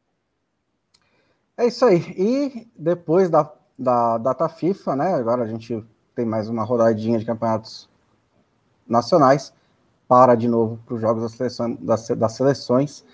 É 1.64 1.68
isso 1.68 1.86
aí. 1.86 2.14
E 2.18 2.68
depois 2.78 3.30
da, 3.30 3.50
da 3.80 4.18
data 4.18 4.50
FIFA, 4.50 4.98
né? 4.98 5.14
Agora 5.14 5.44
a 5.44 5.48
gente 5.48 5.82
tem 6.14 6.26
mais 6.26 6.50
uma 6.50 6.62
rodadinha 6.66 7.18
de 7.18 7.24
campeonatos 7.24 7.90
nacionais. 8.86 9.54
Para 10.06 10.36
de 10.36 10.50
novo 10.50 10.78
para 10.86 10.96
os 10.96 11.00
jogos 11.00 11.24
das, 11.24 11.32
seleção, 11.32 11.78
das, 11.80 12.10
das 12.10 12.34
seleções. 12.34 13.06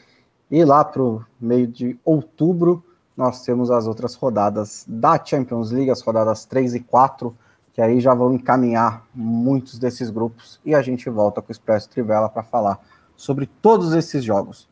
E 0.49 0.65
lá 0.65 0.83
para 0.83 1.03
o 1.03 1.23
meio 1.39 1.67
de 1.67 1.99
outubro, 2.03 2.83
nós 3.15 3.43
temos 3.43 3.69
as 3.69 3.85
outras 3.85 4.15
rodadas 4.15 4.83
da 4.87 5.23
Champions 5.23 5.69
League, 5.69 5.91
as 5.91 6.01
rodadas 6.01 6.43
3 6.45 6.73
e 6.73 6.79
4, 6.79 7.37
que 7.71 7.79
aí 7.79 7.99
já 7.99 8.15
vão 8.15 8.33
encaminhar 8.33 9.05
muitos 9.13 9.77
desses 9.77 10.09
grupos. 10.09 10.59
E 10.65 10.73
a 10.73 10.81
gente 10.81 11.07
volta 11.07 11.39
com 11.39 11.49
o 11.49 11.51
Expresso 11.51 11.87
Trivela 11.87 12.27
para 12.27 12.41
falar 12.41 12.79
sobre 13.15 13.45
todos 13.45 13.93
esses 13.93 14.23
jogos. 14.23 14.67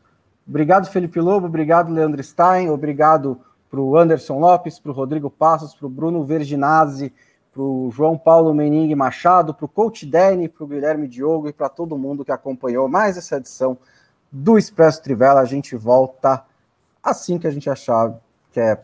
Obrigado, 0.48 0.88
Felipe 0.88 1.20
Lobo, 1.20 1.46
obrigado, 1.46 1.92
Leandro 1.92 2.20
Stein, 2.24 2.70
obrigado 2.70 3.40
para 3.70 3.80
o 3.80 3.96
Anderson 3.96 4.38
Lopes, 4.38 4.78
para 4.78 4.90
o 4.90 4.94
Rodrigo 4.94 5.30
Passos, 5.30 5.74
para 5.74 5.86
o 5.86 5.90
Bruno 5.90 6.24
Verginazzi, 6.24 7.12
para 7.52 7.62
o 7.62 7.90
João 7.90 8.16
Paulo 8.16 8.54
Mening 8.54 8.94
Machado, 8.94 9.52
para 9.52 9.64
o 9.64 9.68
Coach 9.68 10.06
Dene, 10.06 10.48
para 10.48 10.64
o 10.64 10.66
Guilherme 10.66 11.08
Diogo 11.08 11.48
e 11.48 11.52
para 11.52 11.68
todo 11.68 11.98
mundo 11.98 12.24
que 12.24 12.32
acompanhou 12.32 12.88
mais 12.88 13.16
essa 13.16 13.36
edição 13.36 13.76
do 14.30 14.56
Expresso 14.56 15.02
Trivela. 15.02 15.40
A 15.40 15.44
gente 15.44 15.74
volta 15.76 16.44
assim 17.02 17.38
que 17.38 17.46
a 17.46 17.50
gente 17.50 17.68
achar 17.68 18.14
que 18.52 18.60
é 18.60 18.78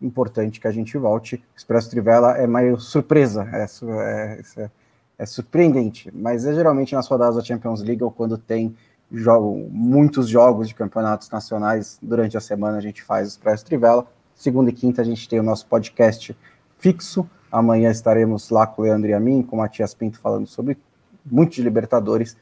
importante 0.00 0.60
que 0.60 0.68
a 0.68 0.72
gente 0.72 0.96
volte. 0.98 1.42
Expresso 1.56 1.90
Trivela 1.90 2.36
é 2.36 2.46
meio 2.46 2.78
surpresa, 2.78 3.48
é, 3.52 3.64
é, 3.64 4.40
é, 4.56 4.70
é, 5.18 5.26
surpreendente, 5.26 6.10
mas 6.14 6.44
é 6.44 6.54
geralmente 6.54 6.94
nas 6.94 7.08
rodadas 7.08 7.36
da 7.36 7.44
Champions 7.44 7.82
League 7.82 8.02
ou 8.02 8.10
quando 8.10 8.36
tem 8.36 8.74
jogo, 9.10 9.68
muitos 9.70 10.28
jogos 10.28 10.68
de 10.68 10.74
campeonatos 10.74 11.30
nacionais 11.30 11.98
durante 12.02 12.36
a 12.36 12.40
semana 12.40 12.78
a 12.78 12.80
gente 12.80 13.02
faz 13.02 13.28
Expresso 13.28 13.64
Trivela. 13.64 14.06
Segunda 14.36 14.68
e 14.68 14.72
quinta 14.72 15.00
a 15.00 15.04
gente 15.04 15.26
tem 15.26 15.40
o 15.40 15.42
nosso 15.42 15.66
podcast 15.66 16.36
fixo. 16.78 17.28
Amanhã 17.50 17.90
estaremos 17.90 18.50
lá 18.50 18.66
com 18.66 18.82
o 18.82 18.84
Leandro 18.84 19.08
e 19.08 19.14
a 19.14 19.18
mim, 19.18 19.42
com 19.42 19.56
o 19.56 19.58
Matias 19.58 19.94
Pinto 19.94 20.20
falando 20.20 20.46
sobre 20.46 20.78
muitos 21.24 21.56
de 21.56 21.62
Libertadores. 21.62 22.36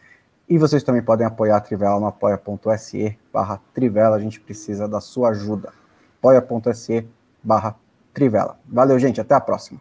E 0.48 0.58
vocês 0.58 0.82
também 0.82 1.02
podem 1.02 1.24
apoiar 1.24 1.56
a 1.56 1.60
Trivela 1.60 2.00
no 2.00 2.06
apoia.se 2.06 3.16
barra 3.32 3.60
Trivela. 3.72 4.16
A 4.16 4.18
gente 4.20 4.40
precisa 4.40 4.88
da 4.88 5.00
sua 5.00 5.30
ajuda. 5.30 5.72
apoia.se 6.18 7.06
barra 7.42 7.76
Trivela. 8.12 8.58
Valeu, 8.66 8.98
gente. 8.98 9.20
Até 9.20 9.34
a 9.34 9.40
próxima. 9.40 9.80